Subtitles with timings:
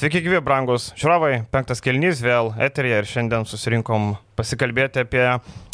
[0.00, 1.42] Sveiki, gyvi, brangus žiūrovai.
[1.52, 5.26] Penktas kelnys vėl eterija ir šiandien susirinkom pasikalbėti apie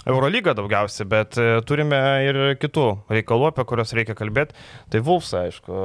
[0.03, 4.57] Eurolygą daugiausiai, bet e, turime ir kitų reikalų, apie kuriuos reikia kalbėti.
[4.91, 5.79] Tai Vulfs, aišku,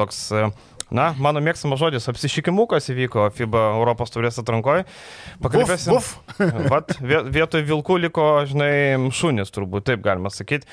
[0.00, 0.46] toks, e,
[0.96, 4.86] na, mano mėgstamas žodis, apsišykimukas įvyko FIBA Europos turės atrankoje.
[5.44, 5.98] Pakalbėsim.
[5.98, 6.54] Uf, uf.
[6.72, 8.70] Vat, vietoj vilkų liko, žinai,
[9.12, 10.64] šunis, turbūt taip galima sakyti.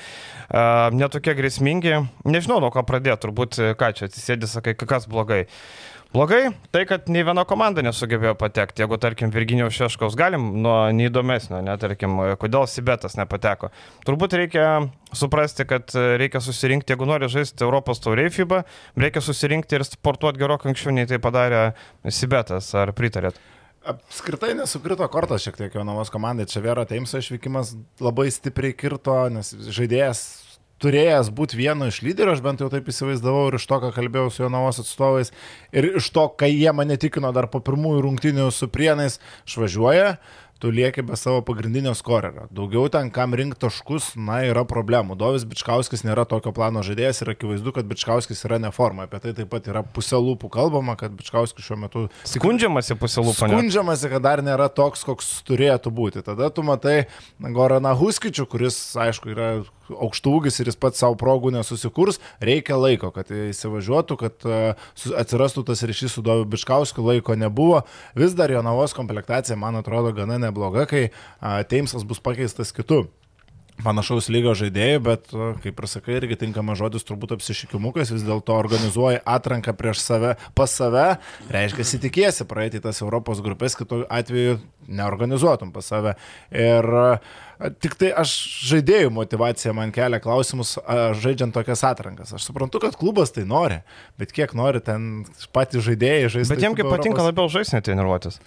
[0.46, 1.98] Uh, netokie grėsmingi.
[2.24, 5.42] Nežinau, nuo ko pradėti, turbūt, ką čia atsisėdė, sakai, kas blogai.
[6.14, 8.84] Blogai tai, kad nei viena komanda nesugebėjo patekti.
[8.84, 13.72] Jeigu, tarkim, Virginijos Šeškaus galim nuo neįdomesnio, net, tarkim, kodėl Sibetas nepateko.
[14.06, 14.68] Turbūt reikia
[15.16, 18.62] suprasti, kad reikia susirinkti, jeigu nori žaisti Europos tauriai FIBA,
[18.96, 21.66] reikia susirinkti ir sportuoti gerokai anksčiau, nei tai padarė
[22.08, 22.70] Sibetas.
[22.78, 23.42] Ar pritarėt?
[23.86, 26.48] Apskritai nesukrito kortas šiek tiek jaunamos komandai.
[26.50, 30.24] Čia Vero Teimso išvykimas labai stipriai kirto, nes žaidėjas
[30.82, 34.32] turėjęs būti vienu iš lyderių, aš bent jau taip įsivaizdavau ir iš to, ką kalbėjau
[34.32, 35.32] su Jonavos atstovais,
[35.72, 40.16] ir iš to, kai jie mane tikino dar po pirmųjų rungtynių su prienais, išvažiuoja,
[40.58, 42.46] tu lieki be savo pagrindinio skorerio.
[42.50, 45.16] Daugiau ten, kam rinkti taškus, na, yra problemų.
[45.20, 49.04] Dovis Bičkauskis nėra tokio plano žaidėjas ir akivaizdu, kad Bičkauskis yra neforma.
[49.04, 52.06] Apie tai taip pat yra pusė lūpų kalbama, kad Bičkauskis šiuo metu...
[52.28, 53.50] Skundžiamasi pusė lūpų.
[53.52, 56.24] Skundžiamasi, kad dar nėra toks, koks turėtų būti.
[56.24, 57.02] Tada tu matai
[57.36, 59.50] Goraną Huskičių, kuris, aišku, yra
[59.90, 64.62] aukštūgis ir jis pats savo progų nesusikurs, reikia laiko, kad įsivažiuotų, kad e,
[65.22, 67.82] atsirastų tas ryšys su Doviu Biškauskiu, laiko nebuvo.
[68.18, 71.08] Vis dar jo navos komplektacija, man atrodo, gana nebloga, kai
[71.70, 73.06] Teimsas bus pakeistas kitu
[73.84, 75.32] panašaus lygio žaidėjų, bet,
[75.62, 80.72] kaip ir sakai, irgi tinkamas žodis turbūt apsišykimukas, vis dėlto organizuoji atranką prieš save, pas
[80.72, 81.06] save,
[81.52, 86.16] reiškia, tikėsi praeiti tas Europos grupės, kitų atveju neorganizuotum pas save.
[86.54, 86.88] Ir
[87.82, 88.32] tik tai aš
[88.70, 90.76] žaidėjų motivacija man kelia klausimus,
[91.22, 92.34] žaidžiant tokias atrankas.
[92.36, 93.80] Aš suprantu, kad klubas tai nori,
[94.20, 95.24] bet kiek nori ten
[95.56, 96.52] patys žaidėjai žaisti.
[96.52, 97.32] Bet jiems kaip patinka Europos...
[97.32, 98.40] labiau žaisti, netreniruotis.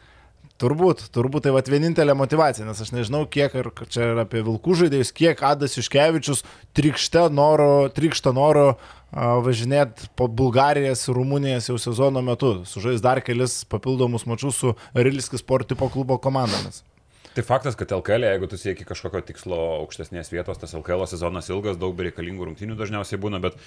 [0.59, 4.75] Turbūt, turbūt tai va vienintelė motivacija, nes aš nežinau, kiek, ar čia yra apie vilkų
[4.81, 6.43] žaidėjus, kiek Adas Iškevičius
[6.75, 8.73] trikšte noro, trikšta noro
[9.15, 15.45] važinėti po Bulgarijas ir Rumunijas jau sezono metu, sužais dar kelis papildomus mačius su Rilskis
[15.45, 16.83] Sport tipo klubo komandomis.
[17.35, 21.77] Tai faktas, kad LKL, jeigu tu sieki kažkokio tikslo aukštesnės vietos, tas LKL sezonas ilgas,
[21.77, 23.59] daug bereikalingų rungtynių dažniausiai būna, bet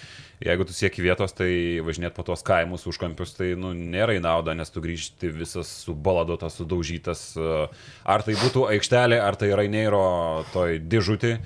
[0.42, 4.56] jeigu tu sieki vietos, tai važinėti po tuos kaimus užkampius, tai nu, nėra į naudą,
[4.58, 10.04] nes tu grįžti visas subaladotas, sudaužytas, ar tai būtų aikštelė, ar tai Raineiro
[10.50, 11.36] toj dėžutį,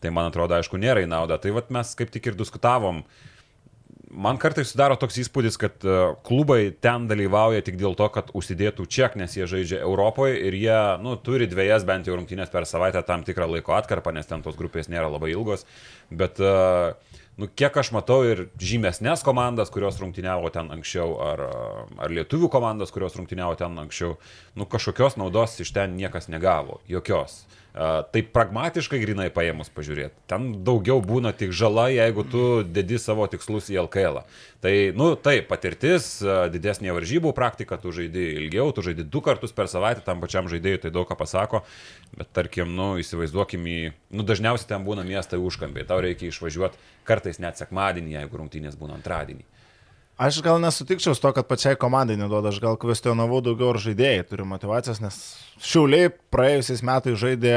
[0.00, 1.36] tai man atrodo, aišku, nėra į naudą.
[1.42, 3.27] Tai vat mes kaip tik ir diskutavom, uh,
[4.10, 5.96] man kartais sudaro toks įspūdis, kad e,
[6.26, 10.80] klubai ten dalyvauja tik dėl to, kad užsidėtų ček, nes jie žaidžia Europoje ir jie
[11.04, 14.58] nu, turi dviejas bent jau rungtynės per savaitę tam tikrą laiko atkarpą, nes ten tos
[14.58, 15.66] grupės nėra labai ilgos.
[16.08, 16.96] Bet uh,
[17.38, 21.44] nu, kiek aš matau ir žymesnės komandas, kurios rungtyniavo ten anksčiau, ar,
[22.02, 24.16] ar lietuvių komandas, kurios rungtyniavo ten anksčiau,
[24.58, 26.80] nu, kažkokios naudos iš ten niekas negavo.
[26.90, 27.44] Jokios.
[27.78, 30.16] Tai pragmatiškai grinai paėmus pažiūrėti.
[30.26, 34.18] Ten daugiau būna tik žala, jeigu tu dedi savo tikslus į LKL.
[34.18, 34.24] -ą.
[34.60, 36.16] Tai, nu, tai patirtis,
[36.50, 40.80] didesnė varžybų praktika, tu žaidži ilgiau, tu žaidži du kartus per savaitę, tam pačiam žaidėjui
[40.82, 41.62] tai daug ką pasako,
[42.18, 43.78] bet tarkim, nu, įsivaizduokim į,
[44.10, 48.98] nu, dažniausiai ten būna miestai užkampiai, tau reikia išvažiuoti kartais net sekmadienį, jeigu rungtynės būna
[48.98, 49.46] antradienį.
[50.18, 54.24] Aš gal nesutikčiau su to, kad pačiai komandai neduoda, aš gal kvestionavau daugiau ar žaidėjai
[54.26, 55.20] turi motivacijos, nes
[55.58, 57.52] Šiauliai praėjusiais metais žaidė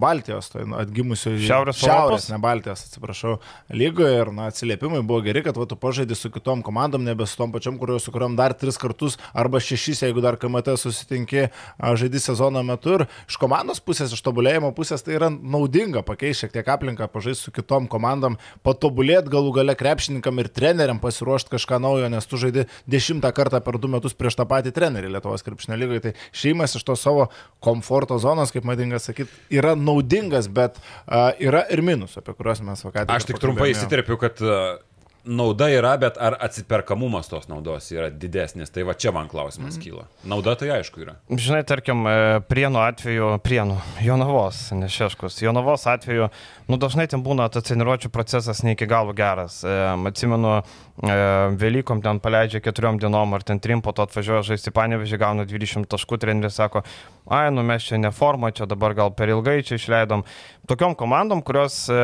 [0.00, 3.34] Baltijos, tai atgimusio Šiaurės, Šiaurės ne Baltijos, atsiprašau,
[3.76, 4.14] lygoje.
[4.20, 7.52] Ir na, atsiliepimai buvo geri, kad va, tu pažaidži su kitom komandom, nebe su tom
[7.52, 11.48] pačiom, kurio, su kuriuom dar tris kartus arba šešis, jeigu dar KMT susitinki,
[11.78, 12.96] žaidži sezono metu.
[12.96, 17.48] Ir iš komandos pusės, iš tobulėjimo pusės tai yra naudinga pakeisti šiek tiek aplinką, pažaisti
[17.50, 22.66] su kitom komandom, patobulėti galų gale krepšininkam ir treneriam pasiruošti kažką naujo, nes tu žaidži
[22.90, 26.86] dešimtą kartą per du metus prieš tą patį trenerį Lietuvos krepšinio lygoje, tai šeimas iš
[26.88, 27.28] tos savo
[27.62, 32.86] komforto zonos, kaip madinga sakyti, yra naudingas, bet uh, yra ir minusų, apie kuriuos mes
[32.86, 33.10] vakar.
[33.12, 34.80] Aš tik trumpai įsiterpiu, kad uh,
[35.24, 39.82] nauda yra, bet ar atsiperkamumas tos naudos yra didesnis, tai va čia man klausimas mm.
[39.84, 40.04] kyla.
[40.28, 41.16] Nauda tai aišku yra.
[41.28, 46.30] Žinai, tarkim, e, prienų atveju, prienų, Jonavos, nešeškus, Jonavos atveju,
[46.70, 49.60] nu dažnai ten būna tas treniruočio procesas ne iki galo geras.
[49.64, 49.76] E,
[50.10, 50.60] atsimenu,
[51.00, 55.88] Velykom ten paleidžia keturiom dienom ar ten trim, po to atvažiuoja žaisti panevežį, gauna 20
[55.88, 56.82] taškų, treneris sako,
[57.24, 60.26] ai, nu mes čia neforma, čia dabar gal per ilgai čia išleidom.
[60.68, 62.02] Tokiom komandom, kurios e,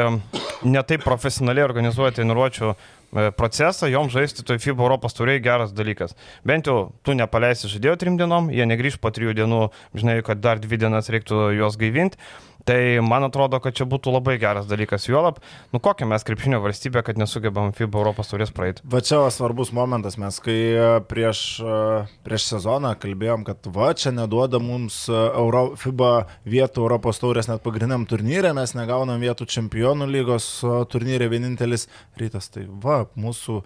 [0.65, 2.73] netaip profesionaliai organizuoja treniruočio
[3.15, 6.17] E, procesą, jom žaisti toj FIBA Europos turėjai geras dalykas.
[6.47, 9.63] Bent jau tu nepaleisi žaidėjo trim dienom, jie negrįž po trijų dienų,
[9.97, 12.19] žinai, kad dar dvi dienas reiktų juos gaivinti.
[12.67, 15.05] Tai man atrodo, kad čia būtų labai geras dalykas.
[15.07, 15.39] Juolab,
[15.71, 18.83] nu kokią mes krepšinio valstybę, kad nesugebam FIBA Europos turės praeiti.
[18.87, 21.79] Va čia va svarbus momentas, mes kai e, prieš, e,
[22.27, 26.13] prieš sezoną kalbėjom, kad va čia neduoda mums e, Euro, FIBA
[26.47, 30.49] vietų Europos taurės net pagrindiniam turnyrė, mes negaunam vietų čempionų lygos
[30.93, 31.89] turnyrė vienintelis
[32.21, 32.51] rytas.
[32.55, 33.61] Tai va, mūsų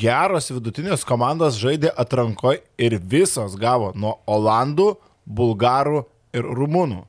[0.00, 4.94] geros vidutinės komandos žaidė atrankoje ir visos gavo nuo Olandų,
[5.24, 6.06] Bulgarų
[6.36, 7.04] ir Rumunų.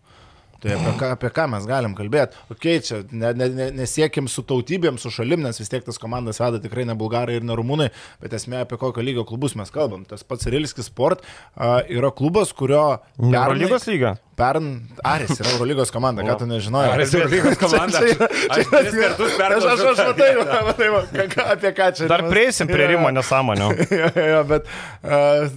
[0.66, 2.40] Tai apie ką, apie ką mes galim kalbėti?
[2.50, 6.42] Ok, čia ne, ne, ne, nesiekim su tautybėm, su šalim, nes vis tiek tas komandas
[6.42, 7.92] veda tikrai ne bulgarai ir ne rumūnai,
[8.24, 10.08] bet esmė apie kokio lygio klubus mes kalbam.
[10.10, 12.82] Tas pats Rilskis Sport uh, yra klubas, kurio...
[13.22, 14.16] Eurolygos lyga?
[14.36, 14.72] Pern,
[15.06, 16.96] Aris yra Eurolygos komanda, ką tu nežinojai.
[16.98, 18.02] Aris yra Eurolygos komanda.
[18.02, 20.32] Aš tris kartus Aš, aš, aš matai,
[20.66, 22.10] matai, matai, apie ką čia.
[22.10, 23.70] Dar prieisim prie Rimo nesąmonių.
[24.02, 24.68] jo, jo, bet
[25.06, 25.48] uh,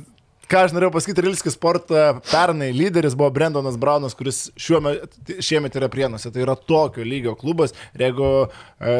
[0.48, 4.48] ką aš norėjau pasakyti, Rilskis sportą pernai lyderis buvo Brendonas Braunas, kuris
[4.84, 6.32] metu, šiemet yra prienuose.
[6.32, 7.74] Tai yra tokio lygio klubas.
[7.96, 8.96] Ir jeigu e,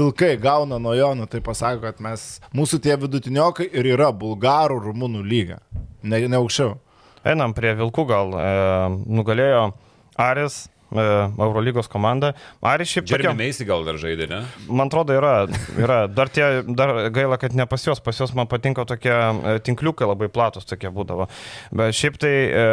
[0.00, 2.26] Vilkai gauna nuo jo, nu, tai pasako, kad mes,
[2.56, 5.60] mūsų tie vidutiniokai ir yra bulgarų, rumunų lyga.
[6.02, 6.76] Ne, ne aukščiau.
[7.28, 8.36] Einam prie Vilkų gal.
[8.36, 8.52] E,
[9.08, 9.70] nugalėjo
[10.20, 12.32] Aris Eurolygos komanda.
[12.66, 13.06] Ar šiaip...
[13.10, 14.40] Jeremy Meisi gal dar žaidė, ne?
[14.68, 15.34] Man atrodo, yra.
[15.78, 16.00] yra.
[16.10, 20.08] Dar, tie, dar gaila, kad ne pas juos, pas juos man patinka tokie e, tinkliukai
[20.10, 21.28] labai platus tokie būdavo.
[21.76, 22.64] Bet šiaip tai e,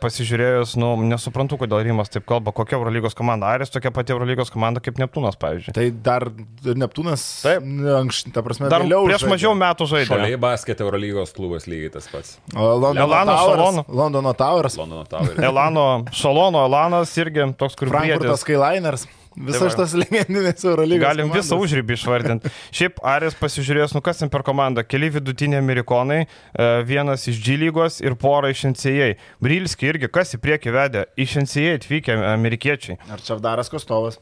[0.00, 3.52] pasižiūrėjus, nu, nesuprantu, kodėl Rimas taip kalba, kokia Eurolygos komanda.
[3.52, 5.76] Aris tokia pati Eurolygos komanda kaip Neptūnas, pavyzdžiui.
[5.76, 6.28] Tai dar
[6.66, 7.68] Neptūnas, taip,
[8.00, 9.04] anksčiau, ta prasme, dar vėliau.
[9.10, 9.32] Prieš žaidė.
[9.34, 10.10] mažiau metų žaidė.
[10.14, 12.36] Šaliai basket Eurolygos klubas lygiai tas pats.
[12.56, 13.92] Londono Elano Towers.
[14.00, 14.80] Londono Towers.
[14.80, 15.38] Londono Towers.
[15.50, 15.86] Elano
[16.16, 19.06] Šalono, Elanas irgi to toks, kur Frankfurtas Skyliners.
[19.36, 21.02] Visas šitas legendinės Eurolygos.
[21.02, 21.44] Galim komandas.
[21.44, 22.52] visą užrybį išvardinti.
[22.76, 24.84] Šiaip Arės pasižiūrėjus, nu kas ten per komandą.
[24.88, 29.10] Keli vidutiniai amerikonai, e, vienas iš G lygos ir pora iš NCA.
[29.44, 32.96] Brilski irgi, kas į priekį vedė, iš NCA atvykę amerikiečiai.
[33.12, 34.16] Ar Čavdaras Kostovas.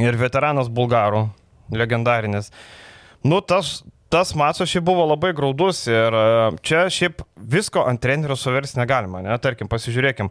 [0.00, 1.24] Ir veteranas bulgarų,
[1.72, 2.52] legendarinis.
[3.24, 3.78] Nu, tas,
[4.12, 6.28] tas mačas šiaip buvo labai graudus ir e,
[6.60, 9.40] čia šiaip visko ant trenerio suversti negalima, ne?
[9.40, 10.28] Tarkim, pasižiūrėkim.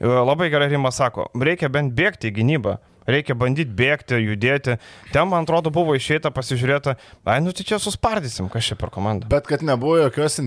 [0.00, 2.76] Labai gerai Rimas sako, reikia bent bėgti į gynybą.
[3.06, 4.80] Reikia bandyti bėgti, judėti.
[5.12, 9.30] Ten, man atrodo, buvo išeita pasižiūrėta, ai, nu tai čia suspardysim, kas čia per komandą.
[9.30, 10.40] Bet kad nebuvo jokios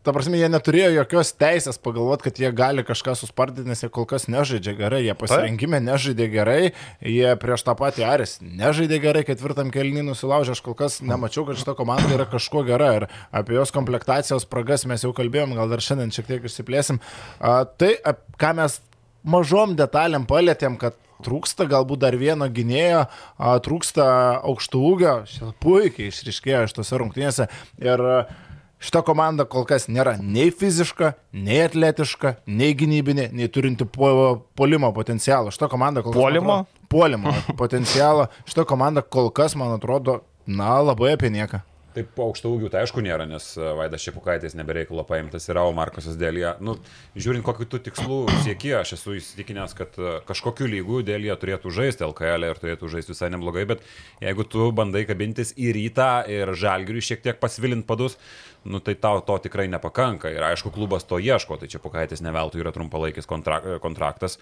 [0.00, 4.06] Ta prasme, jie neturėjo jokios teisės pagalvoti, kad jie gali kažką suspardyti, nes jie kol
[4.08, 6.70] kas nežaidžia gerai, jie pasirinkime nežaidė gerai,
[7.04, 11.60] jie prieš tą patį Aris nežaidė gerai, ketvirtam kelnį nusilaužė, aš kol kas nemačiau, kad
[11.60, 15.84] šita komanda yra kažkuo gera ir apie jos komplektacijos spragas mes jau kalbėjom, gal dar
[15.84, 17.02] šiandien šiek tiek išsiplėsim.
[17.36, 18.80] A, tai, a, ką mes
[19.22, 23.06] mažom detalėm palėtėm, kad trūksta galbūt dar vieno gynėjo,
[23.66, 24.04] trūksta
[24.40, 25.16] aukštų ūgio,
[25.60, 27.50] puikiai išriškėjo iš tose rungtynėse.
[27.80, 28.06] Ir
[28.80, 34.08] Šita komanda kol kas nėra nei fiziška, nei atletiška, nei gynybinė, nei turinti po,
[34.56, 35.52] polimo potencialą.
[35.52, 36.22] Šita komanda kol kas.
[36.22, 36.54] Polimo?
[36.62, 38.30] Atrodo, polimo potencialą.
[38.48, 41.60] Šita komanda kol kas, man atrodo, na, labai apie nieką.
[41.90, 45.72] Taip, po aukštų ūgių tai aišku nėra, nes e, Vaidas Šepukaitis nebereikalo paimtas yra, o
[45.74, 46.52] Markosas Dėlė.
[46.62, 46.76] Nu,
[47.18, 52.06] žiūrint, kokiu tu tikslu sieki, aš esu įsitikinęs, kad e, kažkokiu lygiu Dėlė turėtų žaisti
[52.06, 53.82] LKL ir turėtų žaisti visai neblogai, bet
[54.22, 58.20] jeigu tu bandai kabintis į rytą ir žalgiriui šiek tiek pasvilint padus,
[58.62, 60.30] nu, tai tau to tikrai nepakanka.
[60.30, 64.38] Ir aišku, klubas to ieško, tai čia Pukaitis neveltui yra trumpalaikis kontrak kontraktas.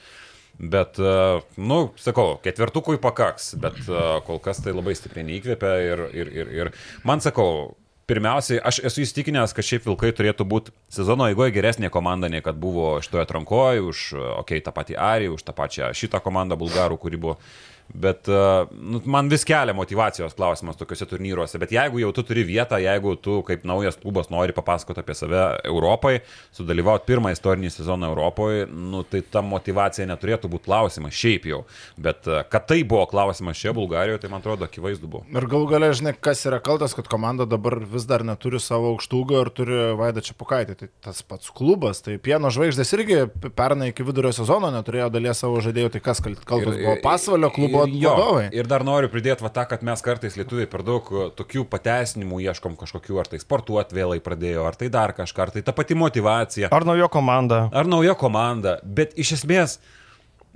[0.59, 6.03] Bet, e, nu, sakau, ketvirtukui pakaks, bet e, kol kas tai labai stipriai neįkvėpia ir,
[6.11, 6.71] ir, ir, ir
[7.07, 7.77] man sakau,
[8.11, 12.59] pirmiausiai, aš esu įstikinęs, kad šiaip Vilkai turėtų būti sezono eigoje geresnė komanda, nei kad
[12.59, 16.99] buvo šitoje atrankoje, už, okei, okay, tą patį Arį, už tą pačią šitą komandą Bulgarų,
[16.99, 17.37] kuri buvo
[17.95, 21.59] Bet uh, nu, man vis kelia motivacijos klausimas tokiuose turnyruose.
[21.61, 25.45] Bet jeigu jau tu turi vietą, jeigu tu kaip naujas klubas nori papasakoti apie save
[25.65, 26.19] Europai,
[26.57, 31.63] sudalyvauti pirmą istorinį sezoną Europoje, nu, tai ta motivacija neturėtų būti klausimas šiaip jau.
[31.97, 35.25] Bet uh, kad tai buvo klausimas čia Bulgarijoje, tai man atrodo akivaizdu buvo.
[35.33, 39.43] Ir gal galia, žinai, kas yra kaltas, kad komanda dabar vis dar neturi savo aukštūgio
[39.47, 40.77] ir turi Vaidą Čiapukaitį.
[40.83, 43.25] Tai tas pats klubas, tai pieno žvaigždės irgi
[43.57, 48.15] pernai iki vidurio sezono neturėjo dalies savo žaidėjų, tai kas kaltas buvo pasvalio klubo jo,
[48.15, 48.49] vadovai.
[48.57, 52.41] Ir dar noriu pridėti va tą, kad mes kartais lietuviai per daug uh, tokių pateisinimų
[52.49, 55.99] ieškom kažkokių, ar tai sportuoti vėlai pradėjo, ar tai dar kažką, ar tai ta pati
[55.99, 56.73] motivacija.
[56.75, 57.67] Ar nauja komanda.
[57.73, 59.79] Ar nauja komanda, bet iš esmės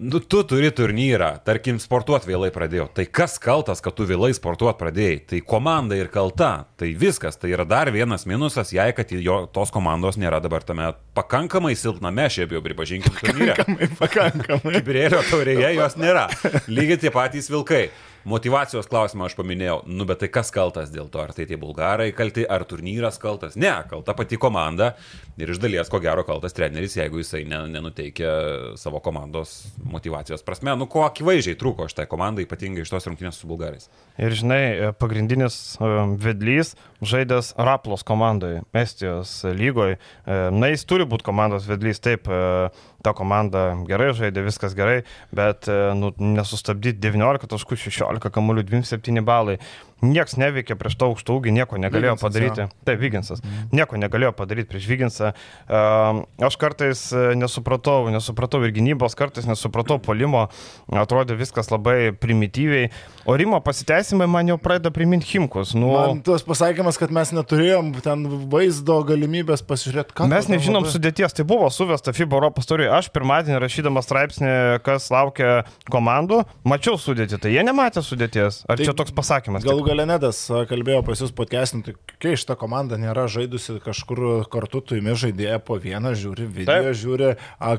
[0.02, 2.88] Nu, tu turi turnyrą, tarkim, sportuot vėlai pradėjo.
[2.90, 5.20] Tai kas kaltas, kad tu vėlai sportuot pradėjai?
[5.30, 6.64] Tai komanda ir kalta.
[6.80, 7.38] Tai viskas.
[7.38, 12.26] Tai yra dar vienas minusas, jei kad jo, tos komandos nėra dabar tame pakankamai silpname,
[12.34, 13.54] šiaip jau pripažinkim, turnyre.
[13.54, 14.74] Pakankamai, pakankamai.
[14.80, 16.26] Kibirėlio taurėje jos nėra.
[16.66, 17.84] Lygiai tie patys vilkai.
[18.28, 22.10] Motivacijos klausimą aš paminėjau, nu bet tai kas kaltas dėl to, ar tai tie bulgarai
[22.16, 23.56] kalti, ar turnyras kaltas?
[23.58, 24.92] Ne, kalta pati komanda
[25.40, 28.32] ir iš dalies ko gero kaltas treneris, jeigu jisai ne, nenuteikia
[28.80, 30.74] savo komandos motivacijos prasme.
[30.78, 33.88] Nu, ko akivaizdžiai trūko šitai komandai, ypatingai iš tos rungtynės su bulgarais.
[34.20, 34.62] Ir žinai,
[35.00, 39.98] pagrindinis e, vedlys žaidęs Raplos komandoje, Estijos lygoje.
[40.26, 42.70] Na, jis turi būti komandos vedlys, taip, e,
[43.04, 45.02] ta komanda gerai žaidė, viskas gerai,
[45.34, 49.58] bet e, nu, nesustabdyti 19 taškų, 16 kamuolių, 27 balai.
[50.02, 52.64] Niekas neveikė prieš tą aukštą ūgį, nieko negalėjo Vyginsas, padaryti.
[52.64, 52.84] Jo.
[52.88, 53.42] Taip, Vyginsas.
[53.42, 53.66] Mm.
[53.78, 55.30] Nieko negalėjo padaryti prieš Vyginsą.
[55.70, 57.02] Uh, aš kartais
[57.38, 60.48] nesupratau, nesupratau ir gynybos, kartais nesupratau polimo.
[60.90, 62.90] Atrodė viskas labai primityviai.
[63.30, 65.76] O Rimo pasiteisimai man jau pradeda priminti Himkus.
[65.78, 70.26] Nu, man tas pasakymas, kad mes neturėjom ten vaizdo galimybės pasižiūrėti, ką.
[70.32, 70.94] Mes nežinom labai...
[70.96, 72.90] sudėties, tai buvo suvesta FIBA Europos turiu.
[72.90, 78.64] Aš pirmadienį rašydamas straipsnį, kas laukia komandų, mačiau sudėtį, tai jie nematė sudėties.
[78.66, 79.62] Ar tai čia toks pasakymas?
[79.62, 80.38] Galų gale nedas
[80.70, 84.22] kalbėjo pas jūs podcastinti, kai šitą komandą nėra žaidusi kažkur
[84.52, 86.96] kartu, tu įmi žaidėją po vieną, žiūri video, Taip.
[87.02, 87.28] žiūri,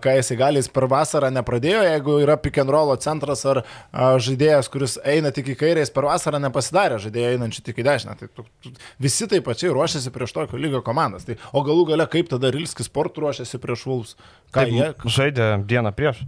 [0.03, 4.70] ką jisai gali, jis per vasarą nepradėjo, jeigu yra pick and roll centras ar žaidėjas,
[4.74, 8.15] kuris eina tik į kairę, jis per vasarą nepasidarė žaidėjai einančių tik į dešinę.
[8.20, 11.25] Tai tu, tu, visi taip pačiai ruošiasi prieš tokio lygio komandas.
[11.25, 14.15] Tai, o galų gale kaip tada Rilskis sport ruošiasi prieš Vulfs?
[14.53, 14.93] Ką taip, jie?
[15.17, 16.22] Žaidė dieną prieš.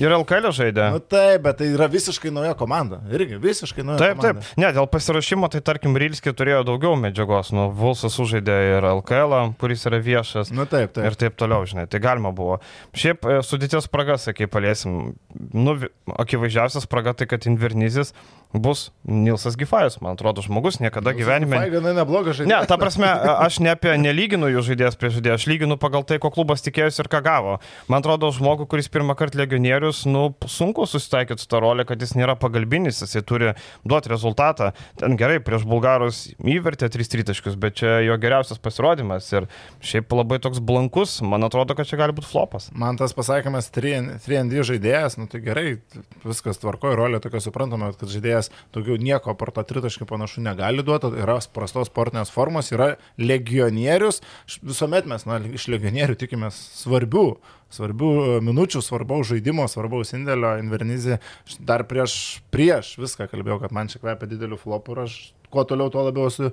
[0.00, 0.86] Ir LKL žaidė.
[0.94, 3.00] Nu, taip, bet tai yra visiškai nauja komanda.
[3.12, 4.00] Irgi visiškai nauja.
[4.02, 4.44] Taip, komanda.
[4.44, 4.60] taip.
[4.60, 7.52] Ne, dėl pasirašymo, tai tarkim, Rylski turėjo daugiau medžiagos.
[7.56, 10.52] Nu, Vulsas sužaidė ir LKL, kuris yra viešas.
[10.54, 11.08] Na nu, taip, taip.
[11.08, 12.60] Ir taip toliau, žinai, tai galima buvo.
[12.96, 15.14] Šiaip e, sudėties spragas, sakai, paliesim.
[15.54, 15.76] Nu,
[16.14, 18.14] akivaizdžiausias spraga tai, kad Invernizis
[18.54, 21.58] bus Nilsas Gifajus, man atrodo, žmogus niekada Nilsas gyvenime.
[21.58, 22.62] Tai gana neblogas žaidėjas.
[22.62, 23.08] Ne, ta prasme,
[23.42, 27.02] aš ne apie nelyginu jų žaidėjas prie žaidėjo, aš lyginu pagal tai, ko klubas tikėjosi
[27.02, 27.56] ir ką gavo.
[27.90, 32.14] Man atrodo, žmogų, kuris pirmą kartą legionierius, nu, sunku susitaikyti su tą rolę, kad jis
[32.14, 33.54] nėra pagalbinis, jis turi
[33.84, 34.72] duoti rezultatą.
[35.00, 39.48] Ten gerai, prieš bulgarus įvertė 3 taškus, bet čia jo geriausias pasirodymas ir
[39.80, 42.70] šiaip labai toks blankus, man atrodo, kad čia gali būti flopas.
[42.72, 45.78] Man tas pasakymas 3D žaidėjas, nu tai gerai,
[46.24, 51.12] viskas tvarkoja, rolė tokia suprantama, kad žaidėjas daugiau nieko per tą tritaškį panašu negali duoti,
[51.24, 54.20] yra prastos sportinės formos, yra legionierius,
[54.62, 57.28] visuomet mes na, iš legionierių tikimės svarbių
[57.74, 61.20] svarbių e, minučių, svarbaus žaidimo, svarbaus indėlio, Invernizė.
[61.58, 65.18] Dar prieš, prieš viską kalbėjau, kad man čia kvepia dideliu flopu ir aš
[65.52, 66.52] kuo toliau, tuo labiau esu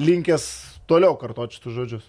[0.00, 0.46] linkęs
[0.90, 2.08] toliau kartoti šitų žodžius.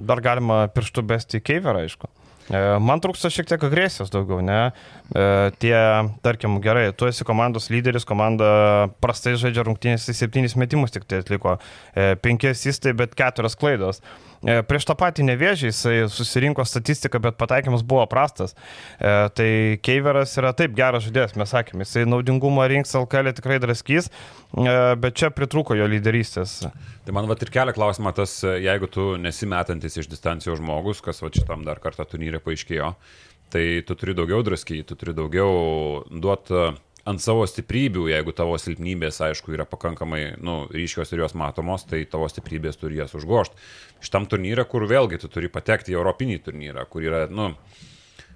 [0.00, 2.08] Dar galima pirštų besti į Keiverą, aišku.
[2.50, 4.72] E, man trūksta šiek tiek agresijos daugiau, ne?
[5.14, 5.26] E,
[5.62, 5.74] tie,
[6.24, 11.58] tarkim, gerai, tu esi komandos lyderis, komanda prastai žaidžia rungtynės, septynis metimus tik tai atliko,
[11.94, 14.02] e, penkias įstai, bet keturias klaidos.
[14.42, 18.56] Prieš tą patį nevėžį jisai susirinko statistiką, bet pataikymas buvo prastas.
[18.98, 19.46] Tai
[19.86, 24.10] Keiveras yra taip geras žaidėjas, mes sakėme, jisai naudingumą rinks LKL tikrai draskys,
[24.52, 26.58] bet čia pritrūko jo lyderystės.
[27.06, 31.32] Tai man va ir kelia klausimą tas, jeigu tu nesimetantis iš distancijos žmogus, kas va
[31.32, 32.92] šitam dar kartą turnyrė paaiškėjo,
[33.52, 36.66] tai tu turi daugiau draskyti, tu turi daugiau duoti e,
[37.08, 42.04] ant savo stiprybių, jeigu tavo silpnybės, aišku, yra pakankamai nu, ryškios ir jos matomos, tai
[42.10, 43.58] tavo stiprybės turi jas užgošti.
[44.04, 47.50] Šitam turnyrė, kur vėlgi tu turi patekti į Europinį turnyrą, kur yra, nu,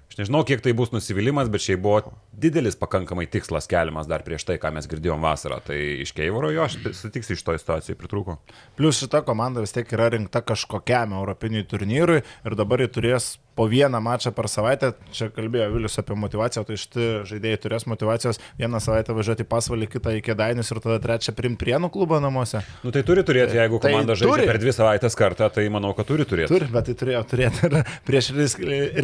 [0.07, 4.45] Aš nežinau, kiek tai bus nusivylimas, bet šiaip buvo didelis pakankamai tikslas keliamas dar prieš
[4.47, 5.59] tai, ką mes girdėjom vasarą.
[5.65, 8.37] Tai iš Keivoro jo aš sutiksiu iš to situacijai pritrūko.
[8.79, 13.65] Plus šita komanda vis tiek yra rinkta kažkokiam europiniui turnyrui ir dabar jį turės po
[13.65, 18.77] vieną mačą per savaitę, čia kalbėjo Vilius apie motivaciją, tai štai žaidėjai turės motivacijos vieną
[18.83, 22.61] savaitę važiuoti pasvalį, kitą į kėdainius ir tada trečią primti prienų klubą namuose.
[22.85, 24.47] Nu tai turi turėti, jeigu tai komanda tai žaidžia turi.
[24.51, 26.53] per dvi savaitės kartą, tai manau, kad turi turėti.
[26.53, 28.29] Turi, bet tai turėjo turėti ir prieš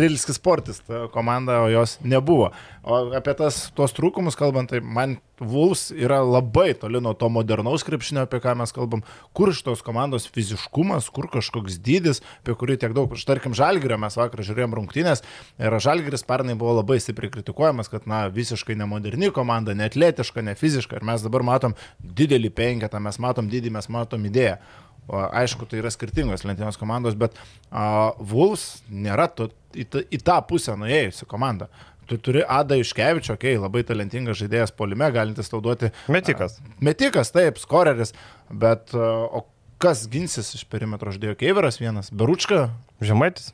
[0.03, 0.83] Rilskis sportis
[1.14, 2.52] komanda, o jos nebuvo.
[2.84, 7.84] O apie tas, tuos trūkumus kalbant, tai man Vulfs yra labai toli nuo to modernaus
[7.84, 9.02] krepšinio, apie ką mes kalbam,
[9.36, 13.12] kur iš tos komandos fiziškumas, kur kažkoks dydis, apie kurį tiek daug.
[13.16, 15.24] Aš tarkim, Žalgirio mes vakar žiūrėjom rungtynės
[15.60, 21.02] ir Žalgiris pernai buvo labai stipriai kritikuojamas, kad, na, visiškai nemoderni komanda, neatletiška, ne fiziška.
[21.02, 24.60] Ir mes dabar matom didelį penketą, mes matom didį, mes matom idėją.
[25.07, 30.19] O, aišku, tai yra skirtingos lentynos komandos, bet uh, Vulfs nėra to, į, ta, į
[30.24, 31.67] tą pusę nuėjusi komanda.
[32.07, 35.91] Tu turi Adą Iškevičio, okei, okay, labai talentingas žaidėjas polime, galintis tau duoti.
[36.12, 36.57] Metikas.
[36.83, 38.12] Metikas, taip, skoreris,
[38.51, 39.45] bet o
[39.83, 41.38] kas ginsis iš perimetro žaidėjo?
[41.39, 42.67] Keiveras vienas, Beručka.
[43.03, 43.51] Žemaitis.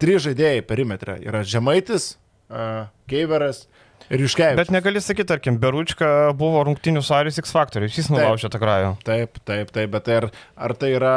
[0.00, 2.14] Trys žaidėjai perimetre yra Žemaitis,
[3.08, 3.66] Keiveras
[4.08, 4.56] Iškevičius.
[4.56, 8.96] Bet negali sakyti, tarkim, Beručka buvo rungtinių sąjungos X faktorius, jis nulaužė tą krajų.
[9.04, 11.14] Taip, taip, taip, bet ar, ar tai yra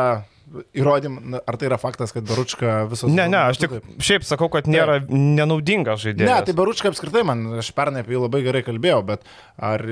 [0.75, 3.11] įrodym, ar tai yra faktas, kad Baručka visos...
[3.11, 6.27] Ne, ne, aš tik šiaip sakau, kad nėra nenaudingas žaidėjas.
[6.27, 9.23] Ne, tai Baručka apskritai man, aš pernai apie jį labai gerai kalbėjau, bet
[9.55, 9.85] ar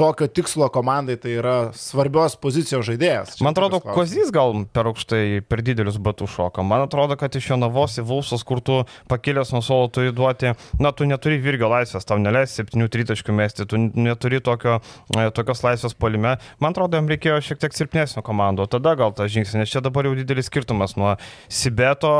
[0.00, 3.34] tokio tikslo komandai tai yra svarbios pozicijos žaidėjas.
[3.36, 6.64] Čia Man atrodo, Kozys gal per aukštai, per didelius batų šoka.
[6.64, 8.78] Man atrodo, kad iš jo navos į Vulsus, kur tu
[9.12, 13.66] pakilęs nuo suolo turi duoti, na, tu neturi virgio laisvės, tau neleis 7 tritaškių mesti,
[13.68, 14.78] tu neturi tokio,
[15.12, 16.38] e, tokios laisvės polime.
[16.64, 20.08] Man atrodo, jam reikėjo šiek tiek silpnesnio komando, tada gal tas žingsnis, nes čia dabar
[20.08, 21.12] jau didelis skirtumas nuo
[21.52, 22.14] Sibeto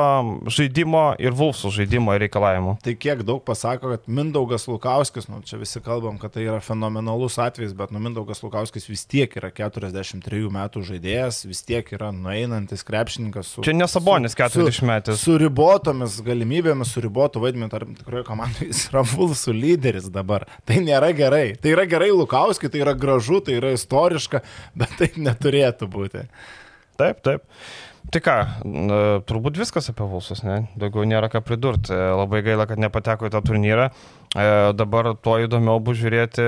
[0.53, 2.77] žaidimo ir Vulsų žaidimo reikalavimų.
[2.85, 7.41] Tai kiek daug pasako, kad Mindaugas Lukauskis, nu, čia visi kalbam, kad tai yra fenomenalus
[7.41, 12.83] atvejis atvejis, bet Numindaugas Lukauskis vis tiek yra 43 metų žaidėjas, vis tiek yra nueinantis
[12.85, 13.62] krepšininkas su...
[13.62, 15.17] Čia nesabonis 40 metų.
[15.17, 20.47] Su, su ribotomis galimybėmis, su ribotu vaidmeniu, ar tikroje komandoje jis yra Vulsų lyderis dabar.
[20.67, 21.57] Tai nėra gerai.
[21.61, 24.43] Tai yra gerai Lukauskis, tai yra gražu, tai yra istoriška,
[24.75, 26.27] bet taip neturėtų būti.
[27.00, 27.47] Taip, taip.
[28.11, 28.35] Tai ką,
[29.28, 30.64] turbūt viskas apie Vulsus, ne?
[30.80, 31.95] Daugiau nėra ką pridurti.
[31.95, 33.90] Labai gaila, kad nepateko į tą turnyrą.
[33.90, 36.47] E, dabar tuo įdomiau bus žiūrėti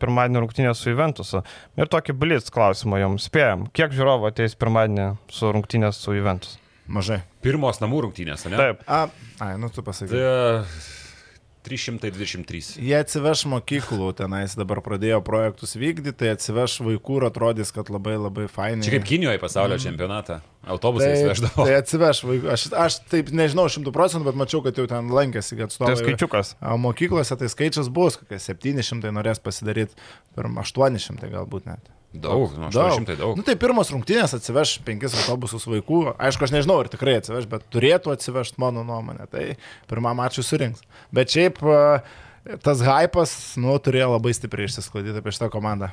[0.00, 1.44] pirmadienį rungtynę su Juventusu.
[1.78, 3.68] Ir tokį blitz klausimą jums spėjom.
[3.76, 6.56] Kiek žiūrovų ateis pirmadienį su rungtynė su Juventus?
[6.88, 7.20] Mažai.
[7.44, 8.58] Pirmos namų rungtynės, ne?
[8.58, 8.86] Taip.
[8.88, 9.04] A,
[9.44, 10.16] ai, nu tu pasakai.
[11.58, 12.78] Tai 323.
[12.78, 18.14] Jie atsiveš mokyklų, tenais dabar pradėjo projektus vykdyti, tai atsiveš vaikų ir atrodys, kad labai
[18.18, 18.86] labai fainai.
[18.86, 19.84] Čia kaip Kinijoje pasaulio mm.
[19.84, 20.38] čempionatą.
[20.68, 21.66] Autobusais tai, veždavo.
[21.66, 22.50] Tai atsiveš vaikų.
[22.54, 25.94] Aš, aš taip nežinau šimtų procentų, bet mačiau, kad jau ten lankėsi atstovai.
[25.94, 26.54] Tai skaičiukas.
[26.86, 29.98] Mokyklose tai skaičius bus, kokie 700 norės pasidaryti,
[30.38, 31.97] per 800 galbūt net.
[32.12, 33.18] Daug, nu, 800 daug.
[33.20, 33.34] daug.
[33.36, 36.14] Nu, tai pirmos rungtynės atsiveš penkis autobusus vaikų.
[36.16, 39.28] Aišku, aš nežinau, ar tikrai atsiveš, bet turėtų atsivežti mano nuomonę.
[39.28, 39.44] Tai
[39.90, 40.80] pirmą mačą surinks.
[41.14, 41.60] Bet šiaip
[42.64, 45.92] tas hypas, nu, turėjo labai stipriai išsisklaidyti apie šitą komandą.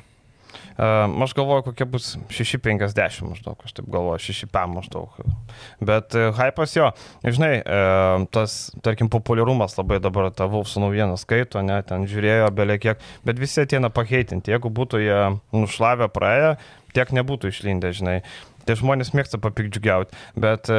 [0.76, 5.20] Uh, aš galvoju, kokie bus 6,50 maždaug, aš taip galvoju, 6,5 maždaug.
[5.80, 6.90] Bet uh, hypas jo,
[7.24, 12.80] žinai, uh, tas, tarkim, populiarumas labai dabar tą Vulfsų naujieną skaito, ne, ten žiūrėjo belie
[12.82, 15.22] kiek, bet visi ateina pakeitinti, jeigu būtų jie
[15.56, 16.56] nušlavę praėję,
[16.96, 18.20] tiek nebūtų išlindę, žinai.
[18.66, 20.16] Tai žmonės mėgsta papikdžiugiauti.
[20.42, 20.78] Bet e,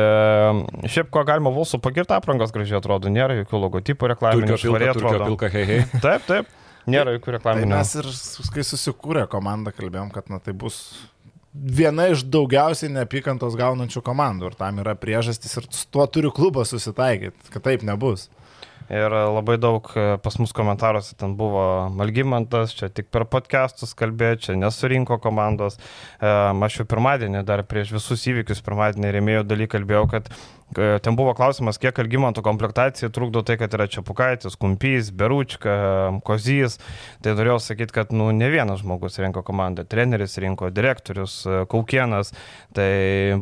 [0.91, 4.57] šiaip ko galima Vulsų pagirti aprangos gražiai atrodo, nėra jokių logotipų reklaminių.
[4.57, 5.85] Turkio pilka, turkio pilka, hei, hei.
[6.03, 6.51] Taip, taip.
[6.87, 7.67] Nėra jokių reklaminių.
[7.67, 8.09] Tai mes ir,
[8.55, 10.79] kai susikūrė komandą, kalbėjom, kad na, tai bus
[11.51, 16.65] viena iš daugiausiai neapykantos gaunančių komandų ir tam yra priežastis ir su tuo turiu klubą
[16.67, 18.27] susitaikyti, kad taip nebus.
[18.87, 24.37] Ir labai daug e, pas mus komentaruose ten buvo Malgymantas, čia tik per podcastus kalbėjo,
[24.45, 25.75] čia nesurinko komandos.
[25.75, 30.31] E, aš jau pirmadienį, dar prieš visus įvykius pirmadienį rėmėjų daly kalbėjau, kad
[30.75, 35.77] Ten buvo klausimas, kiek Algymanto komplektacija trukdo tai, kad yra Čiapukaitis, Kumpys, Beručka,
[36.27, 36.75] Kozys.
[37.23, 39.87] Tai norėjau sakyti, kad nu, ne vienas žmogus rinko komandą.
[39.87, 41.39] Treneris rinko, direktorius,
[41.71, 42.33] Kaukienas.
[42.75, 42.89] Tai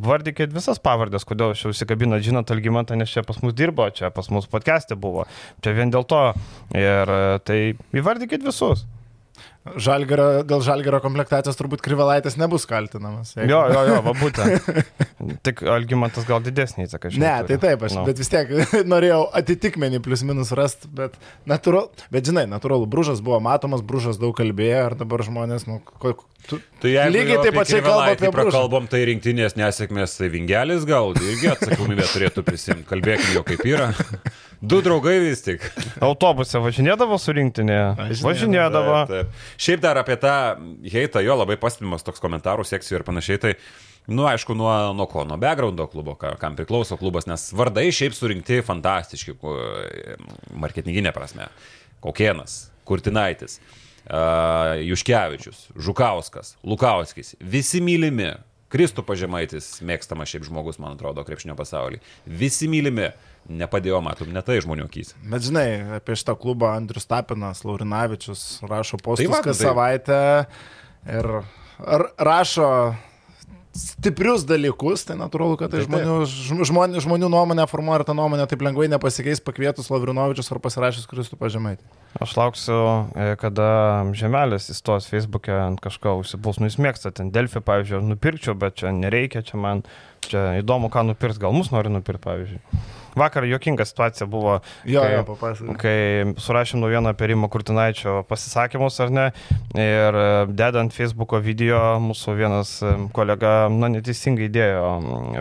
[0.06, 4.14] vardykit visas pavardės, kodėl aš jau užsikabinat, žinot, Algymantą, nes čia pas mus dirbo, čia
[4.14, 5.26] pas mus podcast'e buvo.
[5.66, 6.28] Čia vien dėl to.
[6.78, 7.60] Ir tai
[7.98, 8.86] įvardykit visus.
[9.66, 13.32] Žalgaro, dėl žalgerio komplektacijos turbūt Krivalaitis nebus kaltinamas.
[13.34, 13.50] Jeigu...
[13.50, 14.68] Jo, jo, jo, va būtent.
[15.48, 17.26] Tik Algymantas gal didesnį įtaką šiandien.
[17.26, 18.04] Ne, tai taip, aš, no.
[18.06, 18.52] bet vis tiek
[18.94, 21.18] norėjau atitikmenį plus minus rasti, bet,
[21.50, 26.14] natūral, bet žinai, natūralu, Bružas buvo matomas, Bružas daug kalbėjo ir dabar žmonės, nu, ko,
[26.46, 28.54] tu, tai lygiai taip pačiai kalba apie Bružą.
[28.60, 33.90] Kalbam, tai rinktinės nesėkmės, tai Vingelis gal irgi atsakomybę turėtų prisimti, kalbėkime jau kaip yra.
[34.66, 35.64] Du draugai vis tik.
[36.04, 37.80] Autobuse važinėdavo su rinktinė.
[38.26, 38.96] Važinėdavo.
[39.10, 39.50] Taip, taip.
[39.62, 40.36] Šiaip dar apie tą
[40.92, 43.42] heitą, jo labai pastebimas toks komentarų sekcijų ir panašiai.
[43.44, 43.54] Tai,
[44.10, 48.62] nu, aišku, nuo, nuo ko, nuo backgroundo klubo, kam priklauso klubas, nes vardai šiaip surinkti
[48.66, 49.38] fantastiški,
[50.66, 51.50] marketinginė prasme.
[52.06, 53.60] Kokienas, Kurtinaitis,
[54.06, 58.34] uh, Juškevičius, Žukauskas, Lukauskis, visi mylimi.
[58.76, 62.02] Kristų pažemaitis mėgstamas šiaip žmogus, man atrodo, krepšinio pasaulyje.
[62.28, 63.14] Visi mylimi
[63.48, 65.14] nepadėjo, matom, ne tai žmonių akys.
[65.32, 65.68] Bet žinai,
[66.00, 69.70] apie šitą klubą Andrius Tapinas, Laurinavičius rašo postus tai kas tai...
[69.70, 70.22] savaitę
[71.08, 71.32] ir
[72.18, 72.70] rašo
[73.76, 76.18] stiprius dalykus, tai natūralu, kad tai, tai žmonių,
[76.68, 81.40] žmonių, žmonių nuomonę formuoja ir ta nuomonė taip lengvai nepasikeis pakvietus Lavrinovičius ar pasirašęs Kristų
[81.40, 81.84] pažemaitį.
[82.20, 82.80] Aš lauksiu,
[83.12, 83.68] e, kada
[84.16, 88.94] Žemelis įstos Facebook'e ant kažko užsipuls, nu jis mėgsta ten Delfį, pavyzdžiui, nupirkčiau, bet čia
[88.96, 89.84] nereikia, čia man,
[90.24, 92.86] čia įdomu, ką nupirks, gal mus nori nupirkti, pavyzdžiui.
[93.16, 96.00] Vakar jokinga situacija buvo, jo, kai, jo, kai
[96.44, 99.26] surašėm naujieną apie Rimo Kurtinaičio pasisakymus, ar ne,
[99.80, 104.90] ir e, dedant Facebook'o video, mūsų vienas e, kolega, na, neteisingai įdėjo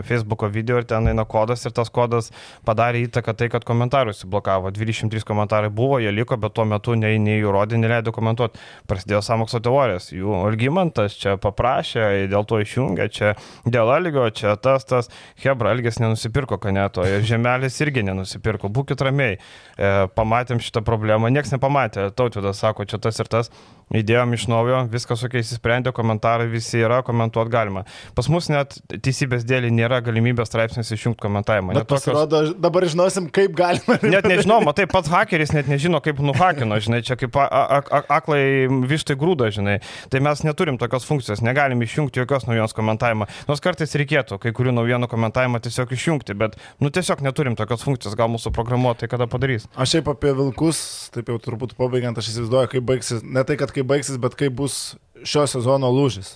[0.07, 2.31] Facebook'o video ir ten eina kodas ir tas kodas
[2.67, 4.71] padarė įtaką tai, kad komentarus įblokavo.
[4.75, 8.59] 23 komentarai buvo, jie liko, bet tuo metu nei, nei jų rodė, neleido komentuoti.
[8.89, 10.09] Prasidėjo samokslo teorijos.
[10.15, 13.33] Jų argumentas čia paprašė, dėl to išjungė, čia
[13.65, 15.11] dėl algio, čia tas, tas.
[15.43, 18.71] Hebra, Elgės nenusipirko kaneto ir Žemelis irgi nenusipirko.
[18.73, 19.39] Būkit ramiai.
[19.75, 22.09] E, pamatėm šitą problemą, niekas nepamatė.
[22.15, 23.51] Tautvidas sako, čia tas ir tas.
[23.93, 27.83] Įdėjom iš naujo, viskas ok, įsisprendė, komentarai visi yra, komentuoti galima.
[28.17, 31.75] Pas mus net teisybės dėlį nėra galimybės straipsnis išjungti komentavimą.
[31.77, 33.99] Net tokios- pasirodo, dabar žinosim, kaip galima.
[34.01, 39.51] Net nežinau, matai, pats hakeris net nežino, kaip nuhakino, žinai, čia kaip aklai vištai grūda,
[39.53, 39.77] žinai.
[40.09, 43.29] Tai mes neturim tokios funkcijos, negalim išjungti jokios naujos komentavimo.
[43.49, 48.17] Nors kartais reikėtų kai kurių naujienų komentavimą tiesiog išjungti, bet, nu, tiesiog neturim tokios funkcijos,
[48.17, 49.69] gal mūsų programuotojai kada padarys.
[49.77, 50.81] Aš šiaip apie vilkus,
[51.15, 54.55] taip jau turbūt pabaigiant, aš įsivaizduoju, kaip baigsis, ne tai, kad kaip baigsis, bet kaip
[54.57, 56.35] bus šio sezono lūžis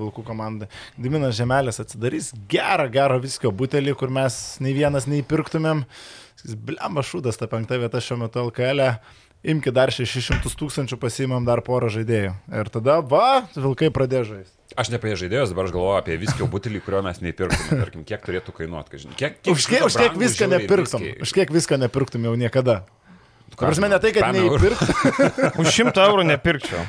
[0.00, 0.68] vilkų komandai.
[1.00, 5.84] Diminas Žemelis atsidarys gerą, gerą viskio butelį, kur mes nei vienas neįpirktumėm.
[6.56, 8.86] Blemba šūdas, ta penkta vieta šiuo metu LKL.
[8.86, 9.26] E.
[9.50, 12.34] Imki dar 600 tūkstančių, pasimam dar porą žaidėjų.
[12.60, 14.56] Ir tada, va, vilkai pradėjo žaisti.
[14.76, 17.78] Aš ne apie žaidėjus, dabar aš galvoju apie viskio butelį, kurio mes neįpirktume.
[17.80, 19.14] Tarkim, kiek turėtų kainuoti, kažin.
[19.16, 21.06] Kiek, kiek Už kiek, už kiek viską nepirktum?
[21.24, 22.82] Už kiek viską nepirktum jau niekada?
[23.60, 25.20] Ta prasme, ne tai, kad neįpirktum.
[25.60, 26.86] Už šimtą eurų nepirkčiau.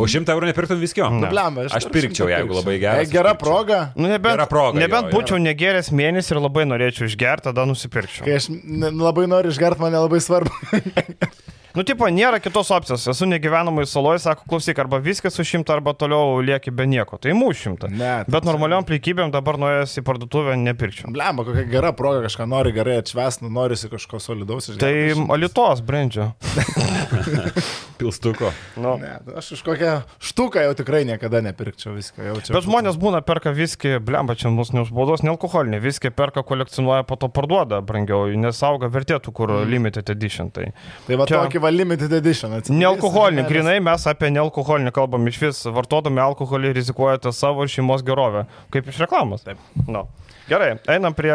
[0.00, 1.08] O šimtą eurų nepirktum viskio?
[1.12, 3.04] Nu, blemba, Aš pirkčiau, jeigu labai geras.
[3.04, 3.44] E, Gera aš pirkčiau.
[3.44, 3.80] proga.
[3.98, 5.18] Nu, nebent, Gera proga, nebent jo, jo.
[5.18, 8.24] būčiau negeręs mėnesį ir labai norėčiau išgerti, tada nusipirkčiau.
[8.24, 10.54] Kai aš ne- labai noriu išgerti, man nelabai svarbu.
[11.74, 13.04] Nu, tipo, nėra kitos opcijos.
[13.12, 17.18] Esu negyvenamai saloje, sako, klausyk, arba viskas su šimta, arba toliau lieki be nieko.
[17.20, 17.90] Tai mūsų šimta.
[17.92, 21.12] Ne, tai Bet normaliom plikybėm dabar nuėjęs į parduotuvę nepirkčiau.
[21.14, 24.70] Blemba, kokia gera proga, kažką nori gerai atšvest, nu, norisi kažko solidaus.
[24.80, 24.92] Tai
[25.36, 26.32] alitos, brandžio.
[28.00, 28.50] Pilstuko.
[28.80, 28.96] Nu.
[29.00, 29.92] Ne, aš už kokią
[30.24, 32.24] štuką jau tikrai niekada nepirkčiau viską.
[32.30, 37.04] Jau čia Bet žmonės būna perka viskį, blemba, čia mus neužbaudos, nealkoholinį, viskį perka, kolekcionuoja,
[37.08, 39.68] po to parduoda brangiau, nes auga vertėtų, kur Mm.
[39.70, 40.50] limited edition.
[40.50, 40.72] Tai.
[41.06, 42.80] Tai va čia- tokį va limited edition atsiprašau.
[42.80, 48.46] Nealkoholinį, grinai mes apie nealkoholinį kalbam iš vis, vartodami alkoholį rizikuojate savo ir šeimos gerovę,
[48.74, 49.44] kaip iš reklamos.
[49.46, 49.60] Taip.
[49.88, 50.06] Nu.
[50.50, 51.34] Gerai, einam prie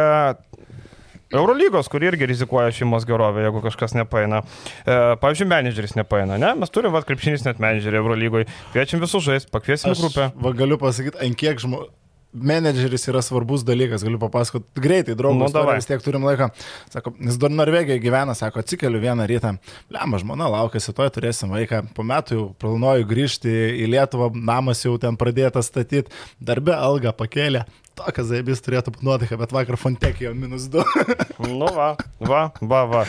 [1.36, 4.44] Eurolygos, kur irgi rizikuoja šeimos gerovę, jeigu kažkas nepaina.
[4.86, 6.52] E, pavyzdžiui, menedžeris nepaina, ne?
[6.60, 8.48] Mes turim, va, krepšinis net menedžerį Eurolygoje.
[8.76, 10.30] Kviečiam visus žaisti, pakviesim Aš grupę.
[10.38, 11.90] va, galiu pasakyti, ant kiek žmonių.
[12.36, 15.16] Menedžeris yra svarbus dalykas, galiu papasakoti greitai,
[15.56, 15.78] davai.
[15.78, 16.50] nu, vis tiek turim laiko.
[16.92, 19.54] Sako, jis dar Norvegijoje gyvena, sako, atsikeliu vieną rytą.
[19.96, 21.86] Lemma, žmona laukėsi, toj turėsim vaiką.
[21.96, 26.12] Po metų jau planuoju grįžti į Lietuvą, namas jau ten pradėtas statyti,
[26.44, 27.64] darbe algą pakėlė.
[27.96, 30.84] Tokias zaibis turėtų būti nuotaika, bet vakar Fontekėjo minus 2.
[31.56, 33.02] Nu, va, va, va, va.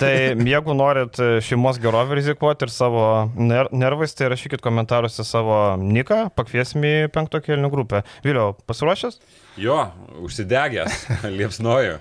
[0.00, 3.04] Tai jeigu norit šeimos gerovę rizikuoti ir savo
[3.36, 8.02] ner nervais, tai rašykit komentaruose savo niką, pakviesim į penkto kelnių grupę.
[8.26, 9.20] Vėliau, pasiruošęs?
[9.60, 9.78] Jo,
[10.24, 11.04] užsidegęs,
[11.38, 11.98] liepsnoju.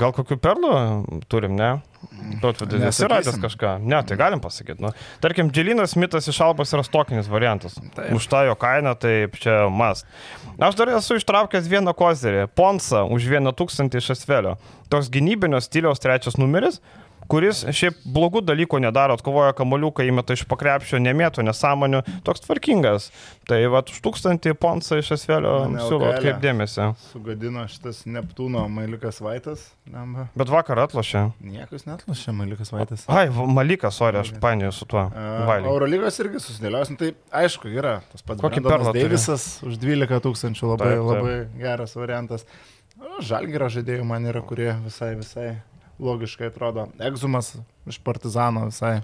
[0.00, 0.74] Gal kokių perlų
[1.32, 1.76] turim, ne?
[2.42, 3.74] Tautvidas, esi radęs kažką?
[3.84, 4.82] Ne, tai galim pasakyti.
[4.82, 4.90] Nu.
[5.24, 7.76] Tarkim, Dželinas Mitas iš Albos yra stokinis variantas.
[7.96, 8.12] Taip.
[8.16, 10.08] Už tą jo kainą, tai čia mast.
[10.58, 12.46] Aš dar esu ištraukęs vieną kozerį.
[12.54, 14.56] Ponsa už vieną tūkstantį iš Asvelio.
[14.92, 16.80] Toks gynybinio stiliaus trečias numeris
[17.30, 23.10] kuris šiaip blogų dalykų nedaro, atkovoja kamoliuką, įmeta iš pakrepšio, nemėtų nesąmonių, toks tvarkingas.
[23.48, 26.14] Tai va, už tūkstantį ponsą iš Asvelio Mane siūlo LKL.
[26.18, 26.86] atkreipdėmėsi.
[27.10, 29.66] Sugadino šitas Neptūno Mailikas Vaitas.
[29.92, 30.28] Lemba.
[30.38, 31.26] Bet vakar atlošė.
[31.44, 33.04] Niekas netlašė Mailikas Vaitas.
[33.12, 35.06] Ai, Malikas, sorry, aš painioju su tuo.
[35.12, 35.52] Uh.
[35.64, 37.12] Eurolygos irgi susidėlios, nu, tai
[37.44, 38.94] aišku, yra tas pats Kokį perlą?
[38.96, 41.12] Deivisas už 12 tūkstančių, labai, Taip, taip.
[41.12, 42.48] labai geras variantas.
[43.24, 45.48] Žalgyro žaidėjų man yra, kurie visai, visai
[45.98, 46.88] logiškai atrodo.
[47.02, 47.54] Egzumas
[47.86, 49.00] iš Partizano visai.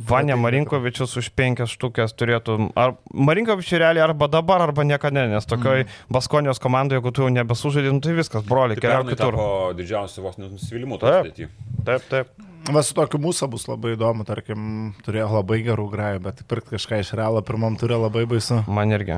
[0.00, 2.70] Vania Marinkovičius už penkias štukės turėtų.
[2.80, 5.96] Ar Marinkovičius realiai arba dabar, arba niekada, nes tokioj mm.
[6.16, 9.36] Baskonijos komandoje, jeigu tu jau nebesužaidai, nu, tai viskas, broli, Tai keliauk kitur.
[9.36, 11.52] tapo didžiausiu vos nusivylimu to Taip.
[11.84, 12.49] Taip, taip.
[12.68, 14.60] Va su tokiu mūsų bus labai įdomu, tarkim,
[15.06, 18.58] turėjo labai gerų grajų, bet pirkti kažką iš realo pirmam turė labai baisu.
[18.68, 19.16] Man irgi.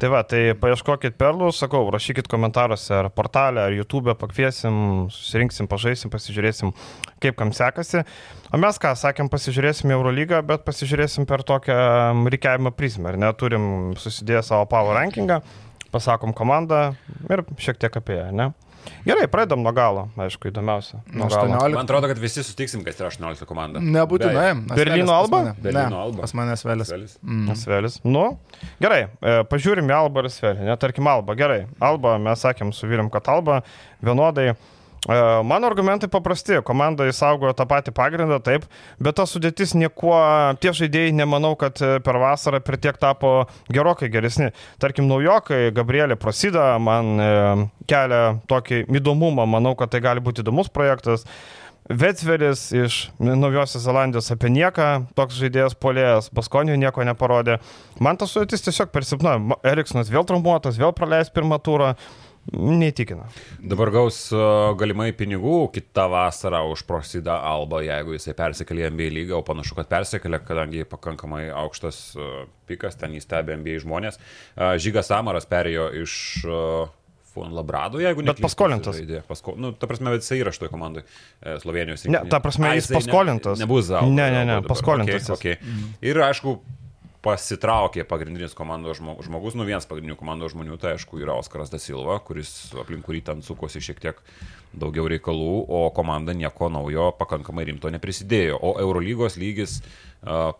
[0.00, 6.12] Tai va, tai paieškokit perlų, sakau, rašykit komentaruose ar portalę, ar YouTube, pakviesim, susirinksim, pažaisim,
[6.14, 6.70] pasižiūrėsim,
[7.24, 8.04] kaip kam sekasi.
[8.54, 11.76] O mes ką, sakėm, pasižiūrėsim Eurolygą, bet pasižiūrėsim per tokią
[12.30, 13.10] reikiavimo prizmę.
[13.10, 13.66] Ar neturim
[13.98, 15.42] susidėję savo power rankingą,
[15.94, 16.92] pasakom komandą
[17.26, 18.52] ir šiek tiek apie ją, ne?
[19.04, 21.00] Gerai, pradedam nuo galo, aišku, įdomiausia.
[21.12, 21.50] Nuo galo.
[21.54, 21.76] 18.
[21.76, 23.82] Man atrodo, kad visi sutiksim, kas yra 18 komanda.
[23.84, 24.46] Nebūtinai.
[24.72, 25.42] Berlyno Alba?
[25.42, 25.54] mane.
[25.60, 26.24] Berlyno Ne, Alba.
[26.24, 26.90] Pas manęs vėlis.
[26.90, 27.16] Svelis.
[27.22, 27.56] Mm.
[27.60, 27.98] Svelis.
[28.04, 28.24] Nu,
[28.82, 30.64] gerai, e, pažiūrim į Albą ir Svelį.
[30.70, 31.64] Netarkim Albą, gerai.
[31.84, 33.60] Alba, mes sakėm su vyrim, kad Alba
[34.04, 34.54] vienodai.
[35.08, 38.64] E, Mano argumentai paprasti, komanda įsaugojo tą patį pagrindą, taip,
[39.02, 40.16] bet ta sudėtis niekuo,
[40.62, 43.34] tie žaidėjai nemanau, kad e, per vasarą per tiek tapo
[43.72, 44.52] gerokai geresni.
[44.80, 47.34] Tarkim, naujokai, Gabrielė Prasida, man e,
[47.90, 51.28] kelia tokį įdomumą, manau, kad tai gali būti įdomus projektas.
[51.84, 57.58] Vetsveris iš Naujosios Zelandijos apie nieką, toks žaidėjas polėjas, Baskonijų nieko neparodė.
[58.00, 59.36] Man tas sudėtis tiesiog per silpna.
[59.68, 61.92] Eriksonas vėl traumuotas, vėl praleis pirmą turą.
[62.52, 63.28] Neįtikina.
[63.72, 69.08] Dabar gaus uh, galimai pinigų kitą vasarą už Prosida Alba, jeigu jisai persikėlė į NBA
[69.18, 72.34] lygą, o panašu, kad persikėlė, kadangi pakankamai aukštas uh,
[72.68, 74.20] pikas, ten įstebi NBA žmonės.
[74.20, 76.18] Uh, Žygas Samaras perėjo iš
[77.34, 78.30] Fon Labrado, jeigu ne.
[78.30, 79.00] Bet paskolintas.
[79.26, 79.56] Pasko...
[79.58, 81.08] Nu, ta prasme, jisai yra šitoje komandoje,
[81.64, 82.06] Slovenijos.
[82.06, 83.58] Ne, ta prasme, jis paskolintas.
[83.58, 84.12] Ne, nebus Zalba.
[84.14, 85.26] Ne, ne, ne, paskolintas.
[85.34, 85.88] Okay, okay.
[86.06, 86.60] Ir aišku,
[87.24, 92.18] pasitraukė pagrindinis komandos žmo- žmogus, nu vienas pagrindinių komandos žmonių, tai aišku yra Oskaras Dasilva,
[92.20, 94.20] kuris aplink kurį ten sukosi šiek tiek
[94.76, 98.58] daugiau reikalų, o komanda nieko naujo pakankamai rimto neprisidėjo.
[98.60, 99.78] O Eurolygos lygis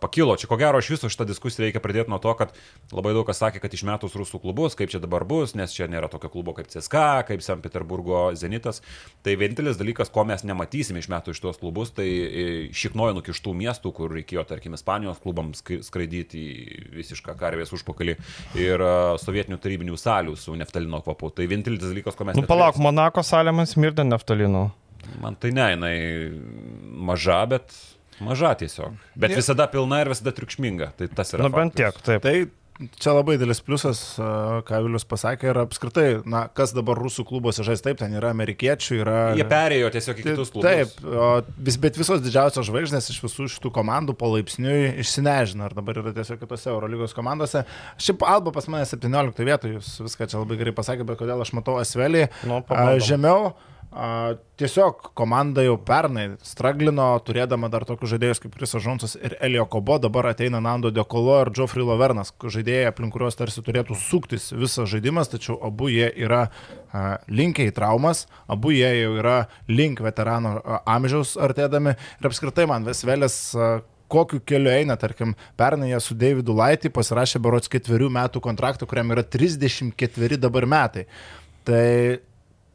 [0.01, 0.35] pakilo.
[0.37, 2.53] Čia ko gero iš viso šitą diskusiją reikia pradėti nuo to, kad
[2.93, 6.09] labai daug kas sakė, kad išmetus rusų klubus, kaip čia dabar bus, nes čia nėra
[6.11, 7.57] tokio klubo kaip CSK, kaip St.
[7.63, 8.81] Peterburgo Zenitas.
[9.25, 13.93] Tai vienintelis dalykas, ko mes nematysime išmetus iš tuos klubus, tai e, šiknojo nukištų miestų,
[13.95, 18.17] kur reikėjo, tarkim, Ispanijos klubams skraidyti į visišką karvės užpakalį
[18.59, 21.31] ir uh, sovietinių tarybinių salių su neftalino kvapu.
[21.33, 22.77] Tai vienintelis dalykas, ko mes Nu, palauk.
[22.81, 24.67] Monako salė man smirda naftalinu.
[25.21, 25.95] Man tai ne, jinai
[27.07, 27.73] maža, bet
[28.23, 28.93] maža tiesiog.
[29.15, 30.93] Bet Ir- visada pilna ir visada triukšminga.
[30.99, 31.43] Tai tas yra.
[31.47, 32.03] Nu, bent faktas.
[32.03, 32.21] tiek, taip.
[32.23, 32.35] Tai
[32.99, 37.63] čia labai didelis pliusas, a, ką Vilius pasakė, ir apskritai, na, kas dabar rusų klubuose
[37.63, 39.13] žais, taip, ten yra amerikiečių, yra...
[39.39, 40.67] Jie perėjo tiesiog į kitus klubus.
[40.67, 41.29] Taip, o
[41.69, 46.41] vis, bet visos didžiausios žvaigždės iš visų šitų komandų palaipsniui išsinežina, ar dabar yra tiesiog
[46.43, 47.63] kitose Eurolygos komandose.
[47.95, 51.55] Šiaip Alba pas mane 17 vietoje, jūs viską čia labai gerai pasakėte, bet kodėl aš
[51.55, 52.59] matau Asvelį Nu,
[52.99, 53.53] žemiau.
[53.95, 59.63] A, tiesiog komanda jau pernai straglino, turėdama dar tokius žaidėjus kaip Krisas Žonsas ir Elio
[59.71, 64.91] Kobo, dabar ateina Nando Dekolo ir Geoffrey Lavernas, žaidėjai, aplink kuriuos tarsi turėtų suktis visas
[64.91, 69.39] žaidimas, tačiau abu jie yra a, linkę į traumas, abu jie jau yra
[69.71, 73.39] link veterano a, amžiaus artėdami ir apskritai man Vesvelės
[74.11, 79.15] kokiu keliu eina, tarkim, pernai jie su Davidu Laitį pasirašė berots ketverių metų kontraktą, kuriam
[79.15, 81.07] yra 34 dabar metai.
[81.65, 81.85] Tai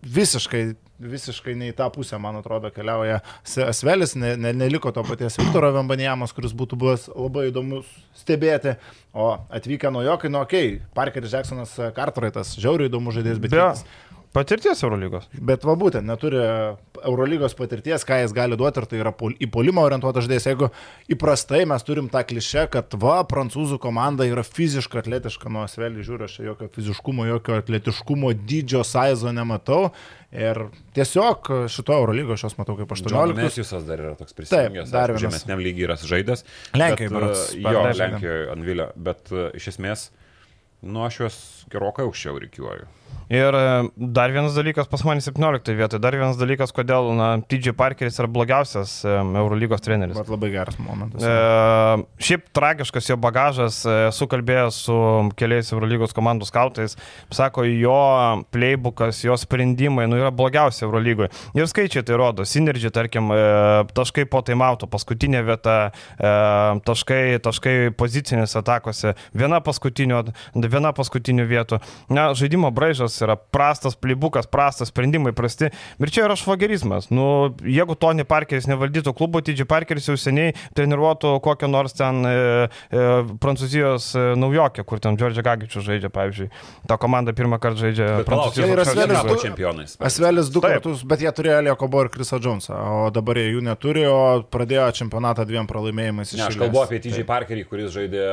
[0.01, 0.65] visiškai,
[1.01, 3.21] visiškai ne į tą pusę, man atrodo, keliauja
[3.67, 7.89] Asvelis, ne, ne, neliko to paties Viktoro Vembanijamos, kuris būtų buvęs labai įdomus
[8.21, 8.77] stebėti,
[9.17, 13.65] o atvykę naujokai, nu okei, okay, Parkeris Jacksonas Kartraitas, žiauriai įdomus žaidėjas, bet, Be.
[13.65, 13.85] jis-
[14.37, 15.27] patirties Eurolygos.
[15.35, 16.41] bet va būtent neturi
[17.01, 20.47] Eurolygos patirties, ką jis gali duoti, ir tai yra į polimą orientuotas žaidėjas.
[20.51, 20.69] Jeigu
[21.11, 26.29] įprastai mes turim tą klišę, kad va, prancūzų komanda yra fiziškai atletiška, nuo Asvelį žiūriu,
[26.29, 29.91] aš jokio fiziškumo, jokio atletiškumo dydžio, sizo nematau.
[30.31, 30.61] Ir
[30.95, 33.35] tiesiog šito Eurolygo aš jos matau kaip 18.
[33.41, 34.93] Mesijusas dar yra toks prisijungęs.
[34.95, 35.25] dar vienas.
[35.25, 36.45] Žemesniam lygiai yra žaidęs.
[36.79, 37.83] Lenkijoj Bet, berods e, Jo.
[37.99, 38.87] Lenkijoje Anvilė.
[38.95, 40.11] Bet e, iš esmės,
[40.87, 41.41] nu aš juos
[41.73, 42.87] gerokai aukščiau reikiuoju.
[43.31, 47.77] Ir e, dar vienas dalykas pas mane 17 vietoje, dar vienas dalykas, kodėl na, TJ
[47.79, 50.17] Parkeris yra blogiausias e, Eurolygos treneris.
[50.19, 51.23] Bet labai geras momentas.
[51.23, 54.97] E, šiaip tragiškas jo bagažas, esu kalbėjęs su
[55.39, 56.97] keliais Eurolygos komandų skautais,
[57.31, 58.01] sako, jo
[58.51, 61.31] playbookas, jo sprendimai, nu, yra blogiausia Eurolygoje.
[61.55, 63.47] Ir skaičiai tai rodo, Synergy, tarkim, e,
[63.95, 65.77] taškai po taimauto, paskutinė vieta,
[66.19, 70.25] taškai, taškai pozicinėse atakose, viena paskutinių,
[70.67, 71.79] viena paskutinių vietų.
[72.11, 75.71] Na, žaidimo braižas yra prastas, playbukas, prastas, sprendimai prasti.
[76.01, 77.11] Ir čia yra švagerizmas.
[77.15, 82.35] Nu, jeigu Tony Parkeris nevaldytų klubų, TJ Parkeris jau seniai treniruotų kokią nors ten e,
[82.91, 83.05] e,
[83.43, 86.49] Prancūzijos e, naujokę, kur ten Džordžia Gagičius žaidžia, pavyzdžiui.
[86.91, 89.97] Ta komanda pirmą kartą žaidžia Bet palauk, Tai Asvelis du- čempionais.
[90.01, 90.79] Asvelis du Taip.
[90.79, 94.43] kartus, bet jie turėjo Elio Kobo ir Krisą Džonsą, o dabar jie jų neturi, o
[94.51, 96.35] pradėjo čempionatą dviem pralaimėjimais.
[96.37, 97.29] Ne, aš kalbu apie TJ Taip.
[97.31, 98.25] Parkerį, kuris žaidė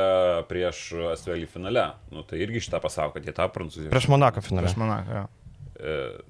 [0.50, 0.82] prieš
[1.14, 1.84] Asvelį finale.
[2.14, 3.90] Nu, tai irgi šitą pasako, kad jie tą prancūziją.
[3.92, 4.66] Prieš Monaką finale.
[4.68, 5.26] Prieš maną, jo.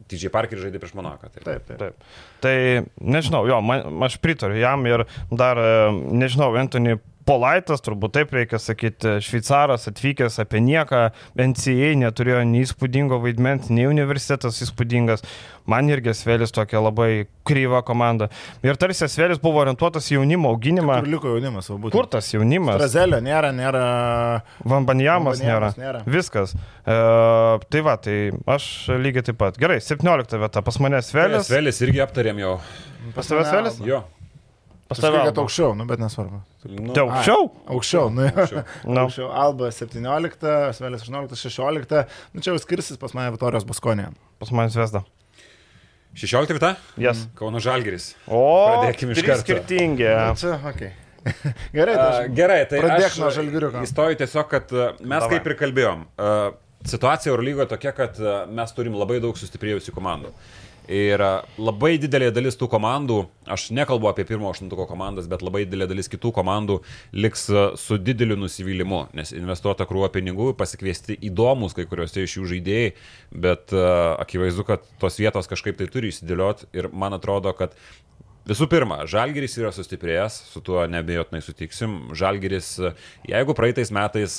[0.09, 1.31] TJ Parkerį žaidė prieš Monaką.
[1.33, 1.41] Tai.
[1.47, 1.79] Taip, taip.
[1.81, 2.09] Taip.
[2.45, 2.57] Tai
[3.01, 5.87] nežinau, jo, man, aš pritariu jam ir dar, e,
[6.21, 11.01] nežinau, Anthony Polaitas, turbūt taip reikia sakyti, šveicaras atvykęs apie nieką,
[11.37, 15.25] NCA neturėjo nei įspūdingo vaidmens, nei universitetas įspūdingas.
[15.69, 18.31] Man irgi Svelis tokia labai kryva komanda.
[18.65, 21.03] Ir tarsi Svelis buvo orientuotas į jaunimo auginimą.
[21.03, 21.99] Kur liko jaunimas, va būtent.
[21.99, 22.81] Kur tas jaunimas?
[22.81, 23.85] Trazelio nėra, nėra.
[24.65, 25.75] Vambanjamas nėra.
[25.77, 26.05] Nėra.
[26.09, 26.57] Viskas.
[26.57, 26.99] E,
[27.69, 28.19] tai va, tai
[28.57, 28.71] aš
[29.05, 29.61] lygiai taip pat.
[29.61, 30.65] Gerai, 17 vieta.
[30.65, 31.45] Pas mane Svelis.
[31.45, 32.61] Asvelis irgi aptarėm jau.
[33.13, 33.85] Pas tave Svelis?
[33.85, 34.07] Jo.
[34.89, 35.29] Pas Pasakai, tave.
[35.29, 36.39] kad aukščiau, nu bet nesvarbu.
[36.65, 37.43] Nu, Tai aukščiau?
[37.75, 38.25] Aukščiau, nu.
[38.31, 38.63] Aukščiau.
[38.89, 39.01] Nu.
[39.03, 39.27] Aukščiau.
[39.37, 40.47] Alba 17,
[40.79, 41.99] Svelis 18, 16.
[42.33, 44.07] Nu čia jau skirsis pas mane Vitorijos Baskonė.
[44.41, 45.03] Pas mane Vesda.
[46.17, 46.71] 16 vieta?
[46.99, 47.27] Jas.
[47.39, 48.15] Kauno Žalgeris.
[48.27, 48.41] O,
[48.73, 49.43] Pradėkim iš karto.
[49.45, 50.09] skirtingi.
[50.41, 50.95] Čia, okei.
[50.95, 51.05] Okay.
[51.77, 52.31] Gerai, tai A, aš...
[52.39, 53.83] Gerai, tai Pradėk nuo Žalgiriuko.
[53.85, 55.37] Įstoju tiesiog, kad a, mes Davai.
[55.37, 56.07] kaip ir kalbėjom.
[56.17, 56.33] a,
[56.89, 60.33] Situacija Eurolygoje tokia, kad a, mes turim labai daug sustiprėjusių komandų.
[60.89, 63.19] Ir a, labai didelė dalis tų komandų,
[63.53, 66.79] aš nekalbu apie pirmo aštuntuko komandas, bet labai didelė dalis kitų komandų
[67.13, 72.49] liks a, su dideliu nusivylimu, nes investuota krūva pinigų, pasikviesti įdomus kai kuriuose iš jų
[72.55, 72.91] žaidėjai,
[73.45, 77.77] bet a, akivaizdu, kad tos vietos kažkaip tai turi įsidėlioti ir man atrodo, kad
[78.49, 81.99] Visų pirma, Žalgiris yra sustiprėjęs, su tuo nebejotinai sutiksim.
[82.17, 82.71] Žalgiris,
[83.29, 84.39] jeigu praeitais metais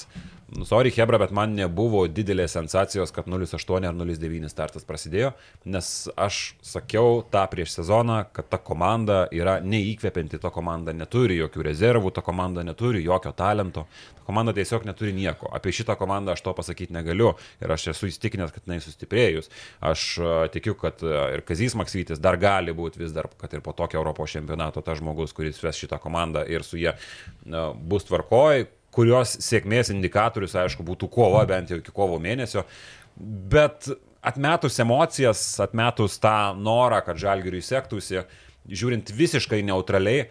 [0.50, 5.30] Nu, sorry, Hebra, bet man nebuvo didelės sensacijos, kad 0,8 ar 0,9 startas prasidėjo,
[5.70, 11.66] nes aš sakiau tą prieš sezoną, kad ta komanda yra neįkvepianti, ta komanda neturi jokių
[11.68, 13.84] rezervų, ta komanda neturi jokio talento,
[14.16, 15.52] ta komanda tiesiog neturi nieko.
[15.54, 19.52] Apie šitą komandą aš to pasakyti negaliu ir aš esu įstikinęs, kad jinai sustiprėjus.
[19.86, 20.08] Aš
[20.56, 24.34] tikiu, kad ir Kazys Maksytis dar gali būti vis dar, kad ir po tokio Europos
[24.34, 26.98] čempionato tas žmogus, kuris ves šitą komandą ir su jie
[27.86, 32.66] bus tvarkoj, kurios sėkmės indikatorius, aišku, būtų kova bent jau iki kovo mėnesio.
[33.20, 33.90] Bet
[34.26, 38.24] atmetus emocijas, atmetus tą norą, kad žalgiriui sektųsi,
[38.70, 40.28] žiūrint visiškai neutraliai,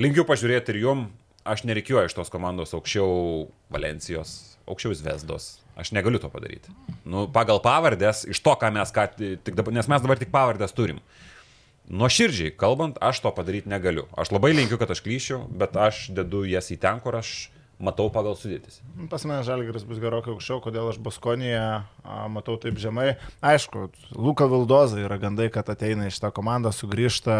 [0.00, 1.08] linkiu pažiūrėti ir jum,
[1.44, 5.56] aš nereikėjo iš tos komandos aukščiau Valencijos, aukščiau Vesdos.
[5.72, 6.72] Aš negaliu to padaryti.
[7.08, 10.74] Nu, pagal pavardės, iš to, ką mes ką tik dabar, nes mes dabar tik pavardės
[10.76, 10.98] turim.
[11.92, 14.04] Nuoširdžiai kalbant, aš to padaryti negaliu.
[14.12, 17.48] Aš labai linkiu, kad aš klyšiu, bet aš dedu jas į ten, kur aš
[17.82, 18.80] matau pagal sudėtis.
[19.10, 21.82] Pas mane Žalgiris bus gerokai aukščiau, kodėl aš Baskoniją
[22.32, 23.16] matau taip žemai.
[23.42, 27.36] Aišku, Luka Vildoza yra gandai, kad ateina iš tą komandą, sugrįžta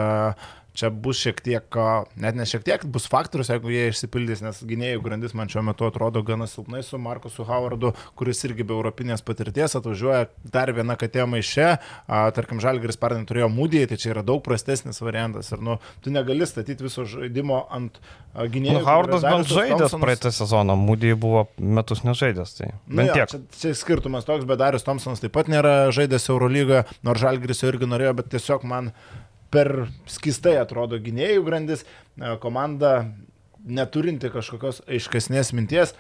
[0.77, 1.79] čia bus šiek tiek,
[2.17, 5.87] net ne šiek tiek, bus faktorius, jeigu jie išsipildys, nes gynėjų grandis man šiuo metu
[5.89, 11.27] atrodo gana silpnai su Markusu Howardu, kuris irgi be europinės patirties atvažiuoja dar viena katė
[11.29, 11.75] maiše,
[12.09, 16.49] tarkim, Žalgiris pernai turėjo mūdį, tai čia yra daug prastesnis variantas ir, nu, tu negali
[16.49, 18.01] statyti viso žaidimo ant
[18.37, 18.79] gynėjų.
[18.79, 23.35] Nu, Howardas bent žaidęs praeitą sezoną, mūdį buvo metus nežaidęs, tai nu, jo, tiek.
[23.35, 27.73] Čia, čia skirtumas toks, bet Darius Thompsonas taip pat nėra žaidęs Eurolygoje, nors Žalgiris jo
[27.73, 28.93] irgi norėjo, bet tiesiog man
[29.53, 31.85] per skistai atrodo gynėjų grandis,
[32.41, 32.95] komanda
[33.63, 35.95] neturinti kažkokios aiškesnės minties,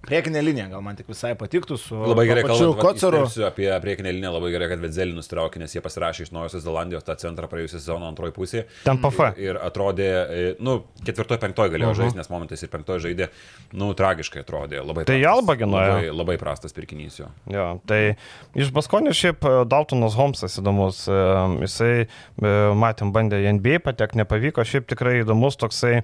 [0.00, 1.96] Priekinė linija gal man tik visai patiktų su...
[2.08, 3.20] Labai gerai, kalbant Kocaru.
[3.44, 7.18] apie priekinę liniją, labai gerai, kad Vedzelį nustraukė, nes jie pasirašė iš Naujosios Zelandijos tą
[7.20, 8.62] centrą praėjusią sezoną antroji pusė.
[8.86, 9.20] Ten PF.
[9.36, 12.00] Ir, ir atrodė, e, nu, ketvirtoji, penktoji galėjo uh -huh.
[12.00, 13.28] žaisti, nes momentais ir penktoji žaidė,
[13.76, 14.80] nu, tragiškai atrodė.
[14.80, 15.92] Labai tai Alba ginoja.
[15.92, 17.28] Labai, labai prastas pirkinys jo.
[17.52, 18.16] Jo, tai
[18.56, 21.04] iš Baskonio šiaip e, Daltonas Holmesas įdomus.
[21.12, 21.20] E,
[21.66, 22.08] jisai,
[22.40, 24.64] matėm, bandė į NBA patek, nepavyko.
[24.64, 26.00] Šiaip tikrai įdomus toksai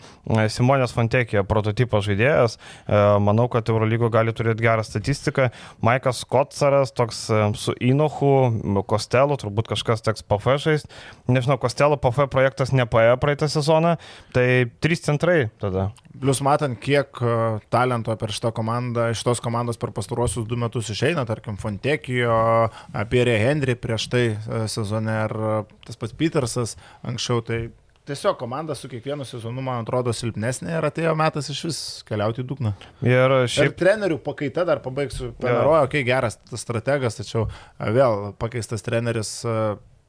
[0.52, 2.59] Simonės Fontekija prototipo žaidėjas.
[3.20, 5.51] Manau, kad Euro Eurolygo gali turėti gerą statistiką.
[5.85, 10.90] Maikas Kotsaras, toks e, su Inochu, Kostelu, turbūt kažkas teks PF žaisti.
[11.31, 13.96] Nežinau, Kostelo PF projektas nepaėjo praeitą sezoną,
[14.35, 15.92] tai trys centrai tada.
[16.16, 17.38] Plius matant, kiek e,
[17.70, 22.37] talento per šitą komandą, iš tos komandos per pastaruosius du metus išeina, tarkim, Fontekijo,
[23.12, 25.37] Pierre Henry prieš tai e, sezone ar
[25.87, 26.75] tas pats Petersas
[27.07, 27.66] anksčiau, tai
[28.07, 32.47] tiesiog komanda su kiekvienu sezonu, man atrodo, silpnesnė ir atėjo metas iš vis keliauti į
[32.53, 32.73] dugną.
[33.07, 33.73] Ir šiaip...
[33.73, 35.33] Ir trenerių pakaita dar pabaigsiu.
[35.40, 37.49] Penarojo, okei, okay, geras strategas, tačiau
[37.97, 39.37] vėl pakeistas treneris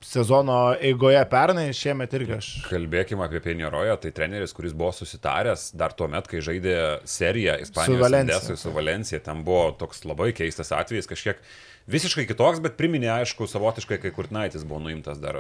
[0.04, 2.50] sezono eigoje pernai, šiemet irgi aš.
[2.68, 6.76] Kalbėkime apie Penjeroją, tai treneris, kuris buvo susitaręs dar tuo met, kai žaidė
[7.10, 8.58] seriją Ispanijos su Valencija.
[8.62, 9.22] su Valencija.
[9.26, 11.42] Ten buvo toks labai keistas atvejis, kažkiek
[11.88, 15.38] Visiškai kitoks, bet priminė, aišku, savotiškai, kai Kurtinaitis buvo nuimtas dar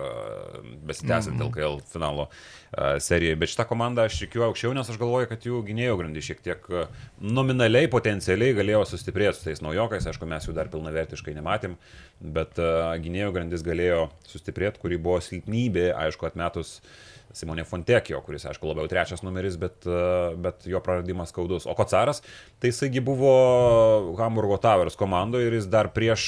[0.87, 1.49] besitęsiant mm -hmm.
[1.49, 2.29] LKL finalo
[3.03, 3.35] serijai.
[3.35, 6.69] Bet šitą komandą aš tikiu aukščiau, nes aš galvoju, kad jų gynėjų grandį šiek tiek
[7.19, 10.07] nominaliai, potencialiai galėjo sustiprėti su tais naujokais.
[10.07, 11.75] Aišku, mes jų dar pilnavertiškai nematėm,
[12.21, 12.55] bet
[13.03, 18.89] gynėjų grandis galėjo sustiprėti, kuri buvo silpnybė, aišku, atmetus uh, Simonė Fontekio, kuris, aišku, labiau
[18.89, 21.67] trečias numeris, bet, e, bet jo praradimas skaudus.
[21.69, 22.23] O Kocaras,
[22.61, 23.33] tai jisaigi buvo
[24.17, 26.27] Hamburgo Towers komandoje ir jis dar prieš,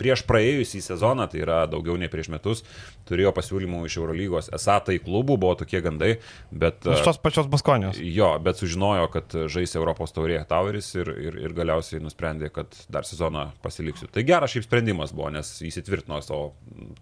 [0.00, 2.64] prieš praėjusį sezoną, tai yra daugiau nei prieš metus,
[3.08, 4.50] turėjo pasiūlymų iš Eurolygos.
[4.54, 6.14] Esą tai klubų buvo tokie gandai,
[6.50, 6.86] bet...
[6.94, 7.98] Iš tos pačios Baskonijos.
[8.00, 13.08] Jo, bet sužinojo, kad žais Europos taurėje Toweris ir, ir, ir galiausiai nusprendė, kad dar
[13.08, 14.08] sezoną pasiliksiu.
[14.14, 16.52] Tai geras šiaip sprendimas buvo, nes įsitvirtino savo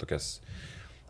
[0.01, 0.39] tokias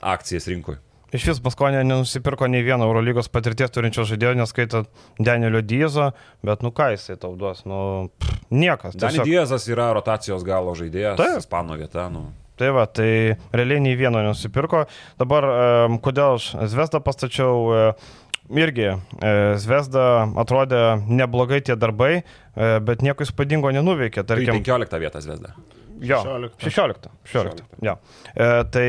[0.03, 0.79] akcijas rinkui.
[1.13, 4.89] Iš vis Baskonė nenusipirko nei vieno Eurolygos patirties turinčio žaidėjo, neskaitant
[5.21, 6.11] Danielio Diezo,
[6.45, 8.97] bet nu ką jisai tau duos, nu pff, niekas.
[8.97, 12.31] Danielio Diezas yra rotacijos galo žaidėjas, tai Ispano vieta, nu.
[12.57, 14.87] Tai va, tai realiai nei vieno nenusipirko.
[15.21, 15.47] Dabar,
[16.05, 17.93] kodėl aš Zvezdą pastačiau,
[18.53, 19.01] irgi uh,
[19.61, 20.07] Zvezda
[20.41, 24.25] atrodė neblogai tie darbai, uh, bet nieko įspūdingo nenuveikė.
[24.29, 25.53] Tarkim, 15 vietą Zvezda.
[26.03, 26.57] Jo, 16.
[26.65, 27.13] 16.
[27.29, 27.69] 16.
[27.69, 27.85] 16.
[27.85, 27.97] Ja.
[28.33, 28.89] Uh, tai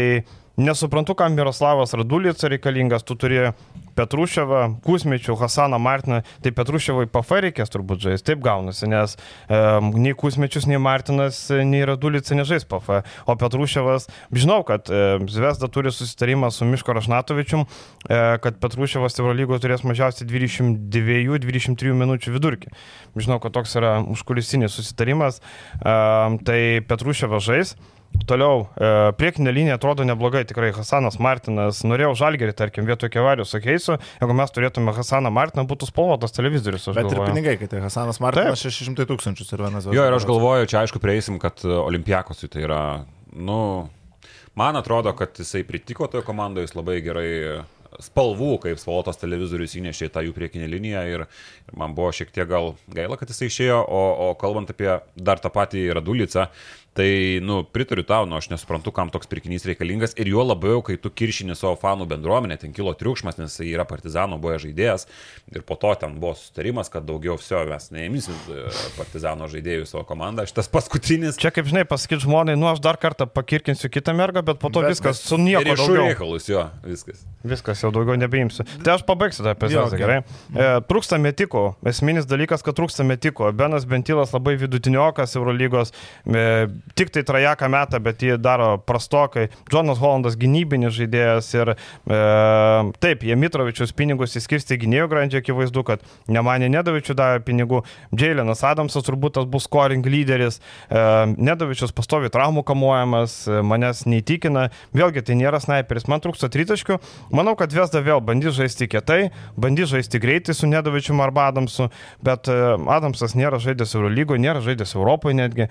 [0.57, 3.39] Nesuprantu, kam Miroslavas Radulica reikalingas, tu turi
[3.97, 9.57] Petruševą, Kusmičių, Hasaną Martiną, tai Petruševai PF reikės turbūt žaisti, taip gaunasi, nes e,
[9.97, 15.89] nei Kusmičius, nei Martinas, nei Radulica nežais PF, o Petruševas, žinau, kad e, Zvezda turi
[15.93, 22.69] susitarimą su Miško Rašnatovičium, e, kad Petruševas Eurolygo turės mažiausiai 22-23 minučių vidurkį.
[23.17, 25.41] Žinau, kad toks yra užkulisinis susitarimas,
[25.81, 25.97] e,
[26.45, 27.75] tai Petruševas žais.
[28.29, 28.89] Toliau, e,
[29.19, 34.53] priekinė linija atrodo neblogai, tikrai Hasanas Martinas, norėjau žalgerį, tarkim, vietoj kevarių Keisu, jeigu mes
[34.55, 36.87] turėtume Hasaną Martiną, būtų spalvotas televizorius.
[36.93, 37.19] Bet galvoju.
[37.19, 40.83] ir pinigai, kai tai Hasanas Martinas 600 tūkstančių ir vienas Jo, ir aš galvoju, čia
[40.83, 42.81] aišku prieisim, kad Olimpiakosui tai yra,
[43.35, 43.59] nu,
[44.59, 47.31] man atrodo, kad jisai pritiko toje komandoje, jis labai gerai
[48.01, 51.25] spalvų, kaip spalvotas televizorius įnešė į tą jų priekinę liniją ir,
[51.67, 55.41] ir man buvo šiek tiek gal gaila, kad jisai išėjo, o, o kalbant apie dar
[55.43, 56.47] tą patį Radulicą,
[56.93, 60.93] Tai, nu, pritariu tau, nu, aš nesuprantu, kam toks pirkinys reikalingas ir juo labiau, kai
[61.01, 65.07] tu kiršini savo fanų bendruomenę, ten kilo triukšmas, nes jis yra partizano buvo žaidėjas
[65.49, 68.65] ir po to ten buvo sustarimas, kad daugiau viso mes neįmysim e,
[68.99, 70.45] partizano žaidėjų savo komandą.
[70.45, 71.39] Šitas paskutinis.
[71.41, 74.85] Čia kaip žinai, pasakyti žmonai, nu aš dar kartą pakirkinsiu kitą mergą, bet po to
[74.85, 75.73] bet, viskas su nieko.
[75.73, 77.25] Iš reikalus, jo, viskas.
[77.41, 78.67] Viskas jau daugiau nebeimsiu.
[78.85, 80.03] Tai aš pabaigsiu tą epizodą, okay.
[80.03, 80.19] gerai.
[80.53, 81.65] E, trūksta metiko.
[81.89, 83.49] Esminis dalykas, kad trūksta metiko.
[83.57, 85.91] Benas Bentilas labai vidutiniokas Eurolygos.
[86.29, 86.45] E,
[86.95, 89.47] tik tai trajeką metą, bet jį daro prastokai.
[89.71, 91.77] Jonas Hollandas gynybinis žaidėjas ir e,
[93.01, 97.81] taip, jie Mitrovičius pinigus įskirsti gynėjų grandžiai, akivaizdu, kad Nemanė Nedavičių davė pinigų.
[98.13, 100.59] Džiailinas Adamsas turbūt tas bus scoring lyderis.
[100.89, 101.03] E,
[101.33, 104.67] Nedavičius pastovi traumų kamuojamas, e, manęs neįtikina.
[104.93, 106.99] Vėlgi tai nėra sniperis, man trūksta tritaškių.
[107.33, 111.89] Manau, kad Vesda vėl bandys žaisti kietai, bandys žaisti greitai su Nedavičiu arba Adamsu,
[112.25, 112.59] bet e,
[112.93, 115.69] Adamsas nėra žaidęs Eurolygoje, nėra žaidęs Europoje netgi.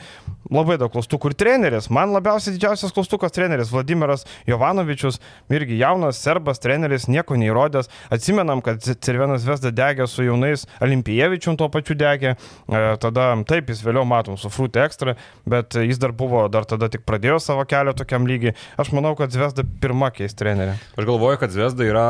[0.53, 1.89] Labai daug klaustukų ir treneris.
[1.91, 5.19] Man labiausiai didžiausias klaustukas treneris Vladimiras Jovanovičius,
[5.51, 7.91] irgi jaunas serbas treneris, nieko neįrodęs.
[8.13, 12.37] Atsimenam, kad Cervenas Vesda degė su jaunais Olimpievičium tuo pačiu degė.
[12.37, 15.17] E, tada taip, jis vėliau matom su Fruit Extra,
[15.49, 18.55] bet jis dar buvo, dar tada tik pradėjo savo kelią tokiam lygiai.
[18.79, 20.79] Aš manau, kad Vesda pirmą keis trenerį.
[20.97, 22.07] Aš galvoju, kad Vesda yra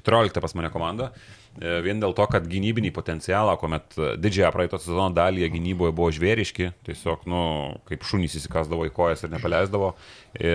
[0.00, 1.10] 14 pas mane komanda.
[1.58, 6.70] E, vien dėl to, kad gynybinį potencialą, kuomet didžiąją praeito sezono dalį gynyboje buvo žvėriški,
[6.86, 7.42] tiesiog, nu,
[7.90, 9.94] kaip šunys įsikasdavo į kojas ir nepaleisdavo.
[10.38, 10.54] E,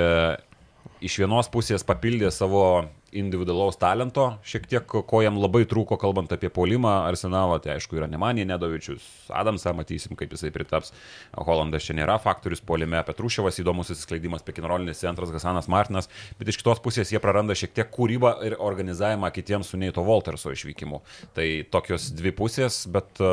[1.06, 2.86] iš vienos pusės papildė savo
[3.20, 8.09] individualaus talento, šiek tiek ko jam labai trūko, kalbant apie polimą arsenalą, tai aišku yra
[8.11, 10.93] Nemanė Nedovičius, Adamsą matysim, kaip jisai pritaps,
[11.36, 16.82] Holandas čia nėra faktorius polime, Petruševas įdomus įsiskleidimas, Pekinrolinis centras, Hasanas Martinas, bet iš kitos
[16.84, 21.01] pusės jie praranda šiek tiek kūrybą ir organizavimą kitiems su Neito Volterso išvykimu.
[21.38, 23.24] Tai tokios dvi pusės, bet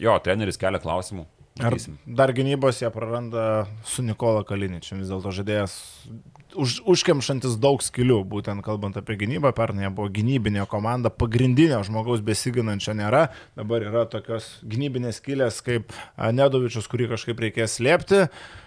[0.00, 1.26] jo, treneris kelia klausimų.
[1.64, 1.72] Ar
[2.04, 5.76] dar gynybos jie praranda su Nikola Kaliničiu, vis dėlto žaidėjas
[6.58, 12.96] už, užkemšantis daug skilių, būtent kalbant apie gynybą, pernai buvo gynybinė komanda, pagrindinio žmogaus besiginančio
[12.98, 13.26] nėra,
[13.58, 18.26] dabar yra tokios gynybinės skilės kaip Nedovičius, kurį kažkaip reikės slėpti.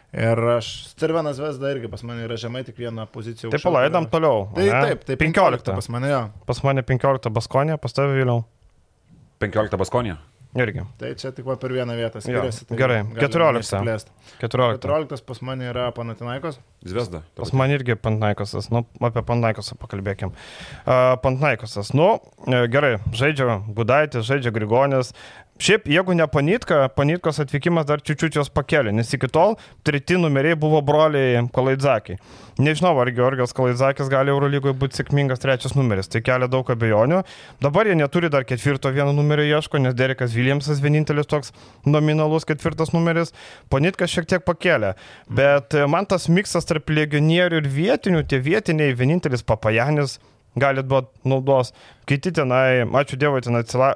[0.09, 3.51] Ir aš, Cervenas Vesda irgi pas mane yra žemai, tik vieną poziciją.
[3.53, 4.47] Taip, palaidam toliau.
[4.55, 4.79] Tai ne?
[4.87, 6.23] taip, tai 15, 15 pas mane jo.
[6.49, 8.41] Pas mane 15 Baskonė, pas tave vėliau.
[9.43, 10.17] 15 Baskonė.
[10.57, 10.81] Irgi.
[10.97, 12.65] Tai čia tik per vieną vietą skiriasi.
[12.65, 13.81] Tai gerai, 14.
[14.41, 14.79] 14.
[14.81, 16.57] 14 pas mane yra Panatinaikos.
[16.81, 17.21] Zvezda.
[17.37, 18.71] Pas mane irgi Pantnaikosas.
[18.73, 20.33] Nu, apie Pantnaikosą pakalbėkim.
[20.33, 21.93] Uh, Pantnaikosas.
[21.93, 22.15] Nu,
[22.47, 25.13] e, gerai, žaidžia Gudaitis, žaidžia Grigonis.
[25.59, 30.79] Šiaip, jeigu ne Panitka, Panitkos atvykimas dar čiučiučios pakelė, nes iki tol treti numeriai buvo
[30.87, 32.15] broliai Kalaidzakiai.
[32.63, 37.19] Nežinau, ar Georgijos Kalaidzakis gali Eurolygoje būti sėkmingas trečias numeris, tai kelia daug abejonių.
[37.59, 41.51] Dabar jie neturi dar ketvirto vieno numerio ieško, nes Derekas Viljamsas vienintelis toks
[41.83, 43.35] nominalus ketvirtas numeris.
[43.67, 44.95] Panitkas šiek tiek pakėlė,
[45.27, 50.21] bet man tas miksas tarp legionierių ir vietinių, tie vietiniai, vienintelis papajanis
[50.57, 51.73] gali duoti naudos.
[52.09, 53.91] Kiti tenai, ačiū Dievui, ten atsila,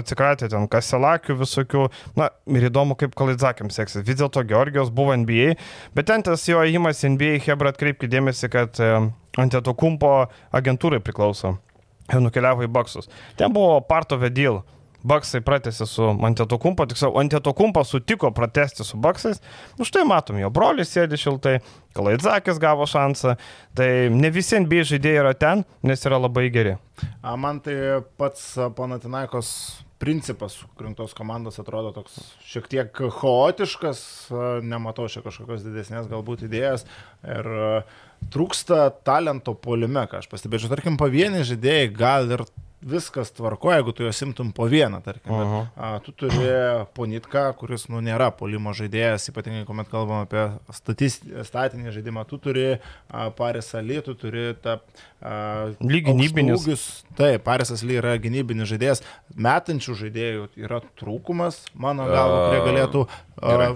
[0.00, 1.84] atsikratė ten kaselakių visokių.
[2.18, 4.06] Na, ir įdomu, kaip Kalidzakėm seksis.
[4.06, 5.58] Vis dėlto Georgijos buvo NBA,
[5.96, 10.14] bet ten tas jo įimas NBA, Hebra atkreipkite dėmesį, kad ant to kumpo
[10.56, 11.58] agentūrai priklauso.
[12.08, 13.10] Nukeliavo į baksus.
[13.36, 14.62] Ten buvo Parto Vedil.
[15.08, 19.42] Baksai pratęsė su Antetokumpo, tiksliau, Antetokumpo sutiko pratesti su Baksais.
[19.80, 21.58] Už tai matom, jo brolis sėdi šiltai,
[21.96, 23.34] Kalaidzakis gavo šansą.
[23.78, 26.76] Tai ne visi NBA žaidėjai yra ten, nes yra labai geri.
[27.24, 29.50] Man tai pats Panatinaikos
[29.98, 34.00] principas rinktos komandos atrodo toks šiek tiek chaotiškas,
[34.62, 36.86] nematau čia kažkokios didesnės galbūt idėjas
[37.26, 37.48] ir
[38.34, 40.70] trūksta talento polime, ką aš pastebėčiau.
[40.70, 42.46] Tarkim, pavieniai žaidėjai gal ir
[42.80, 45.32] viskas tvarko, jeigu tu juos imtum po vieną, tarkim.
[45.32, 45.60] Uh -huh.
[45.60, 46.46] bet, a, tu turi
[46.94, 52.78] ponitką, kuris, nu, nėra polimo žaidėjas, ypatingai, kuomet kalbam apie statist, statinį žaidimą, tu turi
[53.10, 54.78] a, Parisą Ly, tu turi tą...
[55.80, 56.60] Lyg gynybinis.
[56.60, 57.04] Aukštūgius.
[57.16, 59.02] Taip, Parisas Ly yra gynybinis žaidėjas,
[59.34, 63.08] metančių žaidėjų yra trūkumas, mano galva, kurie galėtų...
[63.42, 63.68] A, gerai.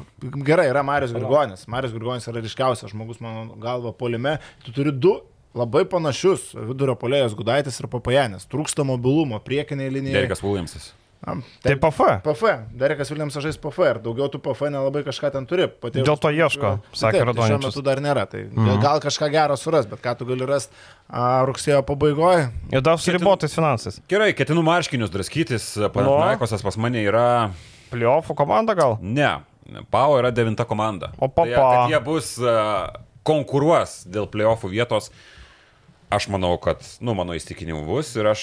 [0.47, 1.67] gerai, yra Marius Grigonis.
[1.67, 4.39] Marius Grigonis yra ryškiausias žmogus, mano galva, polime.
[4.63, 5.21] Tu turi du
[5.59, 8.49] labai panašius vidurio polėjas Gudaitis ir Papajanis.
[8.51, 10.23] Trūksta mobilumo, priekiniai linijai.
[10.23, 10.93] Derekas Williamsas.
[11.63, 12.01] Tai PF.
[12.25, 12.43] PF.
[12.75, 15.69] Derekas Williamsas žais PF ir daugiau tu PF nelabai kažką ten turi.
[15.71, 17.53] Patėjus, Dėl to ieško, sakė tai Radoničius.
[17.53, 18.81] Šiuo metu dar nėra, tai mhm.
[18.83, 20.75] gal kažką gero suras, bet ką tu gali rasti
[21.47, 22.49] rugsėjo pabaigoje.
[22.75, 24.01] Ir dar su ribotais finansais.
[24.11, 27.29] Gerai, ketinu marškinius draskytis, Panaikosas pas mane yra...
[27.93, 28.97] Pliofų komanda gal?
[29.05, 29.37] Ne,
[29.93, 31.13] Pau yra devinta komanda.
[31.23, 31.53] O papa.
[31.55, 32.89] Tai, jie bus uh,
[33.27, 35.13] konkuruos dėl playoffų vietos.
[36.13, 38.43] Aš manau, kad, nu, mano įstikinimu bus ir aš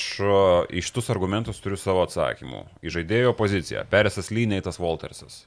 [0.73, 2.63] iš tus argumentus turiu savo atsakymų.
[2.81, 3.83] Į žaidėjo poziciją.
[3.91, 5.43] Peresas Lyneitas Waltersas.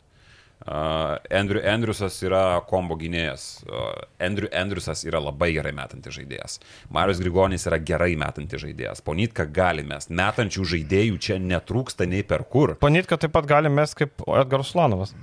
[0.62, 3.64] Uh, Andrew Andrewsas yra kombo gynėjas.
[3.66, 6.60] Uh, Andrew Andrewsas yra labai gerai metantis žaidėjas.
[6.94, 9.02] Marius Grigonis yra gerai metantis žaidėjas.
[9.02, 10.06] Ponitka gali mes.
[10.06, 12.76] Metančių žaidėjų čia netrūksta nei per kur.
[12.78, 15.16] Ponitka taip pat gali mes kaip Edgaras Slanovas.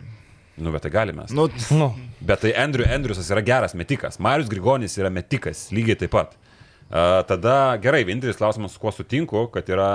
[0.59, 1.29] Nu, bet tai galime.
[1.31, 4.19] Nu, Nu, Bet tai Andrew Andrewsas yra geras metikas.
[4.19, 6.35] Marius Grigonis yra metikas lygiai taip pat.
[6.35, 6.48] Uh,
[6.89, 9.89] tada gerai, vienintelis klausimas, su kuo sutinku, kad yra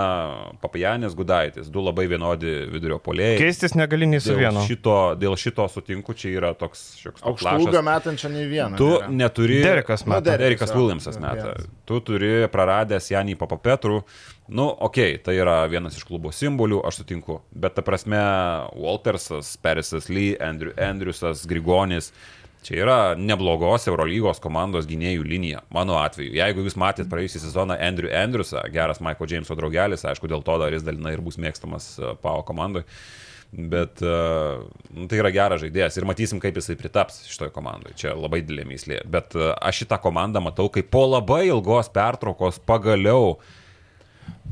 [0.62, 3.38] Papajanės Gudaitis, du labai vienodi vidurio polėjai.
[3.40, 4.62] keistis negali nei su Dėl vienu.
[4.68, 7.88] šito, dėl šito sutinku, čia yra toks šioks toks aukštūgio lašas.
[7.88, 8.78] metančio nei vieną.
[8.78, 9.10] Tu nėra.
[9.10, 9.58] neturi.
[9.64, 10.36] Derekas Nu, meta.
[10.36, 10.74] Derekas, Derikas.
[10.76, 11.56] Williamsas meta.
[11.84, 14.04] Tu turi praradęs Janį Papapetrų.
[14.48, 17.40] Nu, okei, okay, tai yra vienas iš klubo simbolių, aš sutinku.
[17.50, 18.20] Bet ta prasme,
[18.76, 22.12] Waltersas, Perisas Lee, Andrew Andrewsas, Grigonis.
[22.64, 25.60] Čia yra neblogos Eurolygos komandos gynėjų linija.
[25.74, 30.40] Mano atveju, jeigu jūs matėt praėjusią sezoną Andrew Andrewsą, geras Michael Jameso draugelis, aišku, dėl
[30.46, 32.86] to dar jis dalinai ir bus mėgstamas uh, PAO komandai.
[33.54, 34.64] Bet uh,
[34.96, 37.98] nu, tai yra geras žaidėjas ir matysim, kaip jisai pritaps šitoje komandoje.
[38.00, 39.02] Čia labai didelė myslė.
[39.12, 43.36] Bet uh, aš šitą komandą matau kaip po labai ilgos pertraukos pagaliau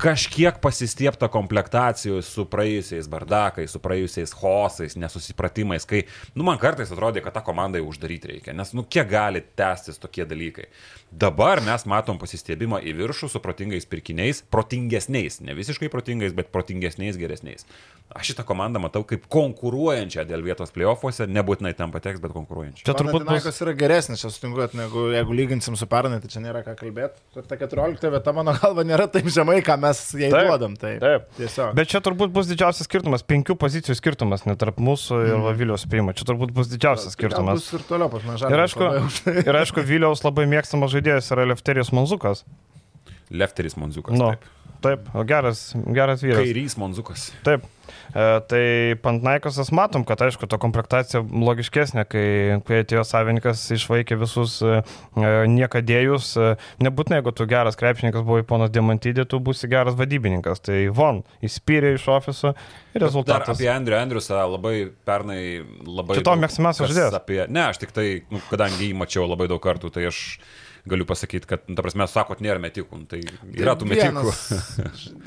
[0.02, 6.02] kažkiek pasistiepta komplektacijų su praėjusiais bardakais, su praėjusiais hosais, nesusipratimais, kai,
[6.34, 10.02] nu, man kartais atrodė, kad tą komandą jau uždaryti reikia, nes, nu, kiek gali tęstis
[10.02, 10.66] tokie dalykai.
[11.12, 17.20] Dabar mes matom pasistiebimą į viršų su protingais pirkiniais, protingesniais, ne visiškai protingais, bet protingesniais,
[17.20, 17.68] geresniais.
[18.12, 22.84] Aš šitą komandą matau kaip konkuruojančią dėl vietos playoffuose, nebūtinai ten pateks, bet konkuruojančią.
[22.84, 23.24] Čia turbūt bus...
[23.24, 26.74] Panathinaikos yra geresnis, čia sutinku, kad negu, jeigu lyginsim su pernai, tai čia nėra ką
[26.76, 27.22] kalbėti.
[27.48, 30.74] Ta 14 vieta, mano galva, nėra taip žemai, ką mes jai Taip, duodam.
[30.80, 30.98] Taip.
[31.00, 31.30] taip.
[31.38, 31.72] Tiesiog.
[31.78, 35.48] Bet čia turbūt bus didžiausias skirtumas, penkių pozicijų skirtumas, net tarp mūsų ir mm.
[35.62, 36.12] Viliaus priima.
[36.18, 37.64] Čia turbūt bus didžiausias skirtumas.
[37.64, 38.92] Bus ir toliau pas Ir aišku,
[39.46, 42.44] ir aišku, Viliaus labai mėgstamas žaidėjas yra Lefterijos Monzukas.
[43.32, 44.18] Lefteris Monzukas.
[44.18, 44.48] Nu, taip.
[44.84, 46.44] taip, geras, geras vyras.
[46.44, 47.30] Kairys Monzukas.
[47.46, 47.64] Taip.
[48.12, 48.64] E, tai
[49.02, 52.26] Pantnaikosas matom, kad aišku, to komplektacija logiškesnė, kai,
[52.68, 54.80] kai atėjo savininkas, išvaikė visus e,
[55.16, 56.32] e, niekadėjus.
[56.36, 56.50] E,
[56.84, 60.60] nebūtinai, jeigu tu geras krepšininkas buvai ponas Diamantydė, tu būsi geras vadybininkas.
[60.68, 63.56] Tai von, įspyrė iš ofiso ir Dar rezultatas.
[63.56, 64.76] apie Andrių Andriusą labai
[65.08, 65.40] pernai
[65.88, 66.20] labai...
[66.20, 67.16] Daug mėgstamiausias žaidėjas.
[67.22, 67.40] Apie...
[67.48, 70.22] Ne, aš tik tai, nu, kadangi jį mačiau labai daug kartų, tai aš
[70.88, 73.02] galiu pasakyti, kad, nu, ta prasme, sakot, nėra metikų.
[73.02, 73.20] Nu, tai
[73.54, 74.32] yra tų metikų.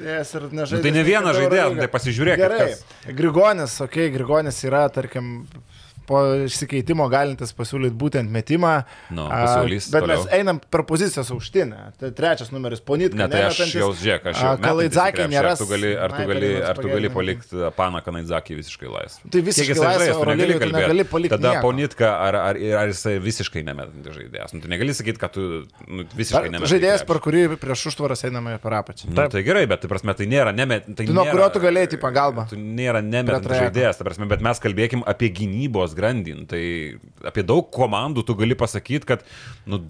[0.04, 2.42] Ir Nu, tai ne vienas žaidėjas, nu, tai pasižiūrėk.
[2.42, 2.68] Gerai.
[3.16, 5.46] Grigonis, okei, okay, Grigonis yra, tarkim,
[6.08, 8.74] po išsikeitimo galintis pasiūlyti būtent metimą.
[9.16, 10.24] Nu, A, pasiūlys Bet toliau.
[10.24, 11.82] mes einam per pozicijas aukštinę.
[12.00, 13.18] Tai trečias numeris Ponitka.
[13.20, 14.54] Ne, tai aš jau žiūrėk, aš jau.
[14.54, 18.60] A, Kalaidzakė nėra Ar tu gali, ar tu gali, ar tu gali palikti paną Kanaidzakį
[18.62, 19.32] visiškai laisvą?
[19.34, 21.66] Tai visiškai laisvą tu negali negali palikti Tada nieko.
[21.66, 24.54] Ponitka, ar, ar, ar jisai visiškai nemetantis žaidėjas?
[24.56, 25.46] Nu, tu negali sakyti, kad tu
[25.88, 26.74] nu, visiškai nemetantis.
[26.74, 29.10] Žaidėjas, per kurį prieš užtvaras einame per apačią.
[29.12, 30.88] Nu, tai gerai, bet tai prasme, tai nėra nemet.
[30.98, 32.48] Tai nuo kurio tu galėjai pagalbą?
[32.52, 34.04] Tu nėra nemetantis žaidėjas,
[34.36, 36.46] bet mes kalbėkim apie gynybos grandin.
[36.50, 36.64] Tai
[37.26, 39.26] apie daug komandų tu gali pasakyti, kad
[39.70, 39.84] nu,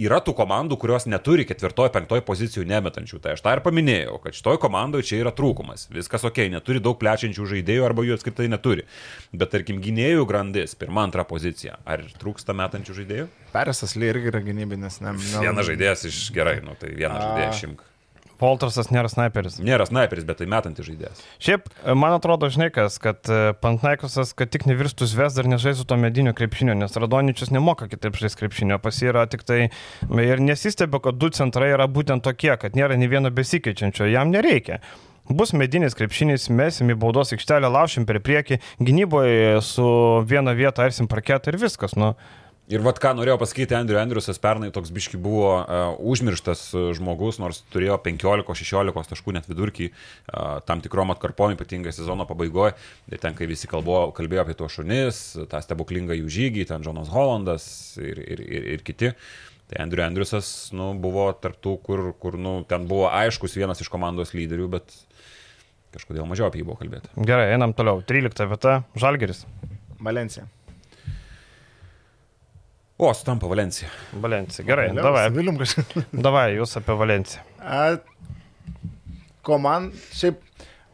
[0.00, 3.20] yra tų komandų, kurios neturi ketvirtoj, penktoj pozicijų nemetančių.
[3.22, 5.88] Tai aš tą ir paminėjau, kad šitoj komandoje čia yra trūkumas.
[5.92, 8.86] Viskas ok, neturi daug plečiančių žaidėjų arba jų apskritai neturi.
[9.32, 11.78] Bet tarkim, gynėjų grandis, pirma, antra pozicija.
[11.88, 13.30] Ar trūksta metančių žaidėjų?
[13.52, 15.00] Peresas Ly irgi yra gynybinis.
[15.04, 17.24] Ne, Vienas žaidėjas iš gerai, nu tai vieną A.
[17.26, 17.88] žaidėją šimk.
[18.42, 19.60] Poltrasas nėra sniperis.
[19.62, 21.20] Nėra sniperis, bet tai metantis žaidėjas.
[21.42, 25.86] Šiaip, e, man atrodo, žinai kas, kad e, Pantnaikosas, kad tik nevirstų zves dar nežaisų
[25.86, 29.60] to medinio krepšinio, nes Radoničius nemoka kitaip žaisti krepšinio, pas jį yra tik tai
[30.26, 34.82] ir nesistebė, kad du centrai yra būtent tokie, kad nėra nei vieno besikeičiančio, jam nereikia.
[35.30, 39.86] Bus medinis krepšinis, mesim į baudos aikštelę, laušim per priekį, gynyboje su
[40.26, 41.94] viena vieta arsim parketą ir viskas.
[41.94, 42.16] Nu,
[42.70, 47.40] Ir vad ką norėjau pasakyti, Andriu Andriusas pernai toks biški buvo uh, užmirštas uh, žmogus,
[47.42, 52.76] nors turėjo 15-16 taškų net vidurkį uh, tam tikrom atkarpom, ypatingai sezono pabaigoje.
[53.10, 57.10] Ir ten, kai visi kalbo, kalbėjo apie tuos šunis, tą stebuklingą jų žygį, ten Jonas
[57.10, 57.66] Hollandas
[57.98, 59.10] ir, ir, ir, ir kiti.
[59.72, 64.36] Tai Andriu Andriusas nu, buvo tarptų, kur, kur nu, ten buvo aiškus vienas iš komandos
[64.38, 64.96] lyderių, bet
[65.92, 67.10] kažkodėl mažiau apie jį buvo kalbėti.
[67.26, 68.04] Gerai, einam toliau.
[68.06, 69.46] 13 vieta- Žalgeris.
[69.98, 70.46] Valencija.
[73.02, 73.88] O, sutampa Valencija.
[74.22, 74.62] Valencija.
[74.66, 75.24] Gerai, davai.
[75.34, 75.96] Vilium kažkaip.
[76.26, 77.42] Davai, jūs apie Valenciją.
[77.58, 77.96] A,
[79.42, 80.38] Komand, šiaip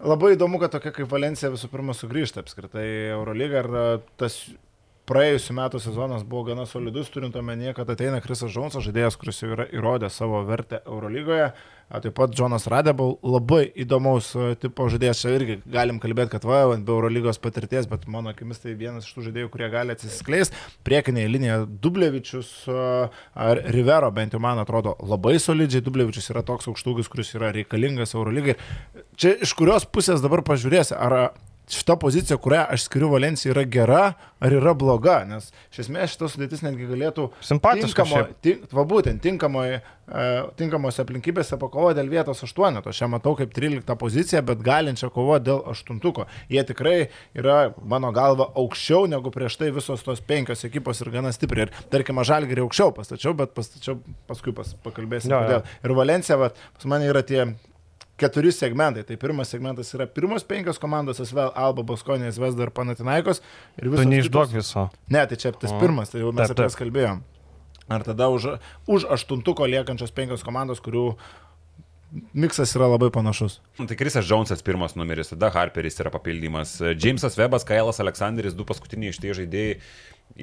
[0.00, 3.84] labai įdomu, kad tokia kaip Valencija visų pirma sugrįžta apskritai į Eurolygą ir a,
[4.20, 4.38] tas
[5.08, 9.50] praėjusiu metu sezonas buvo gana solidus, turint omenyje, kad ateina Krisas Džonsas, žaidėjas, kuris jau
[9.56, 11.50] yra įrodęs savo vertę Eurolygoje.
[11.88, 16.92] Taip pat Jonas Radebal, labai įdomaus tipo žaidėjas, čia irgi galim kalbėti, kad va, be
[16.92, 20.60] Eurolygos patirties, bet mano akimis tai vienas iš tų žaidėjų, kurie gali atsiskleisti.
[20.84, 25.86] Priekinėje linijoje Dublevičius ar Rivero, bent jau man atrodo, labai solidžiai.
[25.86, 28.58] Dublevičius yra toks aukštūgis, kuris yra reikalingas Eurolygai.
[29.16, 31.30] Čia iš kurios pusės dabar pažiūrėsi, ar
[31.72, 34.02] šita pozicija, kurią aš skiriu Valencijai, yra gera
[34.40, 39.80] ar yra bloga, nes iš esmės šitas sudėtis netgi galėtų tinkamo, tink, va būtent tinkamoje,
[40.58, 42.92] tinkamose aplinkybėse pakovoti dėl vietos aštuoneto.
[42.92, 46.28] Aš ją matau kaip 13 poziciją, bet galinčią kovoti dėl aštuntuko.
[46.52, 46.96] Jie tikrai
[47.36, 51.68] yra, mano galva, aukščiau negu prieš tai visos tos penkios ekipos ir gana stipriai.
[51.68, 53.98] Ir tarkim, žalgerį aukščiau pastačiau, bet pastačiau
[54.30, 55.48] paskui pas, pakalbėsim Jo, jo.
[55.48, 55.74] kodėl.
[55.84, 57.44] Ir Valencija, va, pas mane yra tie
[58.18, 59.04] keturi segmentai.
[59.08, 63.40] Tai pirmas segmentas yra pirmos penkios komandos, Asvel, Alba, Baskonė, Vesda ir Panatinaikos.
[63.78, 64.88] Ir Tu neišduok kitos- viso.
[65.08, 65.78] Ne, tai čia tas O.
[65.80, 67.22] pirmas, tai jau mes apie jas kalbėjom.
[67.88, 71.14] Ar tada už, už aštuntuko liekančios penkios komandos, kurių
[72.34, 73.58] miksas yra labai panašus.
[73.78, 76.78] Nu, Tai Krisas Džonsas pirmas numeris, tada Harperis yra papildymas.
[76.96, 79.78] Džeimsas Webas, Kailas Aleksandris, du paskutiniai iš tie žaidėjai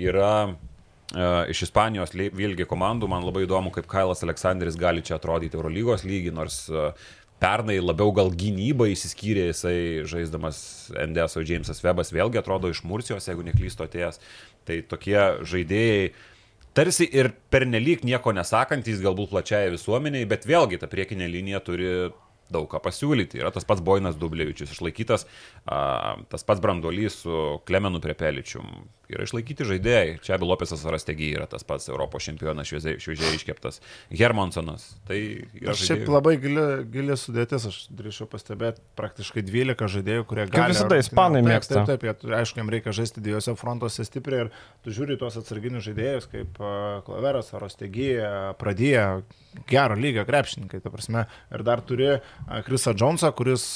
[0.10, 3.10] yra uh, iš Ispanijos vėlgi komandų.
[3.10, 6.92] Man labai įdomu, kaip Kailas Aleksandris gali čia atrodyti Eurolygos lygį, nors uh,
[7.42, 9.78] pernai labiau gal gynybą įsiskyrė jisai
[10.10, 10.60] žaisdamas
[10.96, 14.22] NDS, o Džeimsas Webas vėlgi atrodo iš Murcijos, jeigu neklysto atėjęs.
[14.66, 16.14] Tai tokie žaidėjai
[16.76, 21.92] tarsi ir pernelyg nieko nesakantys galbūt plačiai visuomeniai, bet vėlgi ta priekinė linija turi
[22.52, 23.40] daug ką pasiūlyti.
[23.42, 25.26] Yra tas pats Boinas Dublevičius išlaikytas,
[25.66, 28.86] a, tas pats Branduolys su Klemenu Prepeličium.
[29.12, 30.18] Yra išlaikyti žaidėjai.
[30.26, 33.82] Čia Bilopesas Rastegi yra tas pats Europos čempionas šviežiai, iškeptas.
[34.10, 34.88] Hermansonas.
[35.08, 40.48] Tai yra Aš šiaip labai gili, gili sudėtis, aš drįšiau pastebėti praktiškai 12 žaidėjų, kurie
[40.50, 40.74] gali.
[40.74, 41.82] visada ispanai Taip, mėgsta.
[41.82, 44.54] Taip, taip, taip, aišku, jiems reikia žaisti dviejose frontuose stipriai ir
[44.86, 46.62] tu žiūri į tuos atsarginius žaidėjus kaip
[47.06, 49.08] Klaveras, Arostegija, Pradėja,
[49.70, 51.26] gero lygio krepšininkai, ta prasme.
[51.54, 53.68] Ir dar turi a, Krisą Džonsą, kuris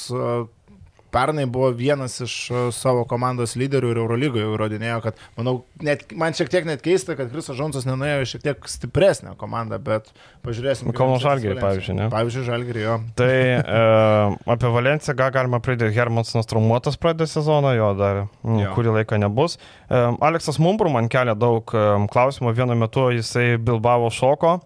[1.12, 6.36] pernai buvo vienas iš a, savo komandos lyderių ir Eurolygoje įrodinėjo, kad, manau, net, man
[6.36, 10.12] šiek tiek net keista, kad Krisas Džonsas nenuėjo šiek tiek stipresnę komandą, bet
[10.46, 10.90] pažiūrėsim.
[10.90, 12.08] kaip Kauno Žalgirį, pavyzdžiui, ne?
[12.12, 12.96] Pavyzdžiui, Žalgirį jo.
[13.20, 13.82] Tai e,
[14.54, 15.96] apie Valenciją ką galima pridėti.
[15.96, 18.72] Hermansonas traumuotas pradė sezoną, jo dar mm, Jo.
[18.76, 19.58] kurį laiką nebus.
[19.90, 22.54] E, Aleksas Mumbur man kelia daug e, klausimų.
[22.56, 24.58] Vienu metu jisai Bilbao šoko.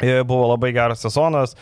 [0.00, 1.52] Buvo labai geras sezonas,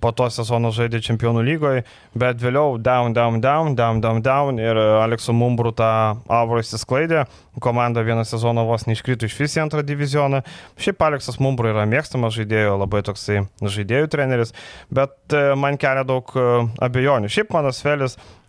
[0.00, 1.84] po to sezono žaidė Čempionų lygoje,
[2.18, 5.90] bet vėliau down, down, down, down, down, down ir Alekso Mumbrų tą
[6.30, 7.26] aurą įsisklaidė,
[7.60, 10.40] komanda vieną sezoną vos neiškrito iš vis į antrą divizioną.
[10.80, 14.54] Šiaip Aleksas Mumbrų yra mėgstamas žaidėjo, labai toksai žaidėjų treneris,
[14.94, 16.46] bet e, man kelia daug e,
[16.86, 17.30] abejonių.
[17.32, 18.39] Šiaip mano Svelis, e,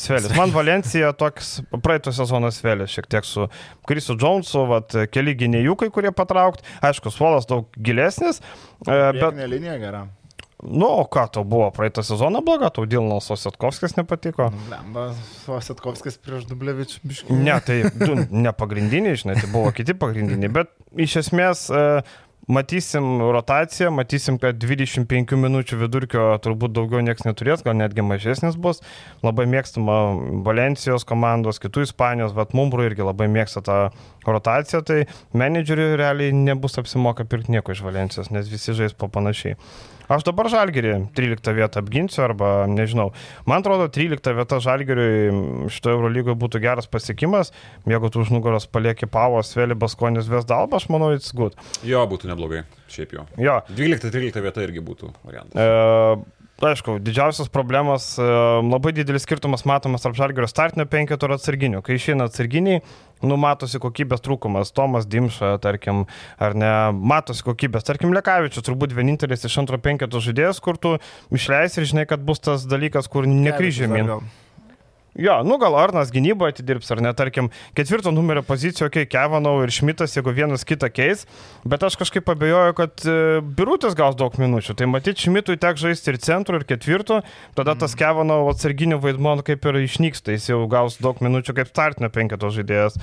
[0.00, 3.48] Svelis, man Valencija toks praeito sezono Svelis, šiek tiek su
[3.88, 8.40] Krisu Džonsu, vat, keli gynėjukai, kurie patraukti, aišku, suolas daug gilesnis,
[8.86, 10.06] bet Priekinė linija gera.
[10.62, 14.46] Nu, o ką tau buvo praeitą sezoną bloga, tau Dilnas Ositkovskis nepatiko?
[14.70, 15.08] Lemba,
[15.50, 17.38] Vasitkovskis prieš Dublevičių biškį.
[17.42, 20.70] Ne, tai du, ne pagrindiniai, žinai, tai buvo kiti pagrindiniai, bet
[21.02, 21.82] iš esmės e,
[22.48, 28.82] matysim rotaciją, matysim, kad 25 minučių vidurkio turbūt daugiau niekas neturės, gal netgi mažesnis bus.
[29.22, 29.98] Labai mėgstama
[30.46, 33.78] Valencijos komandos, kitų Ispanijos, bet Mumbrų irgi labai mėgsta tą
[34.26, 34.98] rotaciją, tai
[35.38, 39.58] menedžeriui realiai nebus apsimoka pirkti nieko iš Valencijos, nes visi žais po panašiai.
[40.10, 43.10] Aš dabar žalgerį 13 vietą apginsiu arba nežinau.
[43.48, 47.52] Man atrodo, 13 vieta žalgeriui šito Eurolygoje būtų geras pasiekimas.
[47.88, 51.56] Jeigu tu už nugaros palieki Pavos, Vėlį, Baskonis, Vesdalba, aš manau, it's good.
[51.86, 52.64] Jo, būtų neblogai.
[52.92, 53.26] Šiaip jau.
[53.40, 53.60] Jo.
[53.72, 55.56] 12-13 vieta irgi būtų variantas.
[55.56, 58.26] E, aišku, didžiausias problemas, e,
[58.62, 61.82] labai didelis skirtumas matomas tarp žalgerio startinio penketo ir atsarginių.
[61.82, 62.82] Kai išeina atsarginiai,
[63.22, 64.74] numatosi kokybės trūkumas.
[64.74, 66.04] Tomas Dimša, tarkim,
[66.42, 67.86] ar ne, matosi kokybės.
[67.88, 70.96] Tarkim, Lekavičius turbūt vienintelis iš antro penketo žaidėjas, kur tu
[71.34, 74.16] išleisi ir žinai, kad bus tas dalykas, kur nekryžėmin.
[75.14, 79.72] Jo, nu gal Arnas gynyboje atidirbs, ar ne, tarkim, ketvirto numerio pozicijoje, okay, Kevanau ir
[79.74, 81.26] Šmitas, jeigu vienas kitą keis,
[81.68, 84.72] bet aš kažkaip abejoju, kad e, Birutis gaus daug minučių.
[84.78, 87.20] Tai matyti, Šmitui tek žaisti ir centro, ir ketvirto,
[87.58, 91.74] tada tas Kevanau atsarginių vaidmo nu, kaip ir išnyksta, jis jau gaus daug minučių kaip
[91.74, 92.96] startinio penketo žaidėjas.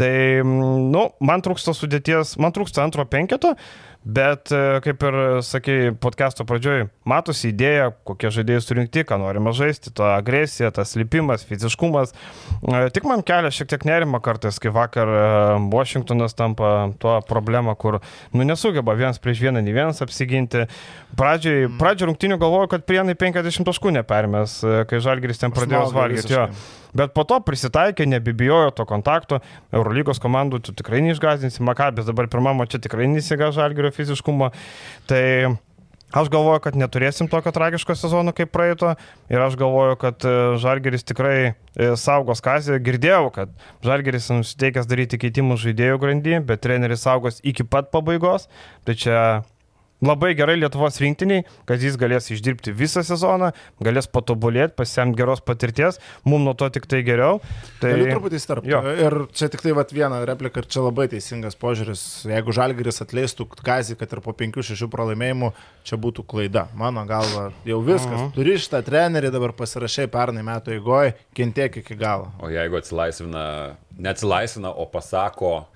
[0.00, 0.12] Tai,
[0.48, 3.58] nu, man trūksta sudėties, man trūksta antro penketo.
[4.02, 9.92] Bet, e, kaip ir sakė podcast'o pradžioj, matosi idėja, kokie žaidėjai surinkti, ką norime žaisti,
[9.94, 12.10] ta agresija, tas lipimas, fiziškumas.
[12.66, 15.22] E, tik man kelia šiek tiek nerima kartais, kai vakar e,
[15.70, 18.00] Washingtonas tampa tuo problema, kur,
[18.34, 20.66] nu, nesugeba vienas prieš vieną, nei vienas apsiginti.
[21.18, 24.58] Pradžioj, pradžioj rungtinių galvoju, kad prienai 50 taškų nepermės,
[24.90, 26.46] kai Žalgiris ten pradėjo valgyti.
[26.96, 29.40] Bet po to prisitaikė, nebibijojo to kontakto.
[29.72, 31.64] Eurolygos komandų tu tikrai neišgazdinsi.
[31.64, 34.50] Makabės dabar pirmamo čia tikrai nesiga žalgerio fiziškumo.
[35.08, 35.22] Tai
[36.12, 38.90] Aš galvoju, kad neturėsim tokio tragiško sezono kaip praeito
[39.32, 41.54] ir aš galvoju, kad e, Žalgeris tikrai e,
[41.96, 42.76] saugos kazį.
[42.84, 43.54] Girdėjau, kad
[43.86, 48.44] Žalgeris nusiteikęs daryti keitimų žaidėjų grandy, bet treneris saugos iki pat pabaigos.
[48.84, 49.16] Tai čia
[50.02, 56.00] labai gerai Lietuvos rinktiniai, kad jis galės išdirbti visą sezoną, galės patobulėti, pasiemti geros patirties,
[56.26, 57.40] mums nuo to tik tai geriau.
[57.80, 57.92] Tai...
[57.94, 58.74] Galiu truputį įstarpti.
[59.06, 62.04] Ir čia tik tai vat, viena replika ir čia labai teisingas požiūris.
[62.32, 65.52] Jeigu Žalgiris atleistų Kazį, kad ir po 5-6 pralaimėjimų,
[65.86, 66.66] čia būtų klaida.
[66.78, 68.10] Mano galva, jau viskas.
[68.10, 68.32] Uh -huh.
[68.34, 72.32] Turi šitą trenerį, dabar pasirašai pernai metų eigoje, kentiek iki galo.
[72.40, 75.66] O jeigu atsilaisvina, neatsilaisvina, o pasako,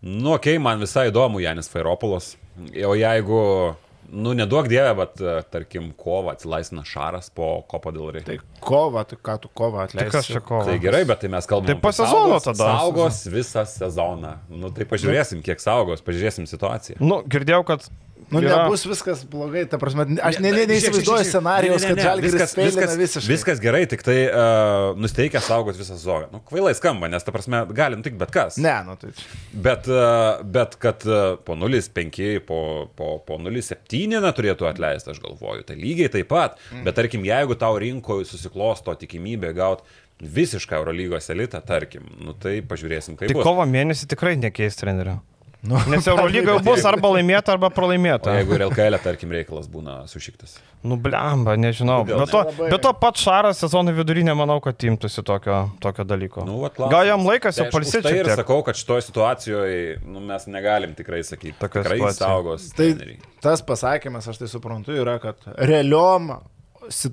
[0.00, 2.36] nu, okei, okay, man visai įdomu Janis Fairopolas
[2.88, 3.40] O jeigu,
[4.08, 8.24] nu, neduok dievę, bet, e, tarkim, kovą atsilaisvina Šaras po Kopo Dilrai.
[8.26, 10.08] Tai kova, tai ką tu kovą atleisi?
[10.08, 10.66] Tai kas čia kova?
[10.70, 11.72] Tai gerai, bet tai mes kalbame.
[11.72, 12.72] Tai po sezono tada.
[12.80, 14.34] Saugos visą sezoną.
[14.50, 16.98] Nu, tai pažiūrėsim, kiek saugos, pažiūrėsim situaciją.
[17.04, 17.86] Nu, girdėjau, kad
[18.30, 18.64] Nu, yra...
[18.64, 23.30] nebus viskas blogai, ta prasme, aš ne, ne, neįsivaizduoju scenarijos, kad žalgiris viskas, viskas, visiškai.
[23.30, 26.28] viskas gerai, tik tai uh, nusteikia saugos visą zoną.
[26.34, 28.58] Nu, kvailai skamba, nes ta prasme, galim tik bet kas.
[28.60, 29.14] Ne, nu tai.
[29.52, 32.60] Bet, uh, bet kad uh, po 0,5, po,
[32.98, 36.60] po, po 0,7 neturėtų atleisti, aš galvoju, tai lygiai taip pat.
[36.72, 36.84] Mm.
[36.88, 39.88] Bet tarkim, jeigu tau rinkoje susiklosto tikimybė gauti
[40.18, 43.30] visišką Eurolygos elitą, tarkim, nu tai pažiūrėsim, kaip.
[43.30, 45.18] Tai kovo mėnesį tikrai nekeis trenerių.
[45.62, 48.30] Nu, Nes Eurolyga bus arba laimėta, arba pralaimėta.
[48.30, 50.54] O jeigu ir LKL, tarkim, reikalas būna sušiktas.
[50.86, 52.04] Nu, blemba, nežinau.
[52.06, 56.44] Be to, be to pat Šaras sezono vidury nemanau, kad imtųsi tokio, tokio dalyko.
[56.46, 58.06] Nu, vat, Gal jam laikas jau tai palsėti.
[58.06, 61.56] Tai ir sakau, kad šitoje situacijoje nu, mes negalim tikrai sakyti.
[61.58, 62.22] Tokios tikrai situacija.
[62.22, 62.70] saugos.
[62.78, 63.18] Tai treneriai.
[63.42, 66.36] tas pasakymas, aš tai suprantu, yra, kad realiom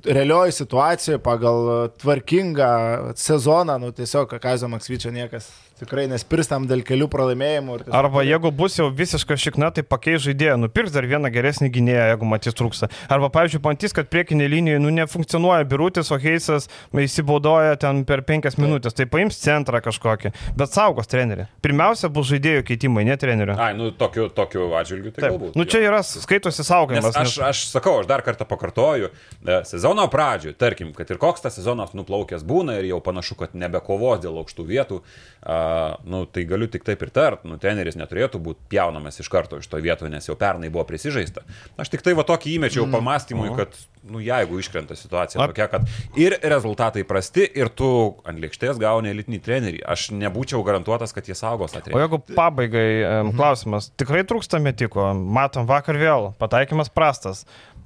[0.06, 2.70] realioji situacija pagal tvarkingą
[3.18, 7.78] sezoną, nu tiesiog Kazio Maksvyčio niekas tikrai nespirstam dėl kelių pralaimėjimų.
[7.96, 12.30] Arba jeigu bus jau visiška šikna, tai pakeis žaidėją, nupirks dar vieną geresnį gynėją, jeigu
[12.30, 12.90] matys trūksta.
[13.12, 18.56] Arba, pavyzdžiui, matys, kad priekinė linija nu, nefunkcionuoja birutis, o Heisas įsibaudoja ten per penkias
[18.60, 21.50] minutės, tai paims centrą kažkokį, bet saugos trenerių.
[21.66, 23.58] Pirmiausia bus žaidėjų keitimai, ne trenerių.
[23.60, 25.36] Ai, nu tokiu, tokiu atžvilgiu tai Taip.
[25.36, 25.60] galbūt.
[25.60, 27.12] Nu čia yra skaitosi saugimas.
[27.12, 27.50] Nes aš, nes...
[27.52, 31.92] aš sakau, aš dar kartą pakartoju, e, sezono pradžioje, tarkim, kad ir koks tas sezonas
[31.98, 35.65] nuplaukęs būna ir jau panašu, kad nebekovos dėl aukštų vietų, uh,
[36.08, 39.68] nu, tai galiu tik taip ir tart, nu, teneris neturėtų būti pjaunamas iš karto iš
[39.72, 41.46] to vieto, nes jau pernai buvo prisižaista.
[41.82, 42.96] Aš tik tai va tokį įmečiau mm.
[42.96, 43.78] pamastymui, kad,
[44.12, 45.54] nu, jeigu iškrenta situacija Ar...
[45.54, 47.90] tokia, kad ir rezultatai prasti, ir tu
[48.28, 51.98] ant lėkštės gauni elitinį trenerį, aš nebūčiau garantuotas, kad jie saugos atrenkti.
[51.98, 53.36] O jeigu pabaigai mhm.
[53.38, 57.46] klausimas, tikrai trūksta metiko, matom vakar vėl, pataikymas prastas.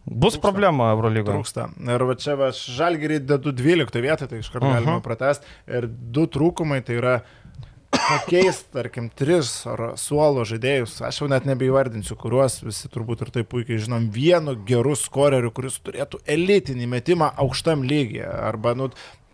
[0.10, 0.42] Bus trūksta.
[0.42, 1.36] problema Eurolygoje.
[1.36, 1.68] Trūksta.
[1.86, 4.80] Ir va čia va, žalgerį dedu 12 vietą, tai iš karto uh -huh.
[4.80, 5.46] galima pratesti.
[5.68, 7.20] Ir du trūkumai tai yra
[8.08, 13.50] pakeisti, tarkim, tris ar suolo žaidėjus, aš jau net nebeivardinsiu, kuriuos visi turbūt ir taip
[13.52, 18.28] puikiai žinom, vienu geru skoreriu, kuris turėtų elitinį metimą aukštam lygiai.
[18.50, 18.90] Arba, nu,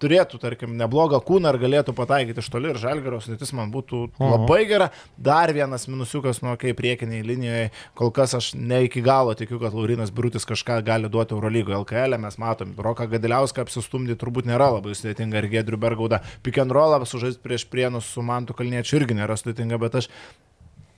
[0.06, 4.62] turėtų, tarkim, neblogą kūną ir galėtų pataikyti iš toli ir žalgerio sudėtis man būtų labai
[4.70, 4.92] gera.
[5.18, 9.76] Dar vienas minusiukas, nu, kai priekiniai linijoje, kol kas aš ne iki galo tikiu, kad
[9.76, 12.22] Laurinas Birutis kažką gali duoti Eurolygo LKL, e.
[12.28, 16.22] mes matom, Roką Gadiliauską apsistumdyti turbūt nėra labai sudėtinga ir Gedrių Bergaudą.
[16.46, 20.12] Pick and roll sužaisti prieš prienus su Mantu Kalniečiu irgi nėra sudėtinga, bet aš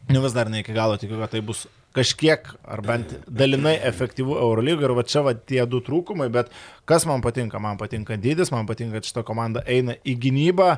[0.07, 1.65] Nu vis dar ne iki galo tikiu, kad tai bus
[1.97, 6.51] kažkiek ar bent dalinai efektyvų Eurolygo ir va čia va tie du trūkumai, bet
[6.89, 10.69] kas man patinka, man patinka dydis, man patinka, kad šita komanda eina į gynybą,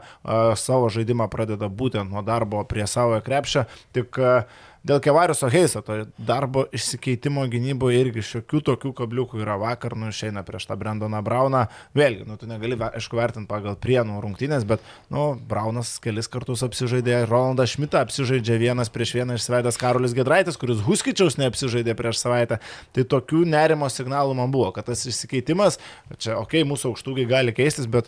[0.60, 3.66] savo žaidimą pradeda būtent nuo darbo prie savo krepšio,
[3.96, 9.96] tik uh, Dėl Kevarius Oheiso, to darbo išsikeitimo gynyboje irgi šiokių tokių kabliukų yra vakar,
[10.00, 11.66] nu išeina prieš tą Brendoną Brauną.
[11.98, 17.26] Vėlgi, nu tu negali, aišku, vertinti pagal prienų rungtynės, bet, nu, Braunas kelis kartus apsižaidė,
[17.28, 22.62] Rolandas Šmitą apsižaidžia vienas prieš vieną išsvedęs Karolis Gedraitis, kuris Huskičiaus neapsižaidė prieš savaitę.
[22.96, 25.82] Tai tokių nerimo signalų man buvo, kad tas išsikeitimas,
[26.16, 28.08] čia, okei, okay, mūsų aukštūgiai gali keistis, bet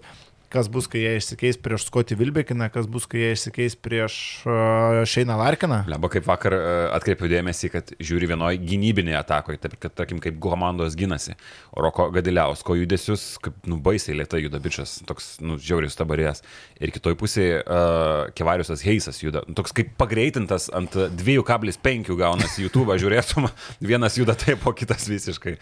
[0.51, 5.01] kas bus, kai jie išsikeis prieš Skotį Vilbekiną, kas bus, kai jie išsikeis prieš uh,
[5.07, 5.81] Šeiną Larkiną.
[5.91, 6.59] Leba kaip vakar e,
[6.97, 11.37] atkreipiau dėmesį, kad žiūri vienoje gynybinėje atakoje, taip kad, tarkim, kaip komandos gynasi.
[11.71, 16.43] Roko Gadiliausko judesius, kaip, nu, baisiai lietai juda bičias, toks, nu, žiauriai stabarės.
[16.83, 22.99] Ir kitoj pusėje uh, Kevariusas Heisas juda, nu, toks kaip pagreitintas ant 2,5 gaunasi YouTube,
[23.01, 23.47] žiūrėtum,
[23.93, 25.57] vienas juda taip, o kitas visiškai.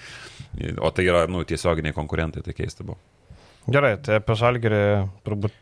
[0.81, 2.97] O tai yra, nu, tiesioginiai konkurentai, tai keista buvo.
[3.67, 4.81] Gerai, tai apie žalgerį
[5.27, 5.53] turbūt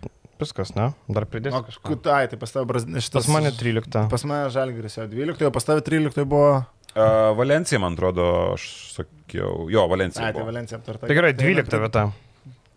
[0.41, 0.91] viskas, ne?
[1.09, 1.97] Dar pridėsiu O, kažką.
[2.13, 3.25] ai, tai pas tavę šitas...
[3.25, 4.05] Pas mane 13.
[4.11, 6.51] Pas mane Žalgiris jau 12, o pas tavę 13 buvo...
[6.97, 8.63] Uh, Valencija, man atrodo, aš
[8.95, 10.29] sakiau, jo, Valencija.
[10.29, 10.45] Ai, tai.
[10.47, 11.09] Valencija aptarta.
[11.09, 12.05] Tai gerai, 12 vieta.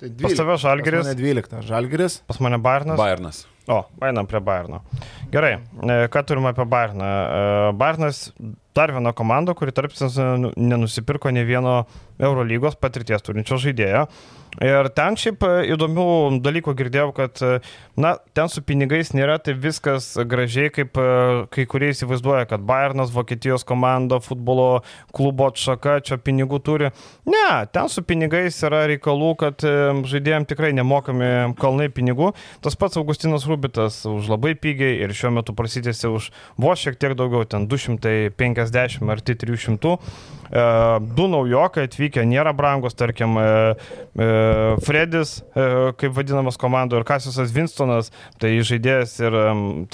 [0.00, 1.04] Tai Pas tave Žalgiris.
[1.04, 1.62] Pas mane 12.
[1.68, 2.18] Žalgiris.
[2.28, 2.98] Pas mane Bairnas.
[3.00, 3.40] Bayernas.
[3.70, 4.80] O, einam prie Bairno.
[5.32, 7.06] Gerai, e, ką turime apie Bairną?
[7.06, 8.30] E, Bairnas
[8.76, 10.16] dar viena komanda, kuri tarpsis
[10.56, 11.74] nenusipirko ne vieno
[12.18, 14.06] Eurolygos patirties turinčio žaidėjo.
[14.58, 17.60] Ir ten šiaip e, įdomių dalykų girdėjau, kad, e,
[18.00, 21.04] na, ten su pinigais nėra tai viskas gražiai, kaip e,
[21.54, 24.82] kai kurie įsivaizduoja, kad Bayernas, Vokietijos komanda, futbolo
[25.14, 26.90] klubo atšaka, čia pinigų turi.
[27.30, 29.62] Ne, ten su pinigais yra reikalų, kad
[30.10, 32.32] žaidėjams tikrai nemokami kalnai pinigų.
[32.64, 37.14] Tas pats Augustinas Rubitas už labai pigiai ir šiuo metu prasitėsi už vos šiek tiek
[37.18, 39.96] daugiau, ten 250 ar 300.
[40.50, 40.62] E,
[41.16, 43.44] Du naujokai atvykę nėra brangus, tarkim, e,
[44.18, 44.30] e,
[44.84, 45.38] Fredis,
[46.00, 48.10] kaip vadinamas komandoje, ir Kasisas Winstonas,
[48.42, 49.38] tai žaidėjas ir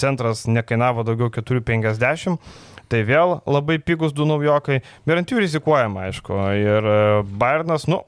[0.01, 2.41] centras nekainavo daugiau 450.
[2.87, 6.37] Tai vėl labai pigus du naujokai, ir ant jų rizikuojama, aišku.
[6.55, 6.87] Ir
[7.35, 8.05] Bayernas, nu,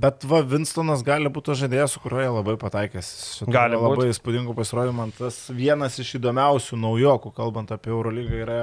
[0.00, 3.08] Bet va, Winstonas gali būti žaidėjas, su kuriuo jie labai pataikęs.
[3.40, 3.84] Šitą Gali būt.
[3.84, 5.06] labai įspūdingų pasirodymų.
[5.18, 8.58] Tas vienas iš įdomiausių naujokų, kalbant apie Eurolygą, yra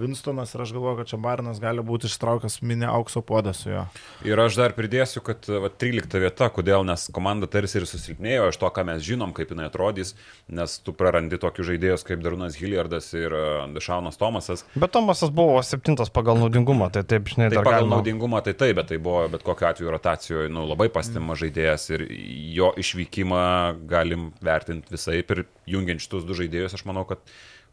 [0.00, 3.82] Winstonas ir aš galvoju, kad čia Barnas gali būti ištraukęs mini aukso podą su juo.
[4.24, 8.60] Ir aš dar pridėsiu, kad va, 13 vieta, kodėl, nes komanda tarsi ir susilpnėjo iš
[8.62, 10.14] to, ką mes žinom, kaip jinai atrodys,
[10.48, 13.36] nes tu prarandi tokius žaidėjus kaip Darunas Hilliardas ir
[13.76, 14.64] Dešaunas Tomasas.
[14.74, 17.96] bet Tomasas buvo septintas pagal naudingumą, tai taip, žinai, Tai dar pagal galima.
[18.00, 22.06] naudingumą tai taip, bet tai buvo bet kokiu atveju rotacijoje nu, labai pastima žaidėjas ir
[22.56, 23.44] jo išvykimą
[23.90, 27.22] galim vertinti visai ir jungiant šitus du žaidėjus, aš manau, kad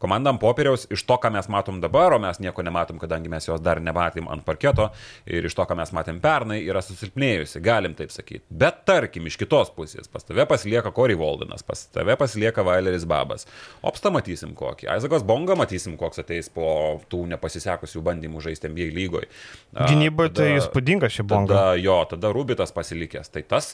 [0.02, 3.48] komanda ant popieriaus iš to, ką mes matom dabar, o mes nieko nematom, kadangi mes
[3.48, 4.90] jos dar nematėm ant parketo
[5.26, 8.46] ir iš to, ką mes matėm pernai, yra susilpnėjusi, galim taip sakyti.
[8.50, 13.48] Bet tarkim, iš kitos pusės, pas tave pasilieka Cory Waldenas, pas tave pasilieka Vaileris Babas.
[13.86, 14.90] Opsta matysim kokį.
[14.96, 16.68] Aizakas Bonga matysim, koks ateis po
[17.12, 19.32] tų nepasisekusių bandymų žaisti NBA lygoje.
[19.78, 21.54] Gynyboje tai įspūdinga ši bonga.
[21.54, 23.32] Tada, jo, tada Rubitas pasilikęs.
[23.34, 23.74] Tai tas,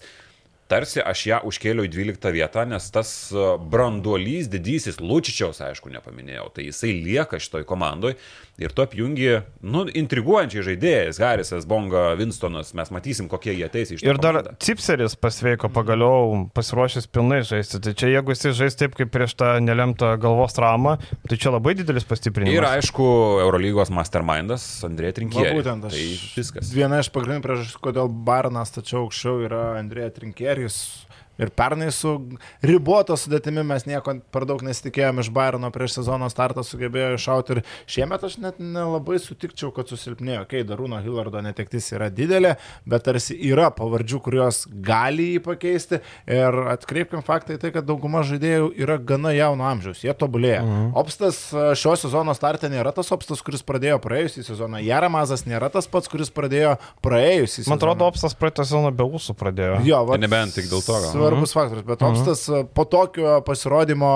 [0.71, 6.49] tarsi aš ją užkėliau į 12 vietą, nes tas e, branduolys didysis, Lučičiaus, aišku, nepaminėjau,
[6.55, 8.15] tai jisai lieka šitoj komandoj
[8.61, 9.29] ir tu apjungi,
[9.65, 15.15] nu, intriguojančiai žaidėjais, Harisas, Bonga, Winstonas, mes matysim, kokie jie ateis iš Ir dar Cipseris
[15.17, 17.81] pasveiko pagaliau pasiruošęs pilnai žaisti.
[17.83, 21.73] Tai čia jeigu jisai žais taip, kaip prieš tą nelemtą galvos traumą, tai čia labai
[21.79, 22.59] didelis pastiprinimas.
[22.59, 23.07] Ir aišku,
[23.41, 25.47] Eurolygos mastermindas Andrėja Va, Trinkė.
[25.57, 25.97] būtent aš.
[25.97, 26.05] Tai
[26.37, 26.73] viskas.
[26.77, 30.13] Viena iš pagrindinių priežasčių, kodėl Barnas tačiau aukščiau yra Andrėja
[30.53, 31.07] férias.
[31.41, 32.13] Ir pernai su
[32.61, 37.61] riboto sudėtimi mes nieko per daug nesitikėjom iš Bairno prieš sezono startą sugebėjo iššauti ir
[37.89, 40.43] šiemet aš net nelabai sutikčiau, kad susilpnėjo.
[40.51, 42.55] Kai Darūno Hillardo netektis yra didelė,
[42.85, 46.01] bet tarsi yra pavardžių, kurios gali jį pakeisti.
[46.29, 50.61] Ir atkreipkim faktą į tai, kad dauguma žaidėjų yra gana jauno amžiaus, jie tobulėja.
[50.61, 50.93] Mhm.
[51.01, 54.83] Opstas e, šio sezono startė nėra tas opstas, kuris pradėjo praėjusį sezoną.
[54.85, 57.73] Jaramazas nėra tas pats, kuris pradėjo praėjusį sezoną.
[57.73, 59.81] Man atrodo, Opsas praeitą sezoną be ūsų pradėjo.
[59.87, 61.22] Jo, va, nebent tik dėl to, gal.
[61.23, 61.59] Svarbus mhm.
[61.59, 62.69] faktorius, bet Opstas mhm.
[62.75, 64.13] po tokio pasirodymo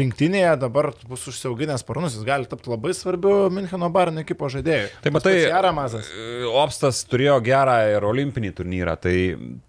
[0.00, 4.88] rinktinėje dabar bus užsiauginęs sparnus, jis gali tapti labai svarbiu Müncheno Barinio ekipo žaidėjų.
[5.04, 6.08] Tai matai, Jaramazas.
[6.62, 9.16] Opstas turėjo gerą ir olimpinį turnyrą, tai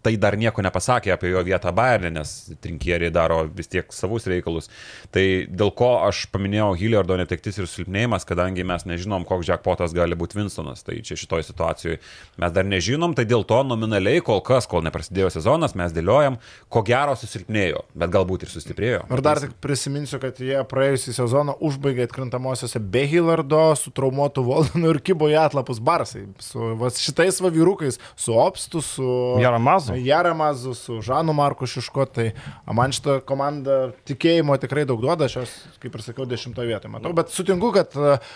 [0.04, 2.34] tai dar nieko nepasakė apie jo vietą Bayernė, nes
[2.64, 4.70] trinkieriai daro vis tiek savus reikalus.
[5.14, 10.18] Tai dėl ko aš paminėjau Hilliardo netektis ir silpnėjimas, kadangi mes nežinom, koks jackpotas gali
[10.20, 10.84] būti Winstonas.
[10.86, 12.00] Tai čia šitoje situacijoje
[12.42, 16.40] mes dar nežinom, tai dėl to nominaliai kol kas, kol neprasidėjo sezonas, mes dėliojam,
[16.74, 19.04] ko gero susilpnėjo, bet galbūt ir sustiprėjo.
[19.14, 24.94] Ir dar tik prisiminsiu, kad jie praėjusį sezoną užbaigė atkrintamosiose be Hillardo, su traumuotu Voldenu
[24.94, 26.26] ir kibo į atlapus Barsai.
[26.44, 29.08] Su va, šitais va vyrukais, su Opstu, su
[29.44, 29.98] Jaramazu.
[30.02, 32.08] Jaramazu, su Žanu Marku Šiško.
[32.14, 32.30] Tai
[32.74, 33.80] man šitą komandą
[34.10, 37.14] tikėjimo tikrai daug duoda, aš jos, kaip ir sakiau, dešimtoje vietoje matau.
[37.16, 38.34] Bet sutinku, kad uh,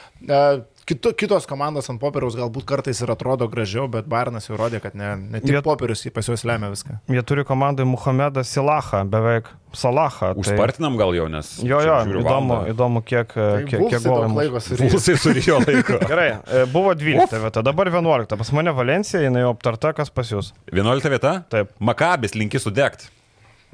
[0.87, 4.95] kito, kitos komandos ant popieriaus galbūt kartais ir atrodo gražiau, bet Bairnas jau rodė, kad
[4.95, 6.97] ne, ne tik Jie- popierius jį pas juos lemia viską.
[7.11, 10.31] Jie turi komandai Muhamedą Silachą, beveik Salachą.
[10.33, 11.51] tai- Užspartinam gal jau, nes...
[11.61, 14.39] Jo, jo, įdomu, įdomu kiek, Tai kiek, kiek daug buvo.
[14.39, 14.63] laiko.
[14.79, 15.99] Pulsai surijo laiko.
[16.07, 18.37] Gerai, e, buvo 12 vieta, dabar 11.
[18.39, 20.53] Pas mane Valencija, jinai jau aptarta, kas pas jūs.
[20.71, 21.35] 11 vieta?
[21.51, 21.75] Taip.
[21.79, 23.11] Makabis linki sudegti.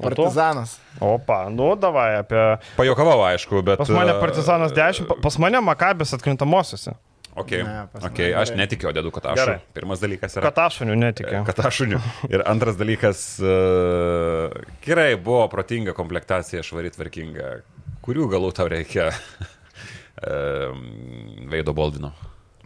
[0.02, 0.76] Partizanas.
[1.04, 2.44] Opa, nu davai apie...
[2.78, 3.78] Pajokavau, aišku, bet...
[3.78, 6.96] Pas mane Partizanas 10, pa- pas mane Makabės atkrintamosiose.
[7.34, 8.28] Ok, Ne, okay.
[8.38, 9.38] aš netikiu, dedu katašų.
[9.40, 9.56] Gerai.
[9.74, 10.50] Pirmas dalykas yra...
[10.52, 11.40] Katašunių netikiu.
[11.48, 11.98] Katašunių.
[12.30, 14.54] Ir antras dalykas, uh,
[14.86, 17.48] gerai, buvo protinga komplektacija, švari tvarkinga.
[18.06, 20.78] Kurių galų tau reikia uh,
[21.50, 22.12] Veido Boldino?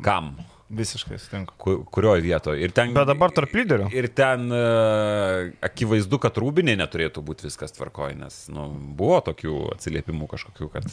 [0.05, 0.35] Kam?
[0.69, 1.55] Visiškai sutinku.
[1.57, 2.61] Ku- Kurioje vietoje?
[2.61, 3.87] Ir ten, Bet dabar tarp lyderių.
[3.97, 8.67] Ir ten uh, akivaizdu, kad rūbiniai neturėtų būti viskas tvarkoje, nes nu,
[8.99, 10.89] buvo tokių atsiliepimų kažkokių, kad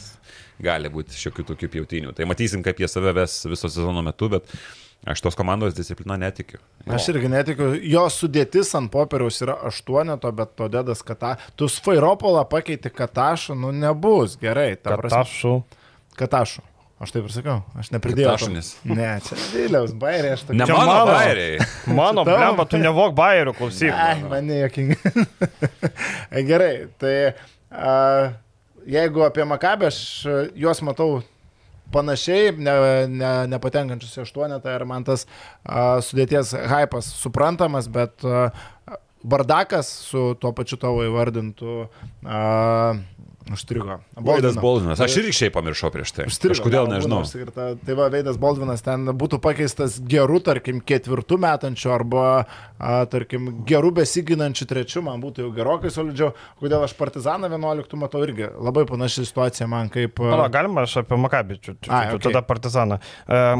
[0.64, 2.14] gali būti šiokių tokių pjautinių.
[2.16, 4.48] Tai matysim, kaip jie save ves viso sezono metu, bet
[5.12, 6.62] aš tos komandos discipliną netikiu.
[6.88, 11.36] Aš irgi netikiu, jo sudėtis ant popieriaus yra aštuoneto, bet to dedas kata.
[11.60, 14.78] Tu Sfairopolą pakeiti katašą, nu nebus gerai.
[14.80, 15.60] ta prasme.
[16.16, 16.64] Katašų.
[16.96, 18.30] Aš taip ir sakau, aš nepridėjau.
[18.32, 18.46] to.
[18.46, 18.70] Katašunis.
[18.88, 20.78] Ne, čia Viliaus bairė, aš Ne tokia.
[20.78, 21.06] mano mano.
[21.12, 21.58] bairiai.
[21.92, 23.92] Mano, blemba, tu nevok bairių, klausyk.
[23.92, 24.96] Ai, man nejokinga.
[26.50, 27.16] Gerai, tai
[27.70, 28.32] a,
[28.88, 30.00] jeigu apie Makabę, aš
[30.56, 31.20] juos matau
[31.92, 32.76] panašiai, ne,
[33.12, 35.28] ne, nepatenkančius į aštuonetą ir man tas
[35.68, 38.48] a, sudėties hypas suprantamas, bet a,
[39.26, 41.86] bardakas su tuo pačiu tavo įvardintu
[42.24, 42.96] a,
[43.52, 44.00] užstrigo.
[44.16, 44.58] Vaidas.
[44.62, 45.00] Boldvinas.
[45.02, 46.26] Aš irgi šiaip pamiršau prieš tai.
[46.30, 47.22] Užstrigo, Kažkodėl nežinau.
[47.26, 47.68] užsikirta.
[47.86, 52.26] Tai va, Veidas Boldvinas ten būtų pakeistas gerų, tarkim, ketvirtų metančių arba,
[52.80, 56.32] a, tarkim, gerų besiginančių trečių, man būtų jau gerokai solidžiau.
[56.62, 60.18] Kodėl aš Partizaną 11 matau irgi labai panaši situacija man kaip...
[60.24, 62.20] a, Pala, galima aš apie Makabičių, okay.
[62.26, 63.00] tada Partizaną.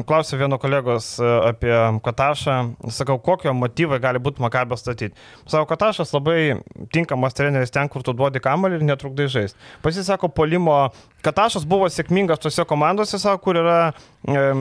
[0.10, 1.74] Klausė vieno kolegos e, apie
[2.06, 2.58] Katašą.
[2.94, 5.16] Sakau, kokio motyvai gali būti Makabio statyti.
[5.46, 6.62] Sako, Katašas labai
[6.96, 9.60] tinkamas treneris ten, kur tu duodi kamalį ir netrukdai žaisti.
[9.84, 10.90] Pasisako, polimo.
[11.26, 13.78] Katašas buvo sėkmingas tose komandose, sako, kur yra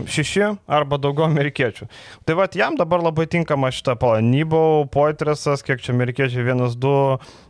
[0.09, 1.89] šeši arba daugiau amerikiečių.
[2.25, 6.95] Tai vad jam dabar labai tinkama šitą palanybau, poitresas, kiek čia amerikiečiai, vienas, du,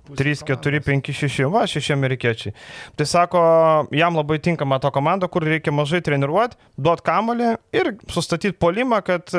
[0.09, 2.53] 3, 4, 5, 6, va, 6 amerikiečiai.
[2.97, 3.41] Tai sako,
[3.95, 9.33] jam labai tinkama to komanda, kur reikia mažai treniruoti, duot kamalį ir sustatyti polimą, kad,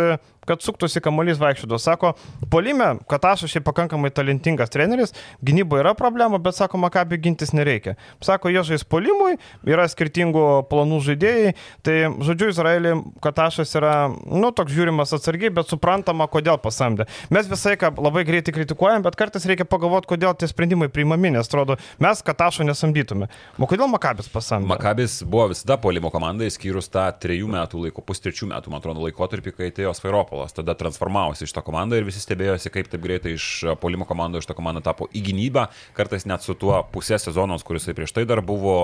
[0.45, 1.78] kad suktųsi kamuolys vaikščiodo.
[1.82, 2.13] Sako,
[2.53, 5.13] polime, Katašas šiaip pakankamai talentingas treneris,
[5.45, 7.93] gynyboje yra problema, bet sako, Makabi gintis nereikia.
[8.26, 9.38] Sako, jie žais polimui,
[9.70, 11.53] yra skirtingų planų žaidėjai,
[11.86, 17.05] tai žodžiu, Izraelį Katašas yra, nu, toks žiūrimas atsargiai, bet suprantama, kodėl pasamdė.
[17.34, 21.75] Mes visai labai greitai kritikuojam, bet kartais reikia pagalvoti, kodėl tie sprendimai priimami, nes atrodo,
[21.99, 23.27] mes Katašo nesamdytume.
[23.59, 24.69] O kodėl Makabis pasamdė?
[24.71, 29.55] Makabis buvo visada polimo komanda, išskyrus tą trejų metų laiko, pustrečių metų, man atrodo, laikotarpį,
[29.57, 30.55] kai atėjo Svairopolas.
[30.55, 33.49] Tada transformavosi iš tą komandą ir visi stebėjosi, kaip taip greitai iš
[33.83, 37.89] polimo komandos iš tą komandą tapo į gynybą, kartais net su tuo pusės sezonos, kuris
[37.91, 38.77] prieš tai dar buvo.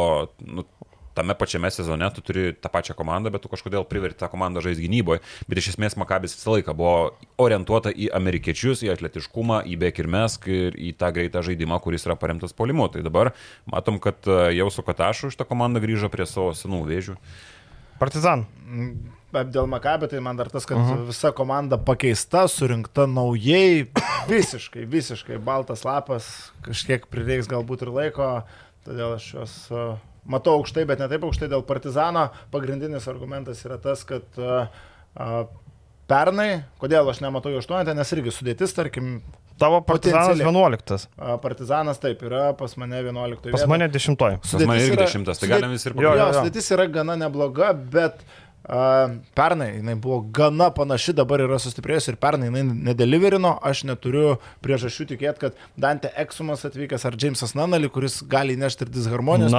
[0.43, 0.67] Nu,
[1.14, 4.86] Tame pačiame sezone tu turi tą pačią komandą, bet tu kažkodėl priverti tą komandą žaisti
[4.88, 5.20] gynyboje.
[5.49, 6.95] Bet iš esmės Makabis visą laiką buvo
[7.41, 12.55] orientuota į amerikiečius, į atletiškumą, į bekirmesk ir į tą greitą žaidimą, kuris yra paremtas
[12.55, 12.88] polimu.
[12.93, 13.34] Tai dabar
[13.70, 17.18] matom, kad e, jau su Katašu šitą komandą grįžo prie savo senų vėžių.
[18.01, 18.47] Partizan.
[19.32, 21.03] Bet dėl Makabė, tai man dar tas, kad uh -huh.
[21.07, 23.88] visa komanda pakeista, surinkta naujai,
[24.28, 28.30] visiškai, visiškai baltas lapas, kažkiek prireiks galbūt ir laiko,
[28.86, 29.95] todėl aš juos uh,
[30.30, 32.30] matau aukštai, bet ne taip aukštai dėl Partizano.
[32.53, 34.65] Pagrindinis argumentas yra tas, kad uh,
[35.15, 35.43] uh,
[36.11, 39.22] pernai, kodėl aš nematau jo 8, nes irgi sudėtis, tarkim,
[39.61, 40.74] Tavo Partizanas Potencialiai.
[40.74, 41.09] 11.
[41.22, 43.51] uh, Partizanas taip yra pas mane 11.
[43.53, 44.17] Pas mane 10.
[44.17, 46.30] Pas mane irgi dešimtas, tai galim visi ir jo, jo.
[46.39, 52.18] sudėtis yra gana nebloga, bet uh, pernai jinai buvo gana panaši, dabar yra sustiprėjusi ir
[52.22, 53.55] pernai jinai nedeliverino.
[53.66, 58.91] Aš neturiu priežasčių tikėti, kad Dante Eksumas atvykęs ar Jamesas Nanali, kuris gali įnešti ir
[58.93, 59.55] disharmonijos.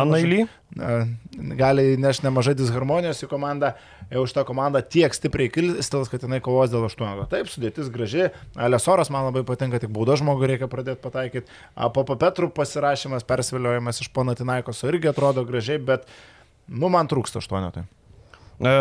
[0.72, 1.08] Uh,
[1.58, 3.72] gali įnešti nemažai disharmonijos į komandą.
[4.12, 7.26] Jau šitą komandą tiek stipriai kilstels, kad jinai kovos dėl aštuonio.
[7.32, 8.28] Taip, sudėtis graži.
[8.54, 11.58] Lesoras man labai patinka, tik baudo žmogui reikia pradėti pataikyti.
[11.74, 16.06] Papa Petrų pasirašymas, persviliojimas iš Panatinaikos irgi atrodo gražiai, bet
[16.68, 17.72] nu man trūksta aštuonio.
[17.74, 17.88] Tai.
[18.62, 18.72] E,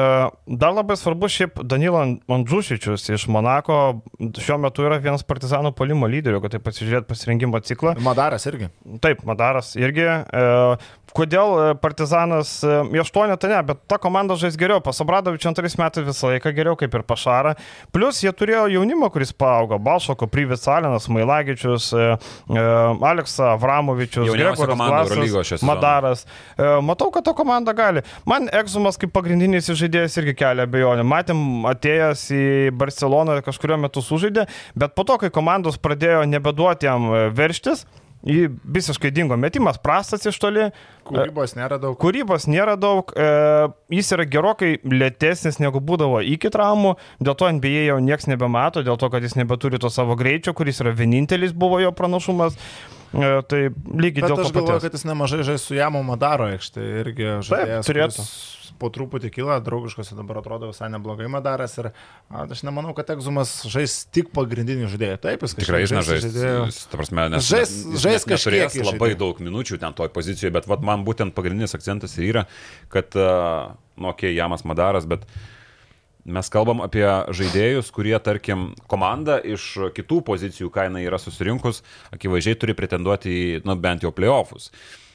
[0.62, 4.02] Dar labai svarbu šiaip Danilo Mandžušičius iš Monako
[4.38, 7.96] šiuo metu yra vienas partizanų polimo lyderių, kad tai pasižiūrėt pasirinkimo ciklą.
[8.06, 8.70] Madaras irgi.
[9.02, 10.06] Taip, Madaras irgi.
[10.06, 10.78] E,
[11.12, 14.80] Kodėl e, Partizanas, į aštuonetą ne, bet ta komanda žais geriau.
[14.84, 17.56] Pasabradovičiu antrais metais visą laiką geriau kaip ir Pašara.
[17.92, 19.80] Plus jie turėjo jaunimą, kuris paaugo.
[19.82, 22.64] Balšoko, Pryvis Alinas, Mailagičius, e, e,
[23.12, 25.66] Aleksa Avramovičius, Gregoras Glasas.
[25.68, 26.26] Madaras.
[26.86, 28.06] Matau, kad ta komanda gali.
[28.30, 31.06] Man Egzumas kaip pagrindinis žaidėjas irgi kelia abejonių.
[31.08, 31.42] Matėm,
[31.72, 32.44] atėjęs į
[32.78, 37.86] Barceloną kažkurio metu sužaidė, bet po to, kai komandos pradėjo nebeduoti jam e, verštis,
[38.22, 40.68] Jį visiškai dingo metimas, prastas iš toli,
[41.10, 41.96] Kūrybos nėra daug.
[41.98, 43.30] Kūrybos nėra daug, e,
[43.98, 49.00] jis yra gerokai lėtesnis negu būdavo iki traumų, dėl to NBA jau niekas nebemato, dėl
[49.02, 52.54] to, kad jis nebeturi to savo greičio, kuris yra vienintelis buvo jo pranašumas.
[53.12, 54.86] E, tai lygiai Bet dėl to aš galvoju, paties.
[54.86, 57.90] kad jis nemažai žais su Jamo Madaro aikštė irgi žaidėjas.
[57.90, 58.22] turėtų.
[58.22, 63.12] kuris Po truputį kyla, draugiškose dabar atrodo visai neblogai Madaras ir a, aš nemanau, kad
[63.14, 65.20] Egzumas žais tik pagrindinį žaidėją.
[65.22, 66.66] Taip, jis Tikrai jis žaidėjų.
[66.72, 69.20] Jis, ta prasme, nes, Žais- jis žais kažkiek labai žaidėjų.
[69.22, 72.46] daug minučių ten toj pozicijoje, bet vat, man būtent pagrindinis akcentas ir yra,
[72.90, 75.30] kad, uh, nu, okei, okay, Jamas Madaras, bet
[76.26, 81.82] mes kalbam apie žaidėjus, kurie, tarkim, komanda iš kitų pozicijų, ką jinai yra susirinkus,
[82.14, 84.72] akivaizdžiai turi pretenduoti į, nu, bent jau playoffus.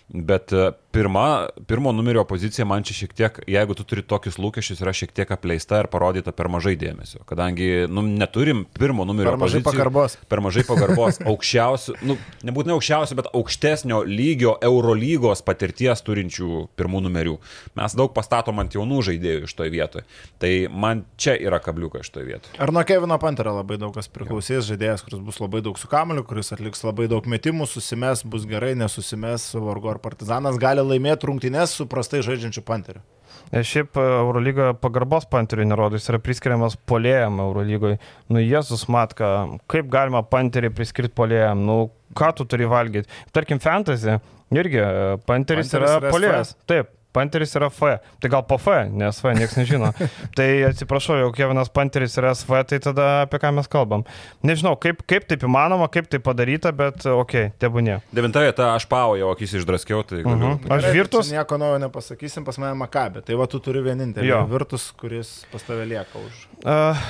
[0.07, 0.53] Bet
[0.97, 5.13] pirma, pirmo numerio pozicija man čia šiek tiek, jeigu tu turi tokius lūkesčius, yra šiek
[5.13, 7.21] tiek apleista ir parodyta per mažai dėmesio.
[7.29, 10.17] Kadangi nu, neturim pirmo numerio Per mažai pozicijų, pagarbos.
[10.31, 11.21] Per mažai pagarbos.
[11.33, 12.17] Aukščiausių, nu,
[12.49, 17.37] nebūtinai aukščiausių, bet aukštesnio lygio Eurolygos patirties turinčių pirmų numerių.
[17.77, 20.07] Mes daug pastatom ant jaunų žaidėjų iš toje vietoje.
[20.41, 22.57] Tai man čia yra kabliukas iš toje vietoje.
[22.63, 26.25] Ar nuo Kevino Panterio labai daug kas priklausys, žaidėjas, kuris bus labai daug su kameliu,
[26.25, 31.77] kuris atliks labai daug metimų, susimes, bus gerai, nesusimes, vargu ar partizanas gali laimėti rungtynes
[31.79, 33.05] su prastai žaidžiančiu Panteriu.
[33.53, 38.01] E, Šiaip e, Eurolyga pagarbos panteriui nerodo, jis yra priskiriamas polėjam Eurolygoje.
[38.33, 39.33] Nu, Jėzus matka,
[39.71, 41.79] kaip galima panterį priskirti polėjam, nu,
[42.19, 43.11] ką tu turi valgyti.
[43.37, 44.19] Tarkim, fantasy,
[44.55, 44.91] irgi e,
[45.29, 46.55] panteris Panteris yra yra polėjas.
[46.67, 46.93] Taip.
[47.17, 47.97] Panteris yra F.
[48.21, 49.93] Tai gal po F, nes F niekas nežino.
[50.37, 54.05] tai atsiprašau, jau Kevinas Panteris yra SV, tai tada apie ką mes kalbam.
[54.47, 58.01] Nežinau, kaip, kaip taip įmanoma, kaip tai padaryta, bet okei, okay, tebūnė.
[58.17, 60.55] Devinta vieta, aš pau jau akis išdraskiau, tai galiu.
[60.57, 60.69] Mhm.
[60.69, 61.31] Aš Gerai, virtus.
[61.31, 63.25] čia Nieko naujo nepasakysim, pas mane Makabė.
[63.27, 64.43] Tai va tu turi vienintelį Jo.
[64.51, 66.43] virtus, kuris pas tave lieka už.
[66.67, 67.07] Uh,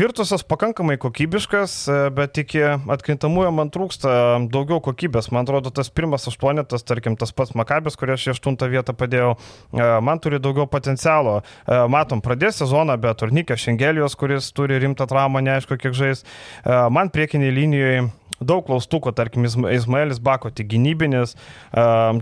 [0.00, 4.10] virtusas pakankamai kokybiškas, e, bet iki atkrintamųjų man trūksta
[4.52, 5.30] daugiau kokybės.
[5.34, 9.32] Man atrodo, tas pirmas aštuonetas, tarkim, tas pats Makabės, kurį aš į aštuntą vietą padėjau,
[9.72, 11.40] e, man turi daugiau potencialo.
[11.40, 16.24] E, Matom, pradės sezoną be Tornikė Šengelijos, kuris turi rimtą traumą, neaišku, kiek žais.
[16.64, 18.08] E, Man priekiniai linijoje
[18.40, 21.34] daug klaustukų, tarkim, Izma- Izmaelis Bako tik gynybinis,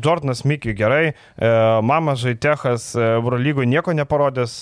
[0.02, 4.56] Jordanas Mikiui gerai, Mamas Žaitechas Eurolygoje nieko neparodęs.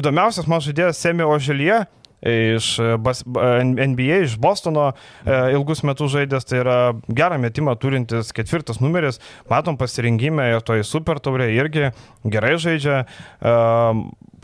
[0.00, 1.82] Įdomiausias man žaidėjas Semi Oželie.
[2.22, 7.76] Iš e, bas, ba- NBA, iš Bostono e, ilgus metus žaidęs, tai yra gerą metimą
[7.78, 11.92] turintis ketvirtas numeris, matom pasirinkime ir toj super taurė irgi
[12.26, 13.04] gerai žaidžia.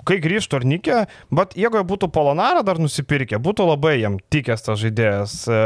[0.04, 4.62] E, kai grįžtų Tornikė, bet jeigu jie būtų Polonarą dar nusipirkę, būtų labai jam tikęs
[4.68, 5.36] tas žaidėjas.
[5.48, 5.62] E,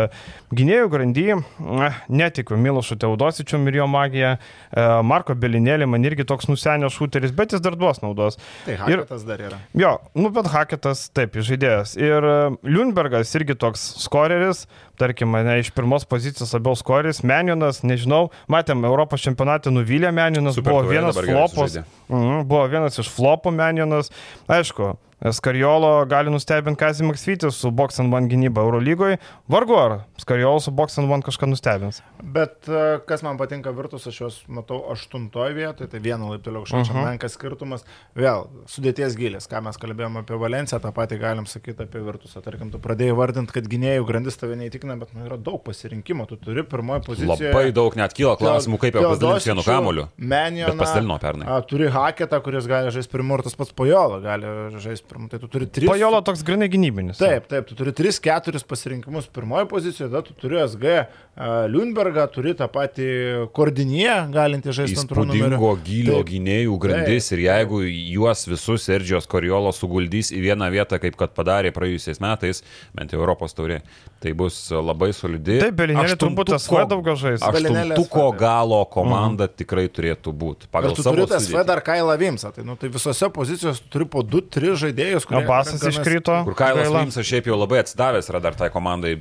[0.54, 6.48] Gynėjų grandy, eh, netikiu Milošu Teudosičiu ir jo magija, E, Marko Belinėlį man irgi toks
[6.50, 8.36] nusenęs šūteris, bet jis dar duos naudos.
[8.66, 9.58] Tai Ir- Haketas dar yra.
[9.74, 11.96] Jo, nu bet Haketas taip, žaidėjas.
[11.96, 12.36] Ir e,
[12.68, 14.66] Liunbergas irgi toks skoreris,
[14.98, 20.74] tarkim, mane iš pirmos pozicijos labiau skoreris, Menionas, nežinau, matėm, Europos čempionate nuvylė Menionas, Super
[20.74, 21.78] buvo vienas flopas,
[22.08, 24.12] mhm, buvo vienas iš flopų Menionas,
[24.50, 24.96] aišku.
[25.18, 29.16] Skariolo gali nustebinti Kazį Maksvytis su Box and One gynyba Eurolygoje.
[29.50, 31.98] Vargu ar Skariolo su Box and One kažką nustebins.
[32.22, 36.84] Bet e, kas man patinka virtus, aš juos matau aštuntoje vietoje, tai vieno laiptelio aukščiau,
[36.86, 37.08] čia Mhm.
[37.08, 37.82] menkas skirtumas.
[38.14, 42.38] Vėl, sudėties gilis, ką mes kalbėjome apie Valenciją, tą patį galim sakyti apie virtusą.
[42.44, 46.36] Tarkim, tu pradėjai vardinti, kad gynėjų grandis tave neįtikina, bet nu, yra daug pasirinkimo, tu
[46.36, 47.50] turi pirmoje pozicijoje.
[47.50, 50.06] Labai daug net kyla klausimų, kaip jau pasidalins vienu kamoliu.
[50.16, 50.70] Menio.
[50.78, 51.50] Pasidalino pernai.
[51.50, 54.46] A, turi Haketą, kuris gali žaisti pirmu ir tas pats Pajolo gali
[54.78, 55.07] žaisti.
[55.08, 55.88] Tai tu turi tris.
[55.88, 57.18] Pajolo toks grinai gynybinis.
[57.20, 62.54] Taip, taip, tu turi 3-4 pasirinkimus pirmoje pozicijoje, tada tu turi SG uh, Lundbergą, turi
[62.58, 63.08] tą patį
[63.56, 65.56] Kordinie, galinti žaisti antrų numerių.
[65.56, 66.30] Įspūdingo gylio Taip.
[66.32, 71.72] gynėjų grandis ir jeigu juos visus Sergijos Koriolo suguldys į vieną vietą, kaip kad padarė
[71.76, 72.62] praėjusiais metais,
[72.96, 73.80] bent jau Europos taurė,
[74.22, 75.60] tai bus labai solidi.
[75.62, 77.44] Taip, Belinėlį turbūt tas Svedaugas žais.
[77.44, 80.70] Aštuntuko galo komanda tikrai turėtų būti.
[80.72, 81.58] Pagal tu savo turi tas sudėtį.
[81.60, 84.97] Fedar Kailą Vimsą, tai, nu, tai visose pozicijose tu turi po 2-3 žaidėjus,
[85.28, 85.44] kurie...
[85.44, 86.36] Abasas iškrito.
[86.48, 87.02] Kur Kailas gaila.
[87.06, 89.14] Vimsas šiaip jau labai atsidavęs yra dar tai komandai,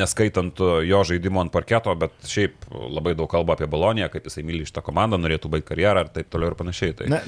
[0.00, 4.64] neskaitant jo žaidimo ant parketo, bet šiaip labai daug kalba apie Baloniją, kaip jisai myli
[4.68, 6.94] šitą komandą, norėtų baigti karjerą ir taip toliau ir panašiai.
[6.98, 7.08] Tai.
[7.12, 7.20] Ne,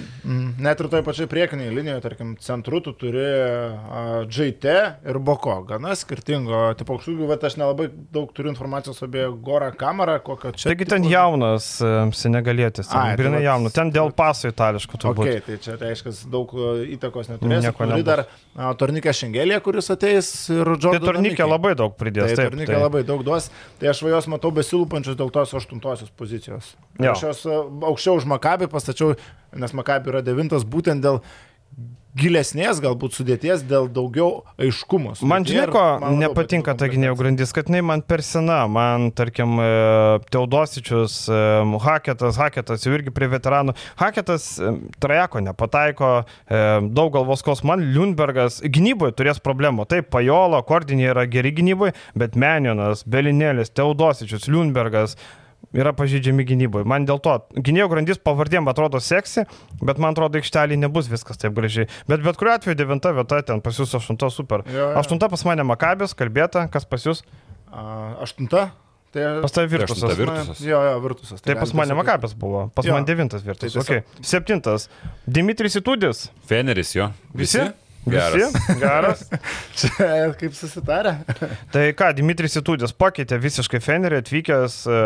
[0.67, 3.25] net ir toj pačiai priekiniai linijoje, tarkim, centru tu turi
[4.31, 4.65] JT
[5.11, 10.19] ir Boko, gana skirtingo tipo aukštų, bet aš nelabai daug turiu informacijos apie Gorą kamerą,
[10.25, 10.71] kokio čia.
[10.71, 15.01] Taigi ten tipo- jaunas e, senegalietis, Ai, tai grinai vat- jaunas, ten dėl paso itališko
[15.03, 15.31] turbūt.
[15.31, 17.66] Ok, tai čia reiškia daug e, įtakos neturės.
[17.67, 18.05] Nieko nebus.
[18.07, 21.51] dar uh, Tornikę Šengelį, kuris ateis ir Tai Jordaną turnikė Mickey.
[21.53, 22.33] labai daug pridės.
[22.33, 22.83] Tai Taip, turnikė tai.
[22.83, 23.51] labai daug duos.
[23.81, 26.73] Tai aš va jos matau besilūpančius dėl tos aštuntosios pozicijos.
[26.99, 27.13] Jo.
[27.13, 29.15] Aš jos aukščiau už Makabį pastačiau,
[29.57, 31.21] nes Makabį yra devintas būtent dėl
[32.17, 35.15] gilesnės galbūt sudėties dėl daugiau aiškumo.
[35.21, 38.63] Man Sudėtyje žinai, ko man nepatinka ta gynėjų grandis, kad jinai man per sena.
[38.71, 39.69] Man, tarkim, e,
[40.33, 41.41] Teodosičius, e,
[41.87, 43.77] Haketas, Haketas jau irgi prie veteranų.
[44.01, 44.73] Haketas e,
[45.03, 46.13] trajeko nepataiko,
[46.97, 47.63] daug galvos kos.
[47.67, 49.87] Man Liunbergas gynyboje turės problemų.
[49.91, 55.17] Taip, Pajolo, Kordinė yra geri gynyboje, bet Menionas, Belinėlis, Teodosičius, Liunbergas
[55.75, 56.85] yra pažydžiami gynyboje.
[56.87, 59.47] Man dėl to gynėjų grandis pavardėm atrodo seksi,
[59.83, 61.89] bet man atrodo aikštelį nebus viskas taip gražiai.
[62.09, 64.63] Bet bet kuriuo atveju devinta vieta, ten pas jūs aštunta super.
[64.71, 64.97] Jo, jo.
[65.01, 67.23] Aštunta pas mane Makabės, kalbėta, kas pas jūs?
[67.73, 68.71] A, Aštunta?
[69.17, 70.03] Tai Pas tave Tai Virtusas.
[70.03, 70.61] aštunta Virtusas.
[70.61, 71.41] Jo, jo, virtusas.
[71.41, 71.95] Tai pas galim mane.
[71.97, 72.93] Makabės buvo, pas Jo.
[72.93, 73.73] man devintas Virtusas.
[73.73, 74.03] Tai Okay.
[74.03, 74.89] tiesiog- Septintas.
[75.27, 76.31] Dimitris Itudis.
[76.47, 77.11] Feneris jo.
[77.35, 77.61] Visi?
[78.07, 78.35] Geras.
[78.35, 78.79] Visi?
[78.81, 79.29] Geras.
[79.79, 81.17] Čia kaip susitarę.
[81.75, 84.99] Tai ką, Dimitris Itudis pakeitė visiškai Fenerį, atvykęs, e,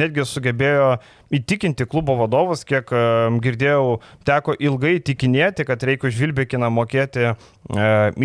[0.00, 0.90] netgi sugebėjo
[1.38, 3.02] įtikinti klubo vadovus, kiek e,
[3.44, 3.98] girdėjau,
[4.28, 7.34] teko ilgai tikinėti, kad reikia už Vilbekiną mokėti e,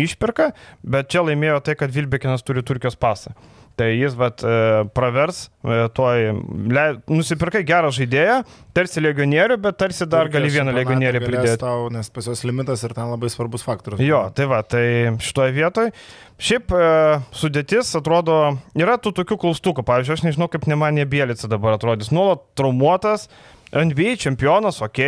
[0.06, 0.50] išpirką,
[0.96, 3.36] bet čia laimėjo tai, kad Vilbekinas turi Turkijos pasą.
[3.74, 6.28] Tai jis vat, e, pravers, e, toj,
[6.70, 8.36] le, nusipirkai gerą žaidėją,
[8.76, 11.56] tarsi legionierių, bet tarsi dar gali vieną galės pridėti.
[11.58, 14.02] Tau, nes pas jos limitas ir ten labai svarbus faktorius.
[14.04, 14.84] Jo, tai va, tai
[15.18, 15.90] šitoje vietoje.
[16.38, 16.92] Šiaip e,
[17.34, 18.36] sudėtis atrodo,
[18.78, 22.12] yra tų tokių klaustukų, pavyzdžiui, aš nežinau, kaip Nemanė Bielica dabar atrodys.
[22.14, 23.26] Nuolat traumuotas,
[23.74, 25.02] NBA čempionas, ok.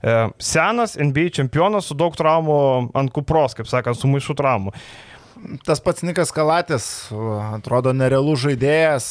[0.00, 2.58] E, senas NBA čempionas su daug traumų
[2.96, 4.74] ant kupros, kaip sakant, su maišu traumų.
[5.64, 6.84] Tas pats Nikas Kalatis
[7.54, 9.06] atrodo nerealus žaidėjas,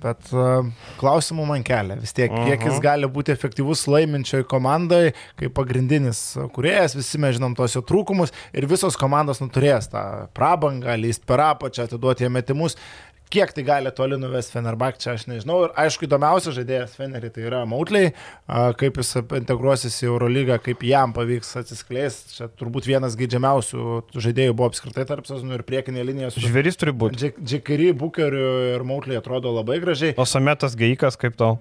[0.00, 0.30] bet
[1.00, 1.98] klausimų man kelia.
[2.00, 6.22] Vis tiek, kiek jis gali būti efektyvus laiminčioj komandai, kaip pagrindinis
[6.54, 10.04] kuriejas, visi mes žinom tos jo trūkumus ir visos komandos nuturės tą
[10.36, 12.78] prabangą, lyst per apačią, atiduoti jam metimus.
[13.30, 15.60] Kiek tai gali toli nuvesti Fenerbak, čia aš nežinau.
[15.68, 18.10] Ir aišku, įdomiausias žaidėjas Fenerį tai yra Mautliai,
[18.80, 22.34] kaip jis integruosis į Eurolygą, kaip jam pavyks atsiskleisti.
[22.40, 23.86] Čia turbūt vienas geidžiamiausių
[24.18, 27.30] žaidėjų buvo apskritai tarp sezonų ir priekinė linija Žvėris turi būti.
[27.38, 30.18] Džekary, Bukeriu ir Mautliai atrodo labai gražiai.
[30.18, 31.60] O Sametas Geikas kaip tau?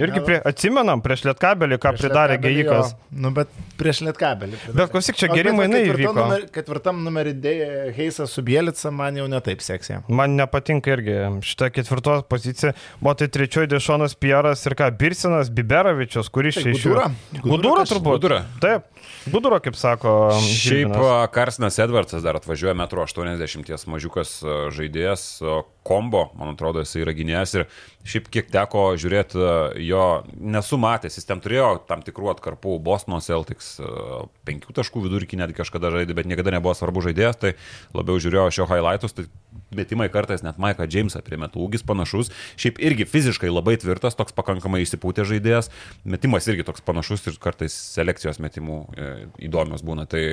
[0.00, 2.80] Irgi prie, atsimenam prieš Lietkabelį, ką Prieš pridarė jo.
[3.10, 3.48] Nu, bet
[3.78, 4.56] prieš Lietkabelį.
[4.62, 4.76] pridarė.
[4.80, 6.14] Bet klausyk, čia geri mainai įvyko.
[6.16, 10.02] numer- Ketvirtam numerį dėja Heisas su Bielica man jau netaip seksė.
[10.08, 12.72] Man nepatinka irgi šitą ketvirtos poziciją.
[13.00, 16.94] Buvo tai trečioji Dešonas Pieras ir ką, Birsinas, Biberovičius, kuris Tai iš jų.
[16.94, 17.10] Gudura?
[17.42, 18.20] Gudura Gudura turbūt.
[18.20, 18.40] Gudura.
[18.60, 18.82] Taip,
[19.30, 20.30] Gudura, kaip sako.
[20.40, 21.24] Šiaip Žilvinas.
[21.24, 25.40] a, Karsinas Edvardsas dar atvažiuoja metro 80 mažiukas a, žaidėjas,
[25.86, 27.66] kombo, man atrodo, jis yra gynėjas ir
[28.08, 30.04] šiaip kiek teko žiūrėti a, jo,
[30.36, 35.60] nesu matęs, jis ten turėjo tam tikrų atkarpų, Bostono Celtics, a, penkių taškų vidurkį netgi
[35.60, 37.54] kažkada žaidė, bet niekada nebuvo svarbu žaidėjas, tai
[37.96, 39.28] labiau žiūrėjau šio highlightus, tai
[39.74, 44.82] metimai kartais net Maiką Jamesą primetų, ūgis panašus, šiaip irgi fiziškai labai tvirtas, toks pakankamai
[44.84, 45.70] įsipūtė žaidėjas,
[46.04, 49.12] metimas irgi toks panašus ir kartais selekcijos metimų e,
[49.48, 50.24] įdomios būna, tai,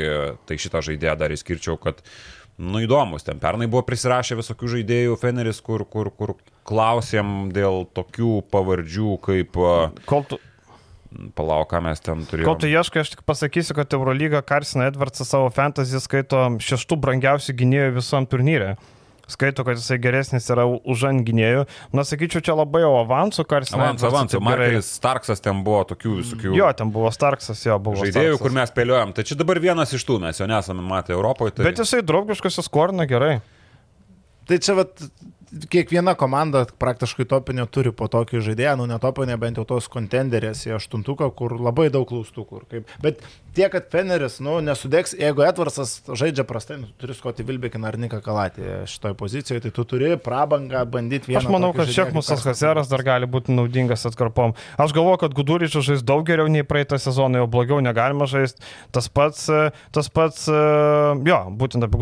[0.49, 2.01] tai šitą žaidėją dar įskirčiau, kad
[2.57, 6.33] Nu įdomus, ten pernai buvo prisirašę visokių žaidėjų Feneris, kur, kur, kur
[6.65, 9.59] klausėm dėl tokių pavardžių kaip,
[10.09, 10.39] Kol tu,
[11.37, 12.57] palauk, ką mes ten kol turėjome.
[12.63, 17.93] tu ieškai, aš tik pasakysiu, kad Eurolyga Karsina Edvardsą savo fantasy skaito šeštų brangiausių gynėjų
[17.99, 18.73] visam turnyre.
[19.27, 21.65] Skaito, kad jisai geresnis yra už ant gynėjų.
[21.95, 23.89] Na, sakyčiau, čia labai jau avansų Karsina.
[23.89, 27.99] Avans, avans, Markelis Starksas ten buvo tokių visokių Jo, ten buvo Starksas, jo buvo.
[28.05, 28.43] žaidėjų, Starksas.
[28.45, 29.11] kur mes spėliojom.
[29.17, 31.57] Tai čia dabar vienas iš tų, mes jo nesame matę Europoje.
[31.57, 31.67] Tai...
[31.67, 33.41] Bet jisai draugiškas, jis korina gerai.
[34.47, 34.95] Tai čia vat,
[35.71, 40.75] kiekviena komanda praktiškai topinė turi po tokį žaidėją, nu netopinė bent jau tos kontenderės į
[40.77, 42.61] aštuntuką, kur labai daug klaustukų.
[42.71, 42.91] Kaip.
[43.03, 43.21] Bet
[43.55, 47.97] tiek, kad Feneris, nu, nesudegs, jeigu Edvarsas žaidžia prastai, nu, tu turi skoti Vilbekiną ar
[48.01, 51.41] Niką Kalatį šitoje pozicijoje, tai tu turi prabangą bandyti vieną.
[51.45, 52.43] Aš manau, kad Šekmusas.
[52.47, 54.53] Haseras dar gali būti naudingas atkarpom.
[54.77, 58.61] Aš galvoju, kad Guduričius žais daug geriau nei praeitą sezoną, jau blogiau negalima žaisti.
[58.95, 60.61] Tas pats, e, tas pats, e,
[61.27, 61.97] jo, būtent apie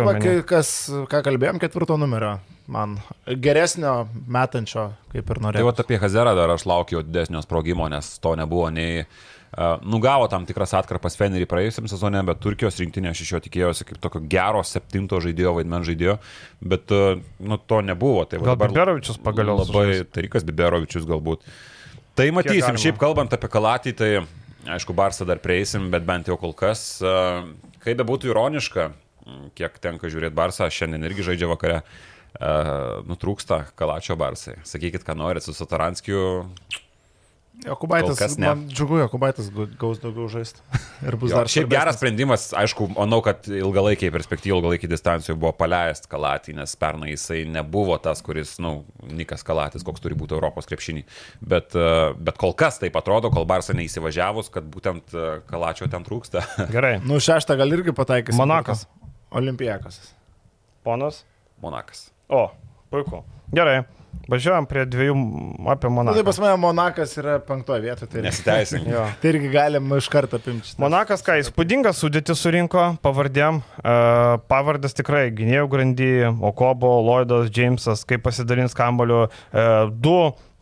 [0.00, 0.22] omeny.
[0.24, 2.38] kai- kas, ką kalbėjom, ketvirto numerio.
[2.70, 5.66] Man geresnio metančio, kaip ir Tai norėjau.
[5.66, 9.04] va apie Hazerą dar aš laukiu didesnio sprogimo, nes to nebuvo nei...
[9.50, 13.86] Uh, nugavo tam tikras atkarpas Fenerį praėjusiam sezone, bet Turkijos rinktinė aš iš jo tikėjausi
[13.88, 16.14] kaip tokio gero septinto žaidėjo, vaidmen žaidėjo,
[16.72, 18.22] bet uh, nu, to nebuvo.
[18.30, 21.42] Tai Gal dabar Biberovičius pagaliau Labai Tarikas Biberovičius galbūt.
[22.14, 24.12] Tai matysim, šiaip kalbant apie Kalatį, tai
[24.76, 27.42] aišku, Barsą dar prieisim, bet bent jau kol kas, uh,
[27.82, 28.86] kaip be būtų ironiška,
[29.58, 31.82] kiek tenka žiūrėti Barsą, šiandien irgi žaidžia vakare.
[31.82, 32.09] Uh,
[33.08, 34.60] nutrūksta Kalačio Barsai.
[34.68, 36.22] Sakykit, ką norit su Sataranskiu.
[37.60, 38.46] Jokubaitis, Kol kas ne.
[38.48, 40.62] man džiugu, Jokubaitis gaus daugiau žaisti.
[41.06, 45.52] Ir bus Jo, dar šiaip geras sprendimas, aišku, manau, kad ilgalaikiai perspektyvai, ilgalaikiai distancijoje buvo
[45.58, 50.36] paleist Kalatį, nes pernai jisai nebuvo tas, kuris, na, nu, Nikas Kalatis, koks turi būti
[50.36, 51.04] Europos krepšinį.
[51.52, 56.06] Bet, e, bet kol kas taip atrodo, kol Barsa neįsivažiavus, kad būtent e, Kalačio ten
[56.06, 56.46] trūksta.
[56.76, 56.96] Gerai.
[57.04, 58.38] Nu, šeštą gal irgi pataikys.
[58.40, 58.86] Monakas.
[59.36, 60.00] Olimpijakas.
[60.86, 61.24] Ponas.
[61.60, 62.08] Monakas.
[62.30, 62.44] O,
[62.92, 63.24] puiku.
[63.54, 63.80] Gerai.
[64.30, 65.14] Važiuojam prie dviejų
[65.72, 66.14] apie Na, Monaką.
[66.18, 68.10] tai pas mane Monakas yra penktoje vietoje.
[68.12, 68.86] Tai, Nesiteisink.
[68.92, 69.04] Jo.
[69.22, 70.74] tai irgi galim iš karto apimti.
[70.82, 73.58] Monakas, ką įspūdingą sudėtį surinko pavardėm.
[73.80, 76.10] Uh, pavardės tikrai gynėjų grandy,
[76.46, 79.24] Okobo, Lloydas, Jamesas, kaip pasidalins kambaliu.
[79.50, 80.14] Uh, du,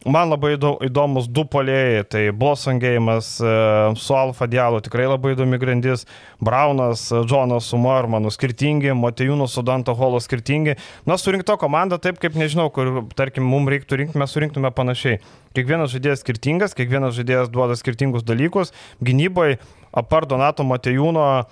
[0.06, 5.58] man labai įdo- įdomus du polėjai, tai Blossongėjimas uh, su Alfa Dialu, tikrai labai įdomi
[5.58, 6.06] grandis.
[6.40, 10.76] Braunas, Džonas su Mormanu skirtingi, Motejūnas su Danto Holo skirtingi.
[11.06, 15.18] Na, surinkta komanda taip, kaip nežinau, kur, tarkim, mums reiktų rinkti, mes surinktume panašiai.
[15.56, 18.70] Kiekvienas žaidėjas skirtingas, kiekvienas žaidėjas duoda skirtingus dalykus.
[19.02, 19.58] Gynyboje,
[19.96, 21.44] apart Donato Matejūno, e,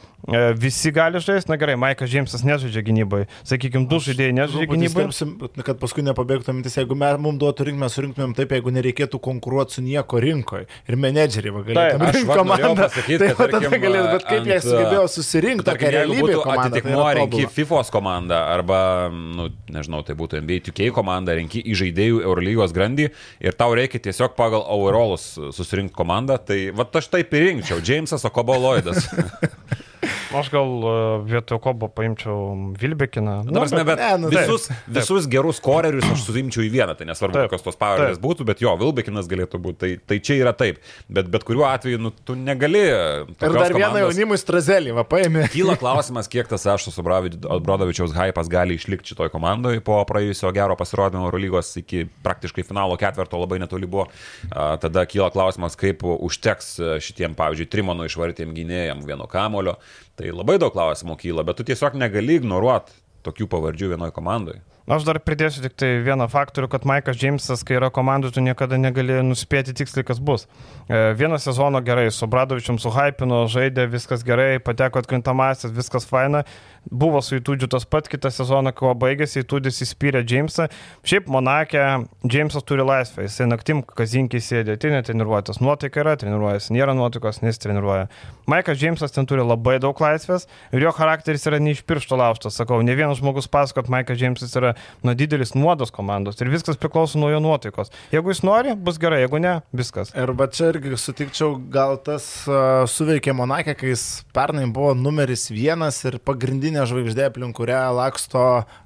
[0.59, 1.51] visi gali žaisti.
[1.51, 3.28] Na gerai, Maikas Džeimsas nežaidžia gynyboje.
[3.47, 5.09] Sakykime, du žaidėjai nežaidžia gynyboje.
[5.12, 9.20] įsiterpsim, Kad paskui nepabėgtų mintis, jeigu mes, mums duotų rinkti, mes surinktumėm taip, jeigu nereikėtų
[9.23, 10.66] konkuruoti su nieko rinkoje.
[10.90, 12.74] Ir menedžeriai va, galėtų rinkti komandą.
[12.86, 17.03] pasakyt, Tai kad, tarkim, galėtų, bet kaip jie ant, sugebėjo susirinkti tokią realybę tai atitikmuo
[17.07, 17.43] yra renki.
[17.57, 18.81] FIFOS komandą arba,
[19.15, 23.11] nu, nežinau, tai būtų NBA 2K komanda, renki į žaidėjų Eurolygos grandį
[23.47, 28.24] ir tau reikia tiesiog pagal overallus susirinkti komandą, tai va aš taip ir rinkčiau, Jamesas
[28.28, 29.07] Okobo Lloydas.
[30.41, 30.95] Aš gal e,
[31.31, 33.37] vietoj Kobo paimčiau Vilbekiną.
[33.47, 34.95] Na, prasme, bet ne, nu, visus, taip, taip.
[35.01, 38.25] visus gerus korerius aš suimčiau į vieną, tai nesvarbu, Taip, kokios tos pavardės taip.
[38.27, 40.81] būtų, bet jo, Vilbekinas galėtų būti, tai, tai čia yra taip.
[41.09, 42.85] Bet bet kuriuo atveju, nu, tu negali.
[42.87, 45.47] Ir dar vieną komandos- jaunimui strazelį, va, paėmė.
[45.57, 51.27] Kyla klausimas, kiek tas Aštas Brodovičiaus hypas gali išlikti šitoj komandoje po praėjusio gero pasirodymo
[51.29, 54.07] Eurolygos iki praktiškai finalo ketverto labai netoli buvo.
[54.51, 59.77] A, Tada kyla klausimas, kaip užteks a, šitiem, pavyzdžiui, Trimono išvartėm gynėjam vieno kamulio.
[60.17, 62.95] Tai labai daug klausimų kyla, bet tu tiesiog negali ignoruoti
[63.27, 64.63] tokių pavardžių vienoje komandoje.
[64.87, 68.79] Aš dar pridėsiu tik tai vieną faktorių, kad Maikas Džeimsas, kai yra komandų, tu niekada
[68.79, 70.45] negali nuspėti tiksliai, kas bus.
[70.87, 76.45] E, Vieną sezoną gerai, su Bradovičium suhypino, žaidė, viskas gerai, pateko atkrintamasis, viskas faina.
[76.91, 80.69] Buvo su Įtūdžiu tas pat, kitą sezoną, kai baigėsi, Įtūdis įspyrė Džeimsą.
[81.07, 81.83] Šiaip Monakė,
[82.23, 88.07] Džeimsas turi laisvę, jisai naktim kazinkiai sėdė, tai netreniruotas, nuotaika yra, treniruojasi, nėra nuotaikos, nesitreniruoja.
[88.47, 92.55] Maikas Džeimsas ten turi labai daug laisvės ir jo charakteris yra ne iš piršto laužtas,
[92.61, 96.79] sakau, ne vienas žmogus pasako, kad Maikas Džeimsas yra nu, didelis nuodas komandos ir viskas
[96.79, 97.91] priklauso nuo jo nuotaikos.
[98.15, 100.15] Jeigu jis nori, bus gerai, jeigu ne, viskas.
[100.15, 104.07] Ir va čia irgi sutikčiau, gal tas uh, suveikė Monakė, kai jis
[104.37, 108.43] pernai buvo numeris vienas ir pagrindinė žvaigždė, aplink kurią laksto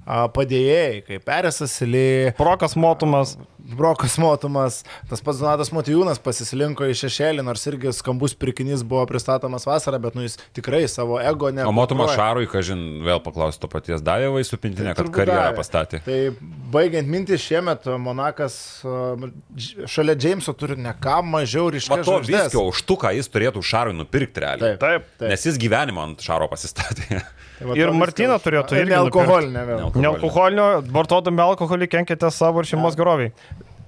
[0.07, 3.35] padėjėjai, kaip Peresas Sili, Prokas Motumas,
[3.77, 4.81] Brokas Motumas,
[5.11, 10.15] tas pats Donatas Motijūnas pasislinko į šešėlį, nors irgi skambus pirkinys buvo pristatomas vasarą, bet
[10.19, 11.65] nu jis tikrai savo ego ne.
[11.69, 15.59] O Motumas Šarui, kažin, vėl paklausti to paties Davėvai su pintinė, kad Turbūt karjerą davė.
[15.61, 16.01] pastatė.
[16.07, 16.19] Tai
[16.73, 18.57] baigiant mintį, šiemet Monakas
[19.91, 22.05] šalia Džeimso turi ne ką mažiau ryškiai.
[22.05, 24.77] to viskio už tu, ką jis turėtų Šarui nupirkti realiai.
[24.77, 25.07] Taip, taip.
[25.21, 25.29] taip.
[25.33, 27.21] Nes jis gyvenimą ant Šaro pasistatė.
[27.61, 29.81] Tai Ir viską- turėtų Ir irgi nealkoholinė vėl.
[29.83, 30.67] Nealko- nealkoholinio,
[30.97, 33.35] vartodami alkoholį kenkite savo ir šeimos geroviai.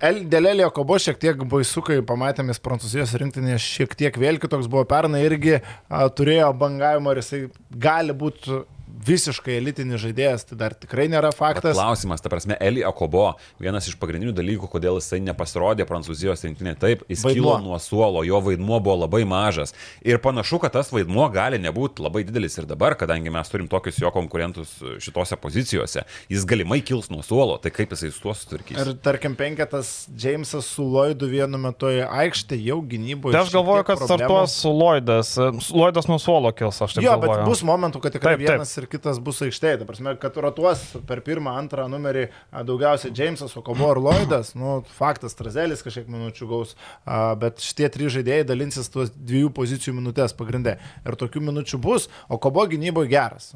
[0.03, 4.67] El- Dėl Elio Kobo šiek tiek baisu, kai pamatėmės Prancūzijos rinktinėje šiek tiek vėl kitoks
[4.67, 4.83] buvo.
[4.91, 8.65] Pernai irgi a, turėjo bangavimo ir jisai gali būti
[9.07, 11.75] visiškai elitinis žaidėjas, tai dar tikrai nėra faktas.
[11.77, 13.33] Klausimas, ta prasme, Eli Akobo,
[13.63, 16.75] vienas iš pagrindinių dalykų, kodėl jisai nepasirodė Prancūzijos rinktinė.
[16.83, 17.35] Taip, jis Vaidmuo.
[17.35, 19.75] kilo nuo suolo, jo vaidmuo buvo labai mažas.
[20.05, 23.99] Ir panašu, kad tas vaidmuo gali nebūti labai didelis ir dabar, kadangi mes turim tokius
[24.03, 26.05] jo konkurentus šitose pozicijose.
[26.33, 28.79] Jis galimai kils nuo suolo, tai kaip jisai su tuo sutvarkys?
[28.83, 33.33] Ir tarkim, penketas Džeimsas su Lloydu vienu metu į aikštę jau gynyboje.
[33.35, 35.35] Tai aš galvoju, kad startuos su Lloydas.
[35.73, 37.39] Lloydas nuo suolo kils, aš taip Jo, galvoju.
[37.41, 38.57] bet bus momentų, kad tikrai Taip, taip.
[38.57, 39.79] vienas ir kitas bus aikštėje.
[39.81, 42.27] Ta prasme, kad rotuos per pirmą, antrą numerį
[42.69, 44.53] daugiausiai Džeimsas, Okobo ir Lloydas.
[44.59, 46.75] Nu, faktas, Trazelis kažkiek minučių gaus,
[47.07, 50.77] a, bet šitie trys žaidėjai dalinsis tuos dviejų pozicijų minutės pagrindė.
[51.07, 53.53] Ir tokių minučių bus, Okobo gynyboje geras.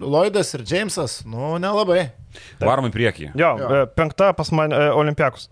[0.00, 2.10] Lloydas ir Džeimsas, nu, nelabai.
[2.60, 3.30] Varom į priekį.
[3.38, 3.70] Jo, Jo.
[3.72, 5.48] e, penkta pas mane e, Olimpiakus.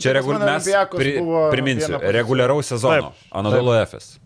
[0.00, 0.34] Čia Pas regul...
[0.34, 1.14] mane mes pri...
[1.20, 3.12] buvo priminsiu, reguliaraus sezono.
[3.30, 4.16] Anadolu FS.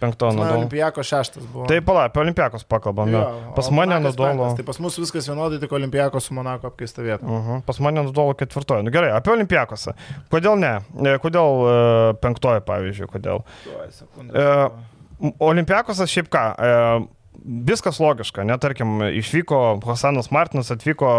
[0.00, 0.58] Penkto Na, Nadolo.
[0.58, 1.66] Olimpijako šeštas buvo.
[1.66, 3.08] Tai pala, apie Olimpiakus pakalbam.
[3.12, 3.22] Jo,
[3.56, 4.56] pas mane penktas.
[4.56, 7.26] Tai pas mus viskas vienodai, tik Olimpijako su Monako apkeista vieta.
[7.26, 7.62] Uh -huh.
[7.66, 8.82] Pas mane Nadolo ketvirtoji.
[8.82, 9.92] Nu, gerai, apie Olimpiakosą.
[10.30, 10.80] Kodėl ne?
[11.22, 13.40] Kodėl e, penktoji, pavyzdžiui, kodėl?
[13.64, 14.40] Tuoj, sekundę.
[14.40, 17.06] E, Olimpiakosas šiaip ką, e,
[17.44, 21.12] viskas logiška, netarkim, išvyko Hasanas Martinas, atvyko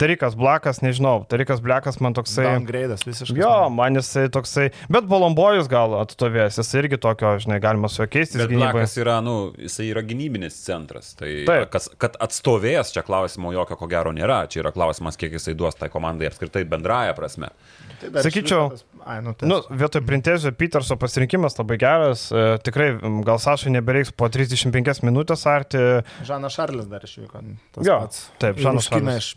[0.00, 2.46] Tarikas Blakas, nežinau, Tarikas Blakas man toksai...
[2.46, 3.36] Downgrade'as visiškai.
[3.36, 8.08] Jo, man jisai toksai, bet Bolombojus gal atstovės, jis irgi tokio, žinai, galima su juo
[8.08, 8.46] keistis.
[8.48, 11.12] Blakas yra, nu, jisai yra gynybinis centras.
[11.20, 11.68] Tai Taip.
[11.74, 14.46] kas, kad atstovės, čia klausimo jokio ko gero nėra.
[14.48, 17.52] Čia yra klausimas, kiek jisai duos tai komandai apskritai bendraja prasme.
[18.00, 18.70] Tai Sakyčiau,
[19.04, 19.34] Ai, nu.
[19.48, 22.26] Nu, vietoj Printezio Peterso pasirinkimas labai geras.
[22.32, 22.90] E, tikrai,
[23.26, 25.80] gal Sašai nebereiks po 35 minutės arti.
[26.28, 27.44] Žanas Šarlis dar išvyko.
[27.84, 28.26] Jo, pats.
[28.42, 29.32] taip, Žanas Šarlis.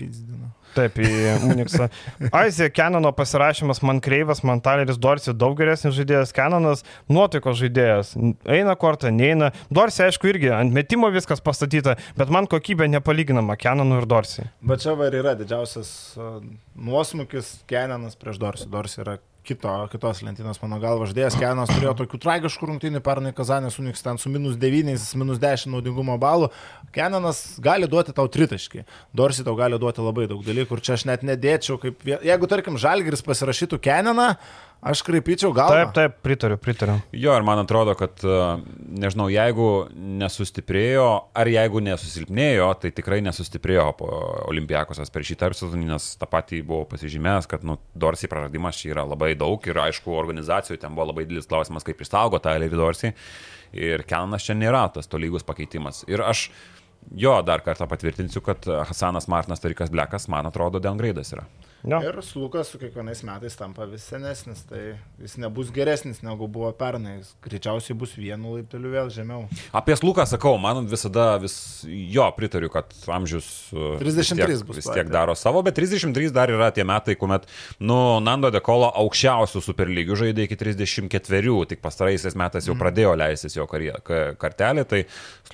[0.00, 0.50] Išpizdino.
[0.70, 1.08] Taip, į
[1.48, 1.88] Uniksą.
[2.30, 8.12] Aizė Kenano pasirašymas man kreivas, man Taleris Dorsi daug geresnis žaidėjas, Kenanas nuotaikos žaidėjas.
[8.46, 9.50] Eina kortą, neina.
[9.70, 14.46] Dorsi, aišku, irgi ant metimo viskas pastatyta, bet man kokybė nepalyginama Kenanu ir Dorsi.
[14.62, 15.90] Bet čia va ir yra didžiausias
[16.78, 18.70] nuosmukis Kenanas prieš Dorsį.
[18.70, 21.36] Dorsį yra kito, kitos lentynos, mano galva, žaidėjas.
[21.40, 26.16] Kenanas turėjo tokių tragiškų rungtynių pernai Kazanės Uniks ten su minus 9, minus 10 naudingumo
[26.20, 26.50] balų.
[26.94, 28.84] Kenanas gali duoti tau tritaškį.
[29.16, 30.78] Dorsį tau gali duoti labai daug dalykų.
[30.78, 34.34] Ir čia aš net nedėčiau, kaip, jeigu, tarkim, Žalgiris pasirašytų Kenaną,
[34.80, 35.76] aš kraipyčiau galvą.
[35.76, 36.96] Taip, taip, pritariu, pritariu.
[37.12, 43.86] Jo, ir man atrodo, kad, a, nežinau, jeigu nesustiprėjo, ar jeigu nesusilpnėjo, tai tikrai nesustiprėjo
[44.00, 44.10] po
[44.50, 49.06] Olimpiakosas per šį tarpsautinį, nes tą patį buvo pasižymėjęs, kad, nu, Dorsi praradimas čia yra
[49.08, 53.14] labai daug ir, aišku, organizacijų ten buvo labai didelis klausimas, kaip išsaugo tą Elerį Dorsi.
[53.76, 56.02] Ir Kelnas čia nėra tas tolygus pakeitimas.
[56.10, 56.48] Ir aš
[57.14, 61.46] jo dar kartą patvirtinsiu, kad Hasanas Martinas Tarikas Blekas, man atrodo, downgrade'as yra.
[61.84, 62.00] Jo.
[62.04, 67.14] Ir Slukas su kiekvienais metais tampa vis senesnis, tai jis nebus geresnis negu buvo pernai,
[67.22, 69.46] jis greičiausiai bus vienu laipteliu vėl žemiau.
[69.76, 71.54] Apie Luką sakau, man visada vis
[71.88, 75.12] jo pritariu, kad amžius uh, 33 vis tiek, bus vis tiek taip.
[75.14, 77.48] daro savo, bet 33 dar yra tie metai, kuomet,
[77.80, 83.64] nu, Nando Dekolo aukščiausių superlygių žaidė iki 34, tik pastaraisiais metais jau pradėjo leistis jo
[83.70, 85.06] kartelė, tai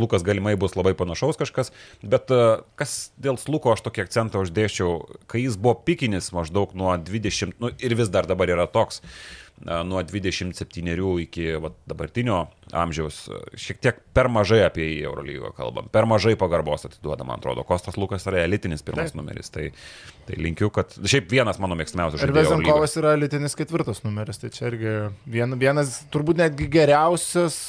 [0.02, 1.70] Lukas galimai bus labai panašaus kažkas,
[2.02, 4.98] bet uh, kas dėl Luko aš tokį akcentą uždėčiau,
[5.30, 9.00] kai jis buvo pikinis maždaug nuo 20, nu, ir vis dar dabar yra toks
[9.64, 12.42] a, nuo 27 iki va, dabartinio
[12.76, 17.40] amžiaus a, šiek tiek per mažai apie jį Eurolygo kalbam, per mažai pagarbos atiduoda, man
[17.40, 17.64] atrodo.
[17.68, 19.20] Kostas Lukas yra elitinis pirmas Taip.
[19.20, 19.70] numeris, tai,
[20.28, 22.44] tai linkiu, kad šiaip vienas mano mėgstamiausių Ir žaidėjų.
[22.44, 22.60] Eurolygos.
[22.60, 24.94] Vezenkovas yra litinis ketvirtas numeris, tai čia irgi
[25.38, 27.60] vien, vienas, turbūt netgi geriausias,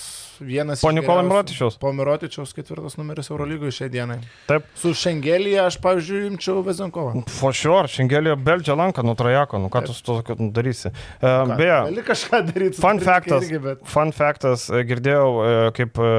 [0.41, 0.81] vienas.
[0.81, 1.77] Po geriausių- Mirotičiaus.
[1.79, 4.19] Po Mirotičiaus ketvirtas numeris Eurolygoje šiai dienai.
[4.47, 4.63] Taip.
[4.75, 7.23] Su Šengelija aš, pavyzdžiui, imčiau Vezenkovą.
[7.29, 10.87] For sure, šiandienį beldžia lanką nuo trajako, nu ką tu su to darysi.
[11.21, 12.81] E, beje, Gali kažką daryti.
[12.81, 13.79] Fun Irgi, bet...
[13.85, 15.29] fun factas, e, girdėjau,
[15.67, 16.11] e, kaip e,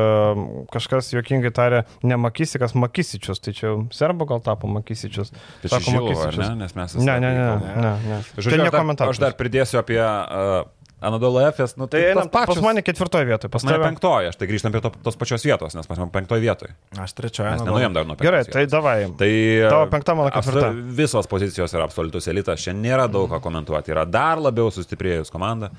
[0.72, 5.30] kažkas juokingai tarė, ne Makisikas, Makisičius, tai čia serbo gal tapo Makisičius.
[5.62, 6.48] Tai čia Žilovo, ar ne?
[6.64, 8.18] Nes mes Ne, ne, ne, esame- ne, ne.
[8.36, 9.10] Žodžiu, Tai ne aš, dar, komentaras.
[9.14, 10.64] aš dar pridėsiu apie uh,
[11.00, 12.56] Anadolo Efes, nu Tai tai pačios.
[12.56, 15.76] pas mane ketvirtoje vietoje, pas mane penktoje, aš tai grįžtam prie to, tos pačios vietos,
[15.78, 16.72] nes pas mane penktoje vietoje.
[16.98, 17.52] Aš trečioje.
[17.54, 18.56] Mes nenuėjom dar nuo penktos Gerai, vietos.
[18.56, 18.96] tai davai.
[19.20, 19.30] Tai
[19.70, 20.72] Tavo penkta, mano ketvirta.
[20.98, 25.70] Visos pozicijos yra absoliutus elitas, čia nėra daug ką komentuoti, yra dar labiau sustiprėjus komanda.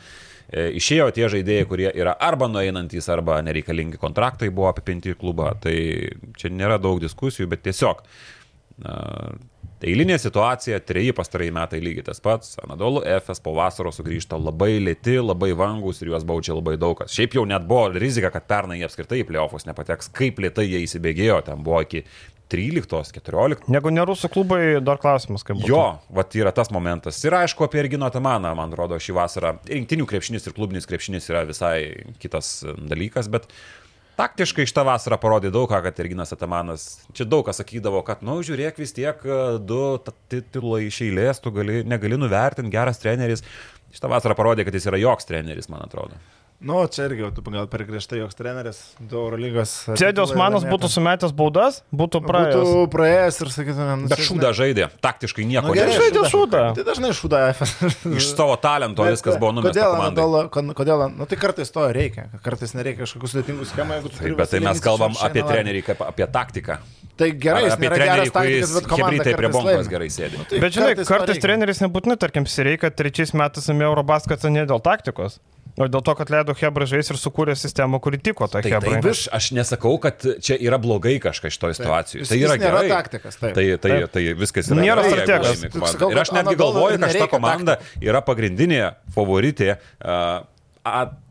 [0.49, 5.51] E, Išėjo tie žaidėjai, kurie yra arba nueinantys, arba nereikalingi kontraktai buvo apipinti į klubą.
[5.61, 5.75] Tai
[6.39, 8.01] čia nėra daug diskusijų, bet tiesiog
[9.79, 12.57] na, eilinė situacija, treji pastarai metai lygiai tas pats.
[12.63, 17.13] Anadolu FS po vasaros sugrįžta labai lėti, labai vangus ir juos baudžia labai daug kas.
[17.15, 20.83] Šiaip jau net buvo rizika, kad pernai jie apskritai į playoffus nepateks, kaip lėtai jie
[20.85, 22.03] įsibėgėjo, ten buvo iki
[22.49, 23.67] 13, 14.
[23.69, 25.69] Negu ne rusų klubai, dar klausimas, kaip būtų.
[25.69, 27.19] Jo, va yra tas momentas.
[27.21, 31.43] Ir aišku, apie Ergino Tamaną, man atrodo, šį vasarą rinktinių krepšinis ir klubinis krepšinis yra
[31.45, 31.75] visai
[32.21, 33.45] kitas dalykas, bet
[34.19, 38.39] taktiškai šitą vasarą parodė daug ką, kad Erginas Atamanas, čia daug kas sakydavo, kad, nu,
[38.45, 39.81] žiūrėk, vis tiek e, du
[40.31, 43.45] titulai iš eilės, tu gali, negali nuvertinti, geras treneris.
[43.95, 46.19] Šitą vasarą parodė, kad jis yra joks treneris, man atrodo.
[46.59, 49.71] Nu, čia irgi, tu gal per griežtai joks treneris, du Eurolygos.
[49.95, 52.57] Cėdės manas būtų sumetęs baudas, būtų praėjęs.
[52.67, 56.63] Būtų praėjęs ir sakytumėm, nu, Bet šūdą žaidė, taktiškai nieko Nu, gerai, žaidė šūdą.
[56.75, 57.95] Tai dažnai šūda FS.
[58.11, 60.43] Iš savo talento viskas buvo numesta Kodėl, komandai.
[60.51, 64.35] Kon- kodėl, nu tai kartais to reikia, kartais nereikia kažkokių sudėtingų schemų, jeigu tu Taip,
[64.43, 66.81] bet tai mes kalbam apie trenerį, kaip apie taktiką.
[67.19, 69.89] Tai gerai, jis apie nėra trenerį, geras taktikas, kuris bet komanda hebrytai prie laimi.
[69.91, 70.43] gerai sėdi.
[70.47, 74.79] Tai Bet žinai, kartais kartais treneris nebūtinai, tarkim, reikia trečiais metais ėmė Eurobasketą ne dėl
[74.85, 75.35] taktikos,
[75.79, 78.99] o dėl to, kad leido Hebra žais ir sukūrė sistemą, kuri tiko tą Tai, Hebra.
[79.01, 82.27] tai aš, aš nesakau, kad čia yra blogai kažkas šitoje situacijoje.
[82.29, 82.89] Tai yra nėra gerai.
[82.91, 83.55] taktikas, taip.
[83.55, 84.11] Tai, tai, Taip.
[84.17, 85.15] tai viskas yra Nėra gerai,
[85.71, 85.93] komanda.
[85.93, 88.83] sakau, Ir aš netgi galvoju, kad šita komanda yra pagrindinė
[89.15, 89.77] favoritė.
[90.03, 90.45] Uh,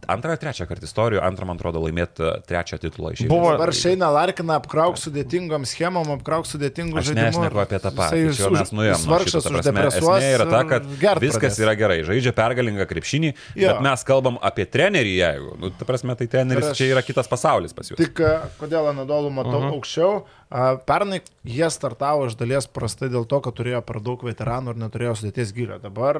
[0.09, 3.73] antrą ar trečią kartą istorijoje, antrą, man atrodo, laimėti uh, trečią titulą iš Buvo- Dabar
[3.77, 7.27] Šeina Larkina apkrauk sudėtingom schemom, apkrauk sudėtingų Aš žaidimų.
[7.29, 8.23] nešneku apie tą patį.
[8.33, 8.97] Čia jau mes už- nuėjome.
[8.97, 10.19] jis vargšas uždepresuos.
[10.19, 10.83] Esmė yra ta, kad
[11.21, 11.61] viskas pradės.
[11.65, 11.99] yra gerai.
[12.09, 13.69] Žaidžia pergalingą krepšinį, Jo.
[13.75, 15.59] bet mes kalbam apie trenerį, jeigu.
[15.61, 17.97] Nu, ta prasme, tai treneris aš- čia yra kitas pasaulis pas jūs.
[18.01, 19.75] Tik e, kodėl Anadolų matau uh -huh.
[19.77, 24.79] aukščiau, Pernai jie startavo iš dalies prastai dėl to, kad turėjo per daug veteranų ir
[24.81, 25.77] neturėjo sudėties gilio.
[25.83, 26.17] Dabar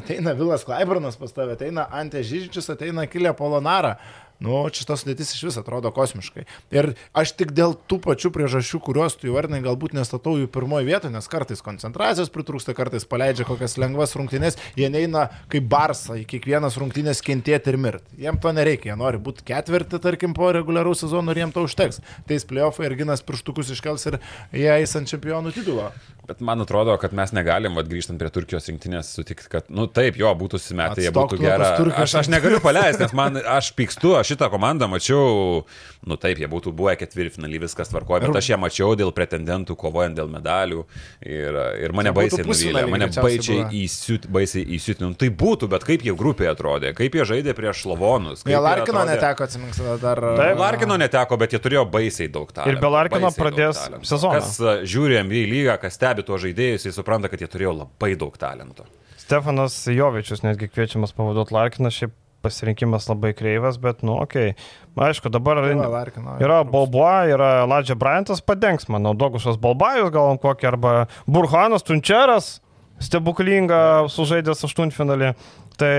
[0.00, 3.94] ateina Vilas Klaiburnas pas tave, ateina Ante Žyžičius, ateina Kilė Polonara.
[4.38, 6.44] Nu, šita sudėtis iš vis atrodo kosmiškai.
[6.74, 11.10] Ir aš tik dėl tų pačių priežasčių, kuriuos tu įvardinai, galbūt nestatau jų pirmoje vietoje,
[11.14, 16.78] nes kartais koncentracijos pritrūksta, kartais paleidžia kokias lengvas rungtynės, jie neina kaip barsą į kiekvienas
[16.78, 18.20] rungtynės kentėti ir mirti.
[18.22, 21.98] Jiem to nereikia, jie nori būti ketvirti, tarkim, po reguliaraus sezono ir jiem to užteks.
[22.30, 24.20] Teis playoffai ir ginas pirštukus iškels ir
[24.54, 25.90] jie eis ant čempionų titulo.
[26.28, 30.18] Bet man atrodo, kad mes negalim, vad grįžtant prie Turkijos rinktinės, sutikti, kad, nu taip,
[30.20, 31.70] jo, būtų simetę, jie būtų gera.
[32.02, 35.62] Aš, aš negaliu paleisti, nes man, aš pykstu, aš šitą komandą mačiau,
[36.04, 40.18] nu taip, jie būtų buvę ketvirtfinalį, viskas tvarkoja, bet aš ją mačiau dėl pretendentų, kovojant
[40.20, 40.82] dėl medalių
[41.24, 41.56] ir,
[41.86, 45.14] ir mane baisiai nuvylė, mane baisiai įsiut, baisiai įsiutino.
[45.16, 48.44] Tai būtų, bet kaip jie grupėje atrodė, kaip jie žaidė prieš Slovonus.
[48.44, 50.20] kaip Jie Larkino atrodė- neteko, atsimink, dar.
[50.42, 50.60] Taip.
[50.60, 52.76] Larkino neteko, bet jie turėjo baisiai daug talento.
[52.76, 54.36] Ir be Larkino pradės sezoną.
[54.38, 58.14] Kas a, žiūri MV lygą, kas stebi tuos žaidėjus, jis supranta, kad jie turėjo labai
[58.18, 58.86] daug talento.
[59.18, 64.54] Stefanas Jovičius netgi kviečiamas pavaduoti Larkiną, šiaip pasirinkimas labai kreivas, bet, nu, okei.
[64.54, 65.08] Okay.
[65.08, 66.62] Aišku, dabar va, Larkino, yra.
[66.66, 70.94] Balboa, yra Ladžia Bryantas, padengs, manau, Dogušas Balbajus, gal kokį, arba
[71.26, 72.56] Burhanas Tunčeras,
[73.02, 73.80] stebuklinga
[74.10, 75.34] sužaidęs aštuntfinalį.
[75.78, 75.94] Tai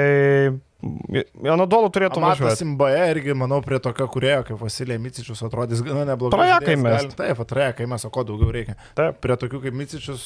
[0.80, 2.64] Anadolu turėtų Matas važiuoti.
[2.64, 6.38] Imbae irgi, manau, prie tokio kurėjo, kaip Vasilija Micičius atrodys gana neblogai.
[6.38, 8.76] Trajekai galim- Taip, trajekai mes, o ko daugiau reikia.
[8.96, 9.20] Taip.
[9.20, 10.24] Prie tokių kaip Micičius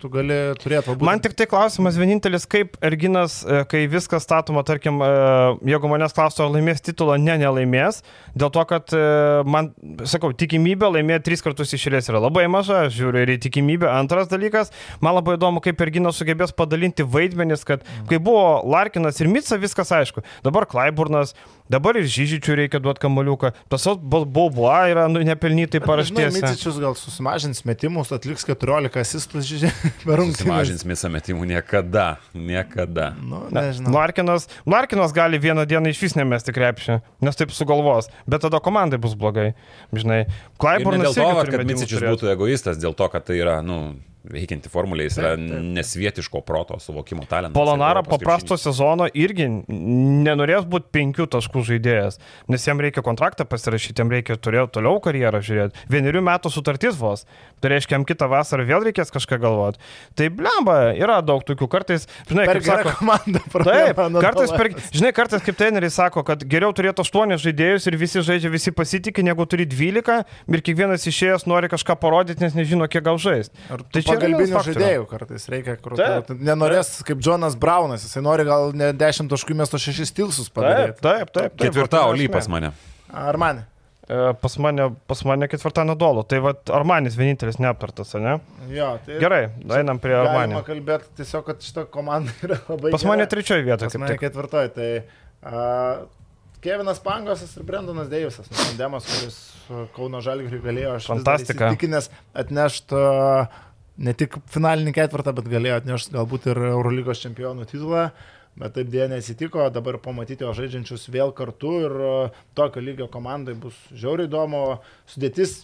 [0.00, 4.64] tu gali turėti būtent- Man tik tai klausimas vienintelis, kaip Erginas, e, kai viskas statoma,
[4.64, 8.02] tarkim, e, jeigu manęs klaustų, ar laimės titulą, ne, nelaimės,
[8.36, 9.72] dėl to, kad e, man,
[10.04, 13.88] sakau, tikimybė laimėti tris kartus išėlės yra labai maža, aš žiūriu ir į tikimybę.
[13.88, 14.70] Antras dalykas,
[15.00, 19.88] man labai įdomu, kaip Erginas sugebės padalinti vaidmenis, kad kai buvo Larkinas ir Mitsa, viskas
[19.90, 20.22] aišku.
[20.44, 21.34] Dabar Klaiburnas,
[21.72, 26.36] dabar ir Žyžičių reikia duoti kamoliuką, tas Balbua yra nu, nepelnytai paraštės.
[26.36, 29.72] Micičius gal susimažins metimus, atliks 14 asistus žyžiai
[30.06, 30.44] per rungtynės.
[30.44, 33.12] Sumažins visą metimų niekada, niekada.
[33.20, 33.92] Nu, Ne, nežinau.
[33.94, 38.98] Larkinas, Larkinas gali vieną dieną iš vis nemesti krepšį, nes taip sugalvos, bet tada komandai
[39.02, 39.52] bus blogai.
[39.94, 40.24] Žinai,
[40.60, 43.96] Klaiburnas dėl to, kad Micičius būtų egoistas, dėl to, kad tai yra, nu,
[44.32, 47.56] veikianti formulė, jis yra nesvietiško proto suvokimo talentas.
[47.56, 52.18] Polonara po prasto sezono irgi nenorės būti penkių taškų žaidėjas,
[52.52, 55.86] nes jam reikia kontraktą pasirašyti, jam reikia turėti toliau karjerą žiūrėti.
[55.92, 57.26] Vienerių metų sutartis vos,
[57.62, 59.80] tai reiškia, jam kitą vasarą vėl reikės kažką galvoti.
[60.18, 64.22] Tai blemba, yra daug tokių kartais, žinai, Per kaip sako, komandą Taip, pradėjo.
[64.24, 68.50] kartais, per, žinai, kartais kaip treneriai sako, kad geriau turėti 8 žaidėjus ir visi žaidžia,
[68.52, 70.22] visi pasitikė, negu turi 12
[70.56, 73.54] ir kiekvienas išėjęs nori kažką parodyti, nes nežino, kiek gal žaisti.
[73.72, 78.44] Ar Tai čia pagalbinių žaidėjų kartais reikia, kur Taip, nenorės kaip Jonas Braunas, jisai nori
[78.48, 81.00] gal ne 10 taškų miesto 6 stilsus Taip, padaryti.
[81.04, 81.54] taip, taip.
[81.56, 82.36] taip Ketvirta va, tai Oly esmė.
[82.40, 82.72] pas mane.
[83.12, 83.64] Ar man?
[84.06, 86.22] E, Pas mane, pas mane ketvirtą nadolo.
[86.22, 88.36] Tai va, Armanis vienintelis neaptartas, ne?
[88.70, 89.40] Jo, tai Gerai,
[89.80, 90.60] einam prie Galima Armanio.
[90.66, 93.26] kalbėti tiesiog, kad šita komanda yra labai Pas mane
[93.66, 93.88] vietoje.
[93.90, 94.22] Pas kaip mane tik.
[94.28, 94.70] ketvirtoji.
[94.76, 94.90] Tai
[95.42, 96.06] uh,
[96.62, 98.46] Kevinas Pangosas ir Brendonas Deivisas.
[98.50, 99.36] nu, Tandemas, kuris
[99.70, 101.68] uh, Kauno Žalgiriui galėjo, aš Fantastika.
[101.72, 102.08] įsitikinęs
[102.42, 103.46] atnešti uh,
[103.98, 108.10] ne tik finalinį ketvirtą, bet galėjo atnešti galbūt ir Eurolygos čempionų titulą.
[108.56, 113.52] Bet taip dėja nesitiko, dabar pamatyti jo žaidžiančius vėl kartu ir uh, tokio lygio komandai
[113.60, 114.62] bus žiauriai įdomu.
[115.12, 115.58] Sudėtis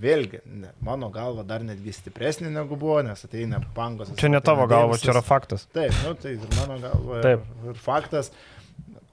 [0.00, 4.14] vėlgi, ne, mano galva, dar netgi stipresnė negu buvo, nes ateina pangos.
[4.16, 5.66] Čia ne tavo galva, čia yra faktas.
[5.76, 7.20] Taip, nu, tai ir mano galva.
[7.26, 7.44] Taip.
[7.44, 8.32] Ir, ir faktas.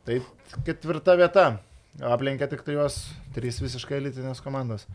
[0.08, 0.22] Tai
[0.68, 1.50] ketvirta vieta.
[2.00, 3.02] Aplenkė tik tai juos
[3.36, 4.86] trys visiškai elitinės komandos.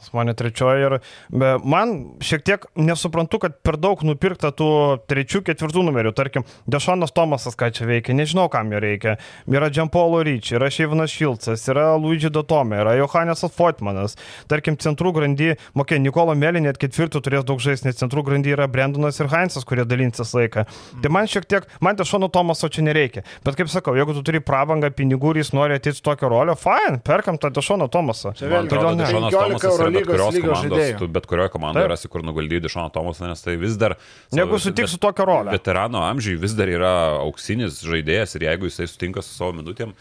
[0.00, 0.94] Pas mane trečioji ir
[1.30, 1.92] be, man
[2.24, 4.68] šiek tiek nesuprantu, kad per daug nupirkta tų
[5.10, 6.12] trečių, ketvirtų numerių.
[6.16, 9.16] Tarkim, Dešonas Tomasas, ką čia veikia, nežinau, kam jo reikia.
[9.50, 14.16] Yra Džempolo Ryčiai, yra Šeivinas Šilcas, yra Luigi Dotome, yra Johannesas Fotmanas.
[14.50, 18.66] Tarkim, centrų grandy, mokė, Nikolo Melį net ketvirtų turės daug žaisti, nes centrų grandy yra
[18.72, 20.66] Brendonas ir Heinzas, kurie dalinsis laiką.
[21.04, 23.22] Tai man šiek tiek, man Dešono Tomaso čia nereikia.
[23.46, 26.98] Bet kaip sakau, jeigu tu turi prabangą, pinigų ir jis nori ateiti tokią rolę, fine,
[27.06, 28.34] perkam tą Dešono Tomasą.
[28.38, 29.06] Čia atrodo, Kodėl ne?
[29.06, 33.28] Dešonas 15 Tomasas bet kurios komandos, tu bet kurioje komandoje rasi, kur nugaldyti Dešoną Tomasą,
[33.30, 33.96] nes tai vis dar...
[34.34, 35.54] Negu sutiks su tokia rolė.
[35.56, 39.96] Veterano amžiui vis dar yra auksinis žaidėjas ir jeigu jisai sutinka su savo minutėm,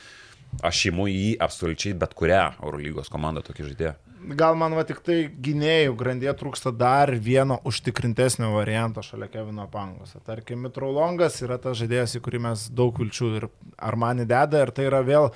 [0.67, 3.97] aš imu į jį absoliučiai bet kurią Eurolygos komandą tokį žaidėją.
[4.21, 10.13] Gal man va tik tai gynėjų grandėje trūksta dar vieno užtikrintesnio varianto šalia Kevino Pangos.
[10.27, 13.47] Tarkim, Mitraulongas yra tas žaidėjas, į kurį mes daug vilčių ir
[13.81, 15.31] Armani deda ir tai yra vėl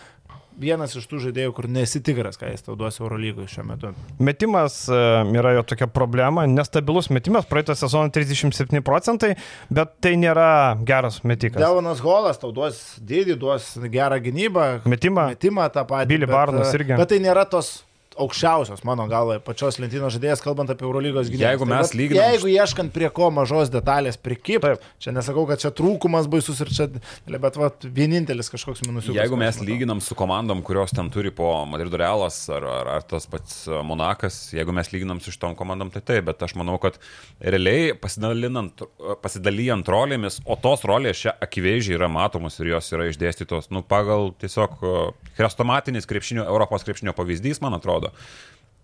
[0.59, 3.91] vienas iš tų žaidėjų, kur nesitikras, ką jis tau duos Eurolygoje šiuo metu.
[4.23, 4.99] Metimas e,
[5.35, 9.33] yra jo tokia problema, nestabilus metimas, praeitą sezoną 37 procentai,
[9.73, 10.49] bet tai nėra
[10.87, 11.59] geras metikas.
[11.61, 15.29] Devonas Holas tau duos didį, duos gerą gynybą, Metimą.
[15.35, 16.09] metimą tą patį.
[16.13, 16.95] Billy Barnas e, irgi.
[16.99, 17.77] Bet tai nėra tos
[18.19, 21.49] aukščiausios, mano galva, pačios lentynos žaidėjas, kalbant apie Eurolygos gynybą.
[21.51, 24.81] Jeigu mes vat, lyginam- Jeigu ieškant prie ko mažos detalės prikip, Taip.
[24.99, 26.87] čia nesakau, kad čia trūkumas baisus ir čia,
[27.27, 29.19] bet vat, vienintelis kažkoks minusiukas.
[29.19, 29.67] Jeigu mes matau.
[29.67, 34.51] lyginam su komandom, kurios ten turi po Madrido Realas ar, ar, ar tas pats Monakas,
[34.55, 36.97] jeigu mes lyginam su šitom komandom, tai taip, bet aš manau, kad
[37.41, 38.81] realiai pasidalinant,
[39.21, 44.31] pasidalijant rolėmis, o tos rolės čia akivaizdžiai yra matomos ir jos yra išdėstytos, nu, pagal
[44.39, 44.93] tiesiog e,
[45.37, 48.04] chrestomatinis krepšinio, Europos krepšinio pavyzdys, man atrodo.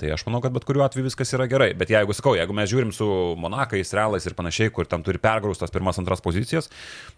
[0.01, 1.75] Tai aš manau, kad bet kuriuo atveju viskas yra gerai.
[1.77, 3.05] Bet jeigu sakau, jeigu mes žiūrim su
[3.37, 6.71] Monakais, Realais ir panašiai, kur tam turi pergraustas pirmas, antras pozicijas,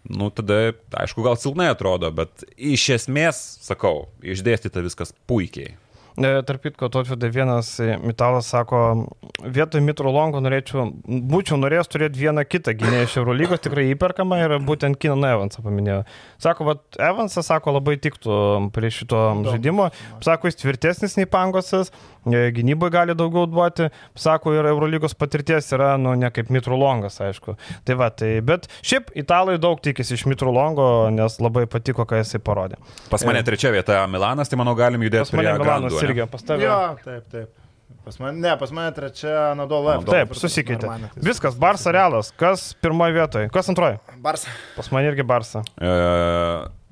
[0.04, 5.78] nu tada, aišku, gal silpnai atrodo, bet iš esmės, sakau, išdėstyta viskas puikiai.
[6.14, 9.08] E, Tarp kitko, Totvidai vienas e, metalas sako,
[9.42, 14.54] vietoj Mitro Longo norėčiau, būčiau norėjęs turėti vieną kitą gynėją iš Eurolygos, tikrai įperkamą ir
[14.62, 16.04] būtent Kiną Evansą paminėjau.
[16.44, 18.36] Sako, vat, Evansas, sako, labai tiktų
[18.74, 19.88] prie šito žaidimo.
[20.22, 21.90] Sako, jis tvirtesnis nei Pangosas,
[22.30, 23.90] e, gynybai gali daugiau duoti.
[24.14, 27.56] Sako, ir Eurolygos patirties yra, nu, ne kaip Mitro Longas, aišku.
[27.90, 32.22] Tai va, tai, bet šiaip italai daug tikisi iš Mitro Longo, nes labai patiko, ką
[32.22, 32.78] jisai parodė.
[33.10, 36.12] Pas mane trečia vieta Milanas, tai manau galim judėti prie Milanas Ane?
[36.12, 36.66] irgi pas tave.
[36.66, 37.60] Jo, taip, taip.
[38.04, 39.96] Pas mane, ne, pas mane trečia Nadola.
[40.04, 40.90] Taip, susikeitė.
[41.24, 42.28] Viskas, Barsa realas.
[42.36, 43.48] Kas pirmoje vietoje?
[43.52, 43.96] Kas antroje?
[44.20, 44.52] Barsa.
[44.76, 45.64] Pas mane irgi Barsa.
[45.80, 45.94] E,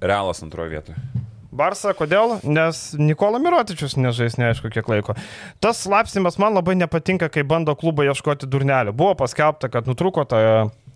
[0.03, 0.97] Realas antroje vietoje.
[1.53, 2.39] Barsa, kodėl?
[2.49, 5.13] Nes Nikola Mirotičius nežais neaišku kiek laiko.
[5.61, 8.95] Tas slapstimas man labai nepatinka, kai bando klubai ieškoti durnelio.
[8.97, 10.41] Buvo paskelbta, kad nutrūko ta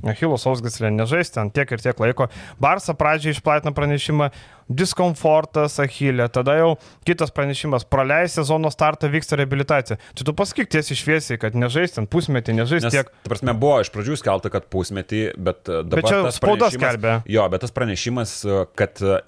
[0.06, 2.30] Achilo Sausgaslė nežais ten tiek ir tiek laiko.
[2.62, 4.30] Barsa pradžiai išplatino pranešimą
[4.68, 6.70] diskomfortas Achilė, tada jau
[7.06, 9.98] kitas pranešimas, praleis sezono startą vyksta rehabilitacija.
[10.18, 13.10] Tai tu pasakyk tiesiai šviesiai, kad nežais ten pusmetį, nežais Nes, tiek.
[13.26, 17.14] prasme, buvo iš pradžių skelta, kad pusmetį, bet e, dabar Bet čia spauda skelbia.
[17.30, 19.20] Jo, bet tas pranešimas, e, kad e,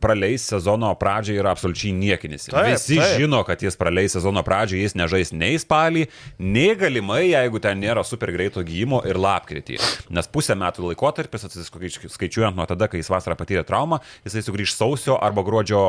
[0.00, 2.48] praleis sezono pradžią yra absoliučiai niekinis.
[2.48, 3.20] Taip, Visi taip.
[3.20, 6.06] žino, kad jis praleis sezono pradžią, jis nežais nei spalį,
[6.40, 9.78] nei galimai, jeigu ten nėra super greito gyjimo ir lapkritį.
[10.16, 15.18] Nes pusę metų laikotarpis, skaičiuojant nuo tada, kai jis vasarą patyrė traumą, jisai sugrįž sausio
[15.20, 15.84] arba gruodžio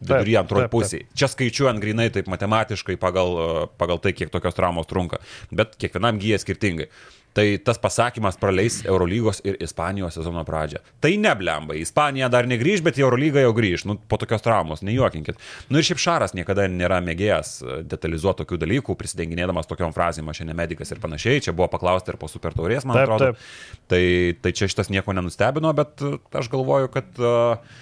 [0.00, 1.02] viduryje antroji pusė.
[1.16, 3.36] Čia skaičiuojant grinai taip matematiškai pagal,
[3.80, 5.22] pagal tai, kiek tokios traumos trunka.
[5.54, 6.90] Bet kiekvienam gyja skirtingai.
[7.36, 10.78] Tai tas pasakymas praleis Eurolygos ir Ispanijos sezono pradžią.
[11.04, 11.74] Tai neblemba.
[11.76, 13.84] Ispanija dar negrįž, bet į Eurolygą jau grįž.
[13.90, 15.36] Nu, po tokios traumos, nejuokinkit.
[15.68, 20.46] Nu ir šiaip Šaras niekada nėra mėgėjęs e, detalizuoti tokių dalykų, prisidenginėdamas tokiom frazėm, aš
[20.48, 21.42] ne medikas ir panašiai.
[21.44, 23.28] Čia buvo paklausta ir po super taurės, man Taip, atrodo.
[23.28, 23.84] taip.
[23.92, 24.00] Tai,
[24.40, 27.76] tai čia šitas nieko nenustebino, bet e, aš galvoju, kad uh,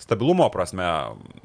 [0.00, 0.86] stabilumo prasme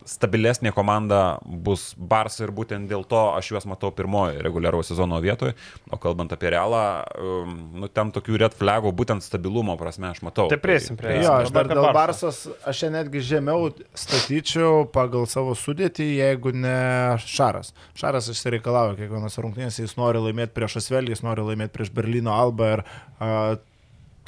[0.07, 5.55] stabilesnė komanda bus Barsa ir būtent dėl to aš juos matau pirmoji reguliaraus sezono vietoje,
[5.91, 6.81] o kalbant apie realą,
[7.15, 10.49] um, nu, ten tokių red flagų būtent stabilumo prasme aš matau.
[10.51, 11.87] Tai priesim prie Jo, Dabar aš dar dėl.
[11.95, 16.77] Barsos, aš čia netgi žemiau statyčiau pagal savo sudėtį, jeigu ne
[17.23, 17.73] Šaras.
[17.97, 22.71] Šaras išsireikalavo kiekvienas rungtynės, jis nori laimėti prieš Asvelį, jis nori laimėti prieš Berlyno Albą
[22.77, 23.59] ir a,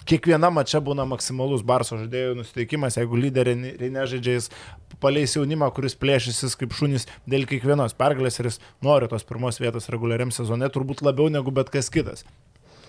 [0.09, 4.49] kiekviena mačia būna maksimalus Barso žaidėjų nusiteikimas, jeigu lyderiai nežaidžia, jis
[5.03, 9.89] paleis jaunimą, kuris plėšysis kaip šunys dėl kiekvienos pergalės ir jis nori tos pirmos vietos
[9.93, 12.27] reguliariam sezone turbūt labiau negu bet kas kitas.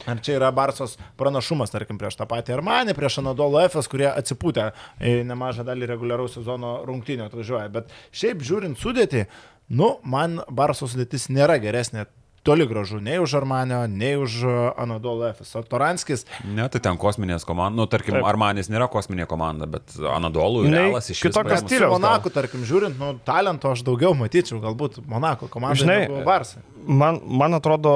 [0.05, 4.67] Ar čia yra Barsos pranašumas, tarkim, prieš tą patį Armanį, prieš Anadolo FS, kurie atsipūtę
[5.01, 7.71] nemažą dalį reguliaraus sezono rungtynio atvažiuoja.
[7.73, 9.25] Bet šiaip žiūrint sudėti,
[9.73, 12.05] nu, man Barsos sudėtis nėra geresnė
[12.45, 14.45] toli gražu nei už Armanio, nei už
[14.77, 15.55] Anadolo FS.
[15.57, 18.27] O Toranskis, Ne, tai ten kosminės komandos, nu, tarkim, Taip.
[18.29, 22.31] Armanis nėra kosminė komanda, bet Anadolų Nei realas iš kitokio vis paėmus- stiliaus su Monaku,
[22.35, 26.61] tarkim, žiūrint, nu, talento aš daugiau matyčiau, galbūt Monako komandai Žinai, Barsa.
[26.85, 27.93] Man, man atrodo,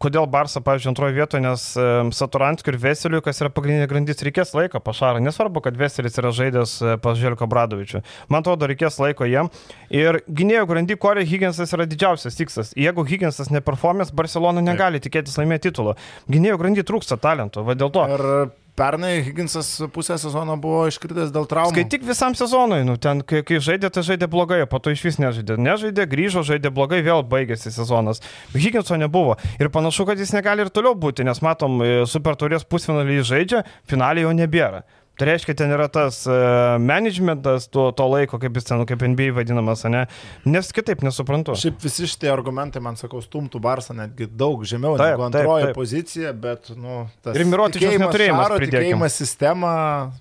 [0.00, 1.64] kodėl Barsa, pavyzdžiui, antroje vietoje, nes
[2.16, 5.20] Saturanskiu ir Veseliu, kas yra pagrindinė grandis, reikės laiko pašarą.
[5.24, 8.00] Nesvarbu, kad Veselis yra žaidęs e, pas Želko Bradovičių.
[8.32, 9.50] Man atrodo, reikės laiko jiem.
[9.92, 12.72] Ir gynėjo grandy Corey Higginsas yra didžiausias tikslas.
[12.80, 15.98] Jeigu Higginsas neperformės, Barcelona negali tikėtis laimėti titulą.
[16.30, 18.08] Gynėjo grandy trūksta talento, va dėl to.
[18.14, 18.28] Ir
[18.76, 21.74] pernai Higginsas pusę sezono buvo iškritęs dėl traumų.
[21.74, 25.04] Skaityk visam sezonui, nu, ten, kai, kai žaidė, tai žaidė blogai, o po to iš
[25.06, 25.56] vis nežaidė.
[25.62, 28.22] Nežaidė, grįžo, žaidė blogai, vėl baigėsi sezonas.
[28.54, 29.38] Higginso nebuvo.
[29.62, 33.64] Ir panašu, kad jis negali ir toliau būti, nes matom, e, super turės pusfinalį žaidžia,
[33.90, 34.84] finaliai jo nebėra.
[35.14, 39.02] Tai reiškia, ten yra tas uh, managementas to, to laiko, kaip jis ten, nu, kaip
[39.06, 40.00] NBA vadinamas, ne?
[40.42, 41.54] Nes kitaip nesuprantu.
[41.60, 45.68] Šiaip visi šitie argumentai, man sakau, stumtų Barsą netgi daug žemiau Taip, negu taip, antroji
[45.68, 45.76] taip.
[45.78, 49.74] pozicija, bet, nu, tas Ir Mirotičiaus tikėjimas neturėjimas, Šaro, tikėjimas sistema,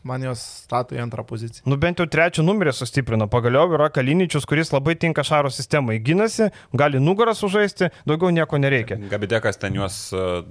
[0.05, 1.65] man jos stato į antrą poziciją.
[1.69, 3.25] Nu bent jau trečią numerį sustiprino.
[3.33, 5.97] Pagaliau yra Kaliničius, kuris labai tinka Šaro sistemai.
[6.05, 8.99] Ginasi, gali nugarą sužaisti, daugiau nieko nereikia.
[9.09, 10.43] Gabidekas ten juos e,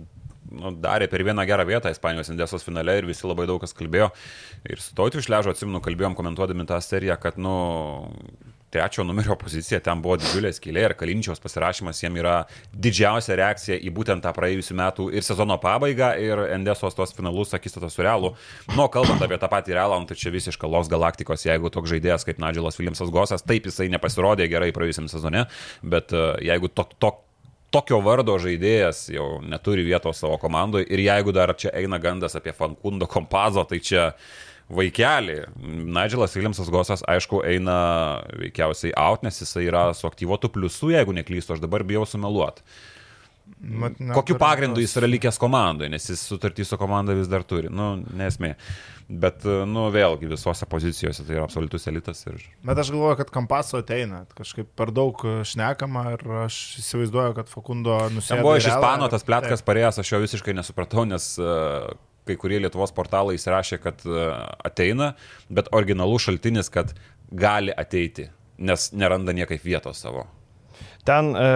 [0.52, 4.10] nu, darė per vieną gerą vietą Ispanijos Indesos finale ir visi labai daug kas kalbėjo.
[4.68, 7.56] Ir su Tautiu išležo, atsimenu, kalbėjom komentuodami tą seriją, kad, nu,
[8.72, 12.36] trečio numerio poziciją, ten buvo didžiulė skylė ir Kalinčiaus pasirašymas jiem yra
[12.72, 17.90] didžiausia reakcija į būtent tą praėjusių metų ir sezono pabaigą ir Endesos tos finalus akistatą
[17.92, 18.32] su Realu.
[18.72, 22.24] Nu, kalbant apie tą patį Realą, nu, tai čia visiška Los Galaktikos, jeigu toks žaidėjas
[22.28, 25.44] kaip Nadžilas Williamsas Gosas, taip jisai nepasirodė gerai praėjusiam sezone,
[25.84, 27.12] bet uh, jeigu to, to,
[27.72, 32.54] tokio vardo žaidėjas jau neturi vietos savo komandoje ir jeigu dar čia eina gandas apie
[32.56, 34.10] Fankundo kompazo, tai čia
[34.72, 35.38] vaikelį.
[35.92, 37.76] Nigelas Williamsas Gosas, aišku, eina
[38.38, 42.64] veikiausiai out, nes jisai yra su aktyvuotu pliusu, jeigu neklystu, aš dabar bijau sumeluoti.
[43.62, 47.70] Mat, Kokiu pagrindu jis yra likęs komandoje, nes jis sutartį su komanda vis dar turi.
[47.70, 48.54] Nu, nesmė.
[49.06, 52.24] Bet, nu, vėlgi visose pozicijose tai yra absoliutus elitas.
[52.30, 52.42] Ir...
[52.66, 54.22] Bet aš galvoju, kad kampaso ateina.
[54.38, 58.32] Kažkaip per daug šnekama ir aš įsivaizduoju, kad Fakundo nusipirko.
[58.34, 61.92] Ten buvo iš Ispano tas plėtkas parėjęs, aš jo visiškai nesupratau, nes uh,
[62.28, 64.26] kai kurie Lietuvos portalai įsirašė, kad e,
[64.66, 65.12] ateina,
[65.50, 66.94] bet originalus šaltinis, kad
[67.32, 68.28] gali ateiti,
[68.62, 70.26] nes neranda niekaip vietos savo.
[71.02, 71.46] Ten, e,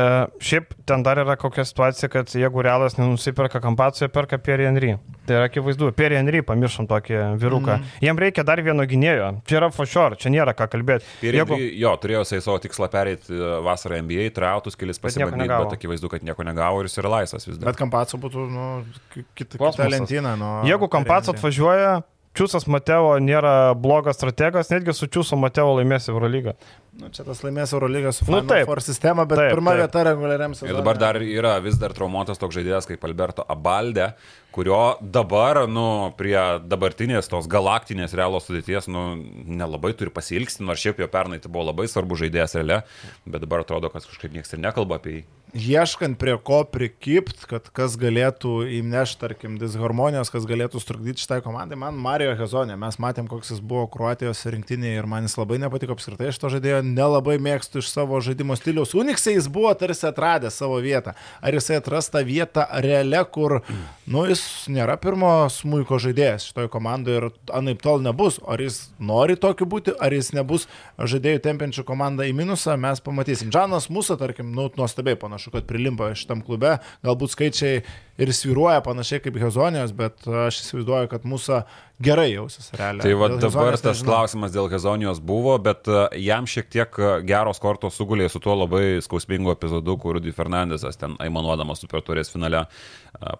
[0.43, 4.97] šiaip, ten dar yra kokia situacija, kad jeigu realas nenusiperka kampacijoje, perka Pierre Henry.
[5.27, 7.77] Tai yra akivaizdu, Pierre Henry, pamiršom tokį vyruką.
[7.79, 7.93] Mm.
[8.03, 9.29] Jiem reikia dar vieno gynėjo.
[9.47, 11.07] Čia yra for sure, čia nėra ką kalbėti.
[11.21, 11.55] Pierre jeigu...
[11.55, 16.11] Henry, jo, turėjo jisai savo tikslą pereiti e, vasarą NBA, trautus kelis pasibandyti, bet akivaizdu,
[16.11, 17.71] kad nieko negavo ir jis yra laisvas vis dar.
[17.71, 18.69] Bet kampacija būtų, nu,
[19.15, 20.35] kita, kita lentyna.
[20.43, 22.01] Nu, jeigu kampacija atvažiuoja,
[22.37, 26.53] Čiūsas Mateo nėra blogas strategas, netgi su Čiūsu Mateo laimės Eurolygą.
[26.97, 29.83] Nu, čia tas laimės Eurolygą su nu, Final Four sistema, bet taip, pirma taip.
[29.85, 30.73] vieta reguliariam sezonui.
[30.73, 34.11] Ir dabar dar yra vis dar traumuotas toks žaidėjas kaip Alberto Abaldė,
[34.57, 35.87] kurio dabar, nu,
[36.17, 39.09] prie dabartinės tos galaktinės realo sudėties, nu,
[39.45, 42.83] nelabai turi pasilgsti, nors šiaip jo pernai tai buvo labai svarbu žaidėjas realia,
[43.25, 45.27] bet dabar atrodo, kad kažkaip niekas ir nekalba apie jį
[45.57, 51.79] ieškant prie ko prikipt, kad kas galėtų įnešti, tarkim, disharmonijos, kas galėtų strukdyti šitai komandai,
[51.81, 55.97] man Mario Hezonė, mes matėm, koks jis buvo Kroatijos rinktinėje ir man jis labai nepatiko
[55.97, 58.95] apskritai iš to žaidėjo, nelabai mėgstu iš savo žaidimo stiliaus.
[58.99, 61.17] Uniksai jis buvo tarsi atradęs savo vietą.
[61.41, 63.59] Ar jisai atras tą vietą realią, kur,
[64.07, 68.39] nu, jis nėra pirmo smūko žaidėjas šitoje komandoje ir anaip tol nebus.
[68.47, 70.69] Ar jis nori tokiu būti, ar jis nebus
[71.01, 73.51] žaidėjų tempiančių komandą į minusą, mes pamatysim.
[73.55, 76.79] Džanas Musa, tarkim, nu, nuostabiai panašu panašu, kad prilimpa šitam klube.
[77.05, 77.83] Galbūt skaičiai
[78.19, 81.63] ir sviruoja panašiai kaip Hezonijos, bet aš įsivaizduoju, kad mūsų
[82.03, 83.05] gerai jausis realiai.
[83.05, 84.11] Tai va dabar tas nežinau.
[84.11, 88.57] klausimas dėl Hezonijos buvo, bet e, jam šiek tiek e, geros kortos sugulė su tuo
[88.59, 92.67] labai skausmingu epizodu, kur Rudy Fernandesas ten aimanuodamas super turės finale e,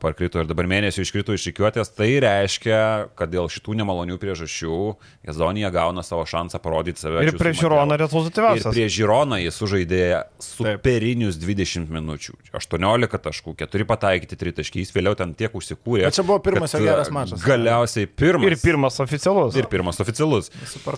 [0.01, 1.93] parkrito ir dabar mėnesį iškrito iš ikiuotės.
[1.97, 2.81] Tai reiškia,
[3.19, 4.81] kad dėl šitų nemalonių priežasčių
[5.29, 7.27] Hezonija gauna savo šansą parodyti save.
[7.29, 8.71] Ir prie Žironą rezultatyviausias.
[8.71, 10.03] Ir prie Žironą jis sužaidė
[10.41, 12.39] superinius 20 minučių.
[12.57, 16.07] 18 taškų, 4 pataikyti 3 taškys, vėliau ten tiek užsikūrė.
[16.07, 17.43] Bet čia buvo pirmas jo geras mačas.
[17.45, 19.57] Galiausiai pirmas Ir pirmas oficialus.
[19.57, 20.51] Ir pirmas oficialus.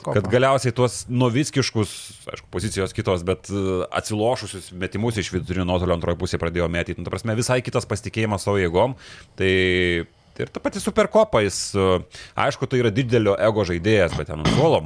[0.05, 1.95] Kad galiausiai tuos novickiškus,
[2.33, 3.65] aišku, pozicijos kitos, bet e,
[4.01, 7.01] atsilošusius metimus iš vidurinio nuotolio antroji pusė pradėjo metyti.
[7.01, 8.97] Nu, ta prasme, visai kitas pasitikėjimas savo jėgom.
[9.39, 9.53] Tai
[10.39, 12.01] Ir ta pati superkopa, jis, e,
[12.39, 14.81] aišku, tai yra didelio ego žaidėjas, bet ten suolo,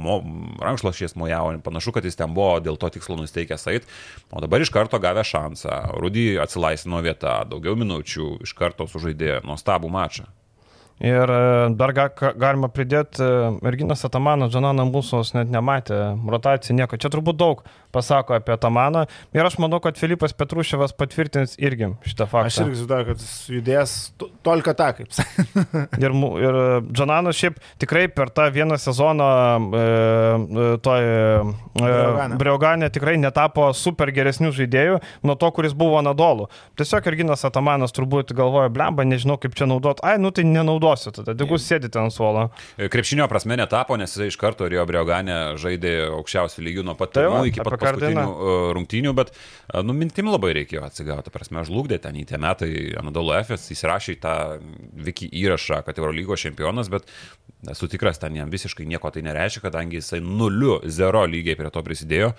[0.63, 3.89] rankšluošies mojavo, panašu, kad jis ten buvo dėl to tikslo nusteikęs ait,
[4.33, 5.99] o dabar iš karto gavę šansą.
[6.01, 10.29] Rudy atsilaisvino vietą, daugiau minučių, iš karto sužaidė nuostabų mačą.
[11.03, 12.05] Ir e, dar ga,
[12.37, 15.97] galima pridėti, e, merginas Atamanas, Džananas Musos net nematė,
[16.29, 16.99] rotacija nieko.
[17.01, 17.63] Čia turbūt daug
[17.93, 19.05] pasako apie Atamaną.
[19.35, 22.51] Ir aš manau, kad Filipas Petruševas patvirtins irgi šitą faktą.
[22.51, 23.95] Aš irgi žinau, kad jis judės
[24.45, 25.15] tolka tą, kaip
[26.03, 26.59] ir, ir
[26.91, 29.29] Džananas šiaip tikrai per tą vieną sezoną
[29.63, 36.49] e, e toj e, Breoganė tikrai netapo super geresnių žaidėjų nuo to, kuris buvo Nadolų.
[36.79, 40.01] Tiesiog Irginas Atamanas turbūt galvoja, blemba, nežinau kaip čia naudot.
[40.05, 42.47] Ai, nu tai nenaudoju naudosiu, tada tik sėdite ant suolo.
[42.77, 47.13] E, krepšinio prasme netapo, nes jis iš karto Rio Brioganė žaidė aukščiausių lygių nuo pat
[47.15, 49.33] pirmų iki pat paskutinių e, rungtynių, bet,
[49.67, 51.33] e, nu, mintim labai reikėjo atsigauti.
[51.33, 54.35] Prasme, žlugdė ten į tie metai Anadolo FS, įsirašė į tą
[55.03, 57.09] Viki įrašą, kad Eurolygos čempionas, bet
[57.71, 62.33] esu tikras, ten jam visiškai nieko tai nereiškia, kadangi jisai 0-0 lygiai prie to prisidėjo,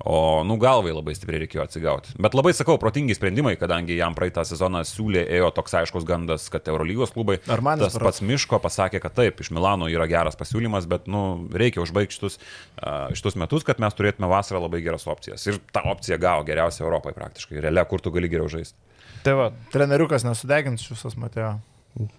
[0.00, 0.14] o,
[0.46, 2.14] nu, galvai labai stipriai reikėjo atsigauti.
[2.22, 6.68] Bet labai sakau, protingi sprendimai, kadangi jam praeitą sezoną siūlė, ėjo toks aiškus gandas, kad
[6.72, 7.38] Eurolygos klubai.
[7.52, 11.24] Ar man tas pats Miško pasakė, kad taip, iš Milano yra geras pasiūlymas, bet nu,
[11.52, 15.46] reikia užbaigti šitus, uh, šitus metus, kad mes turėtume vasarą labai geras opcijas.
[15.48, 17.62] Ir tą opciją gavo geriausia Europoje praktiškai.
[17.64, 18.76] Realia, kur tu gali geriau žaisti.
[19.24, 21.56] Tai va, treneriukas nesudegins šios Mateo.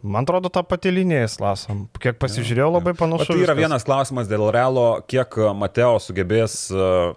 [0.03, 1.85] Man atrodo, tą patį liniją lasam.
[2.01, 3.31] Kiek pasižiūrėjau, labai panašu.
[3.31, 6.65] Tai yra vienas klausimas dėl Realo, kiek Mateo sugebės,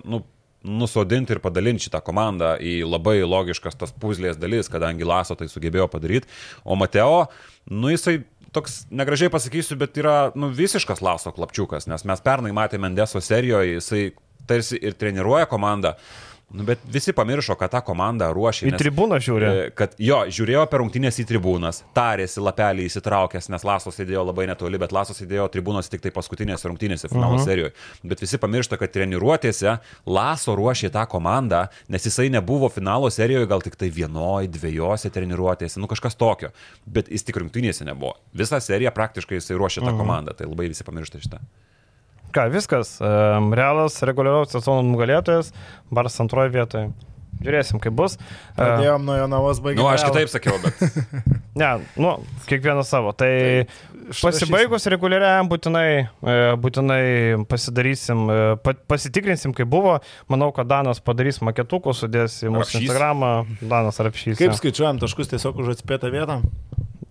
[0.07, 0.23] nu,
[0.65, 5.89] nusodinti ir padalinti šitą komandą į labai logiškas tas puzlės dalis, kadangi Laso tai sugebėjo
[5.93, 6.31] padaryti.
[6.65, 7.27] O Mateo,
[7.69, 8.23] nu jisai
[8.55, 13.77] toks, negražiai pasakysiu, bet yra nu, visiškas Laso klapčiukas, nes mes pernai matėme Mendeso serijoje,
[13.81, 14.05] jisai
[14.47, 15.95] tarsi ir treniruoja komandą.
[16.55, 18.69] Nu, bet visi pamiršo, kad tą komandą ruošė.
[18.69, 19.47] Į tribūną žiūri.
[19.49, 24.45] E, Kad jo, žiūrėjo per rungtynės į tribūnas, tarėsi lapelį įsitraukęs, nes Lasos sėdėjo labai
[24.47, 27.49] netoli, bet Lasos sėdėjo tribūnos tik tai paskutinėse rungtynėse finalo uh -huh.
[27.49, 27.75] serijoje.
[28.07, 33.67] Bet visi pamiršta, kad treniruotėse Laso ruošė tą komandą, nes jisai nebuvo finalo serijoje gal
[33.67, 36.53] tik tai vienoj, dviejose treniruotėse, nu kažkas tokio.
[36.87, 38.15] Bet jis tik rungtynėse nebuvo.
[38.33, 39.99] Visą seriją praktiškai jisai ruošė tą uh -huh.
[39.99, 41.41] komandą, tai labai visi pamiršta šitą.
[42.35, 42.97] Ką, viskas.
[43.55, 45.53] Realas reguliaraus sezono nugalėtojas,
[45.95, 46.89] Baras antroje vietoje.
[47.45, 48.15] Žiūrėsim, kaip bus.
[48.57, 49.83] Pradėjom nuo jo navos baigti.
[49.83, 50.79] Na, nu, aš kitaip sakiau, bet
[51.61, 52.13] Ne, nu,
[52.49, 53.11] kiekvienas savo.
[53.15, 53.31] Tai
[54.21, 57.03] pasibaigus reguliariam būtinai, e, būtinai
[57.51, 59.97] pasidarysim, e, pa- pasitikrinsim, kaip buvo.
[60.31, 62.83] Manau, kad Danas padarys maketukų, sudės į mūsų.
[62.85, 63.33] Instagramą.
[63.63, 64.39] Danas rapšys.
[64.41, 66.41] Kaip skaičiuojam taškus tiesiog už atspėtą vietą?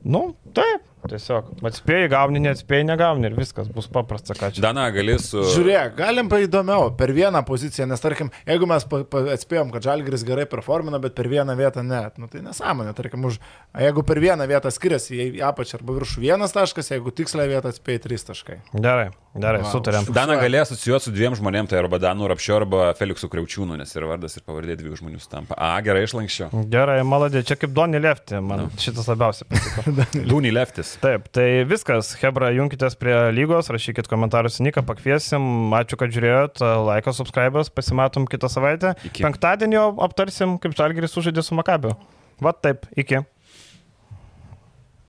[0.04, 1.50] Nu, taip, tiesiog.
[1.68, 4.64] Atspėjai, gauni, neatspėjai, negauni ir viskas bus paprasta, ką čia.
[4.64, 5.44] Dana gali su...
[5.54, 10.26] Žiūrėk, galim paįdomiau, per vieną poziciją, nes tarkim, jeigu mes pa, pa, atspėjom, kad Žalgris
[10.28, 13.40] gerai performina, bet per vieną vietą ne, nu, tai nesąmonė, tarkim, už,
[13.74, 17.48] a jeigu per vieną vietą skiriasi, jei į apačią arba viršų vienas taškas, jeigu tikslią
[17.52, 18.60] vietą atspėjai trys taškai.
[18.74, 20.10] Gerai, gerai, Vau, sutarėm.
[20.16, 24.08] Dana galėjo asocijuoti su dviem žmonėm, tai arba Danu Rapšiu, arba Feliksu Kriaučiūnu, nes ir
[24.10, 25.58] vardas ir pavardė dviejų žmonių stampa.
[25.58, 26.66] A, gerai išlankščiau.
[26.74, 29.96] Gerai, maladė, čia kaip Donny Lefti, man šitas labiausiai patiko.
[30.32, 30.93] Dūny Leftis.
[31.02, 32.12] Taip, tai viskas.
[32.22, 35.74] Hebra, junkitės prie lygos, rašykit komentarus Niką, pakviesim.
[35.78, 36.62] Ačiū, kad žiūrėjot.
[36.86, 38.94] Laikas, subscribers, pasimatom kitą savaitę.
[39.10, 39.26] Iki.
[39.26, 41.96] Penktadienį aptarsim, kaip Žalgiris sužaidė su Makabiu.
[42.44, 43.24] Va taip, iki.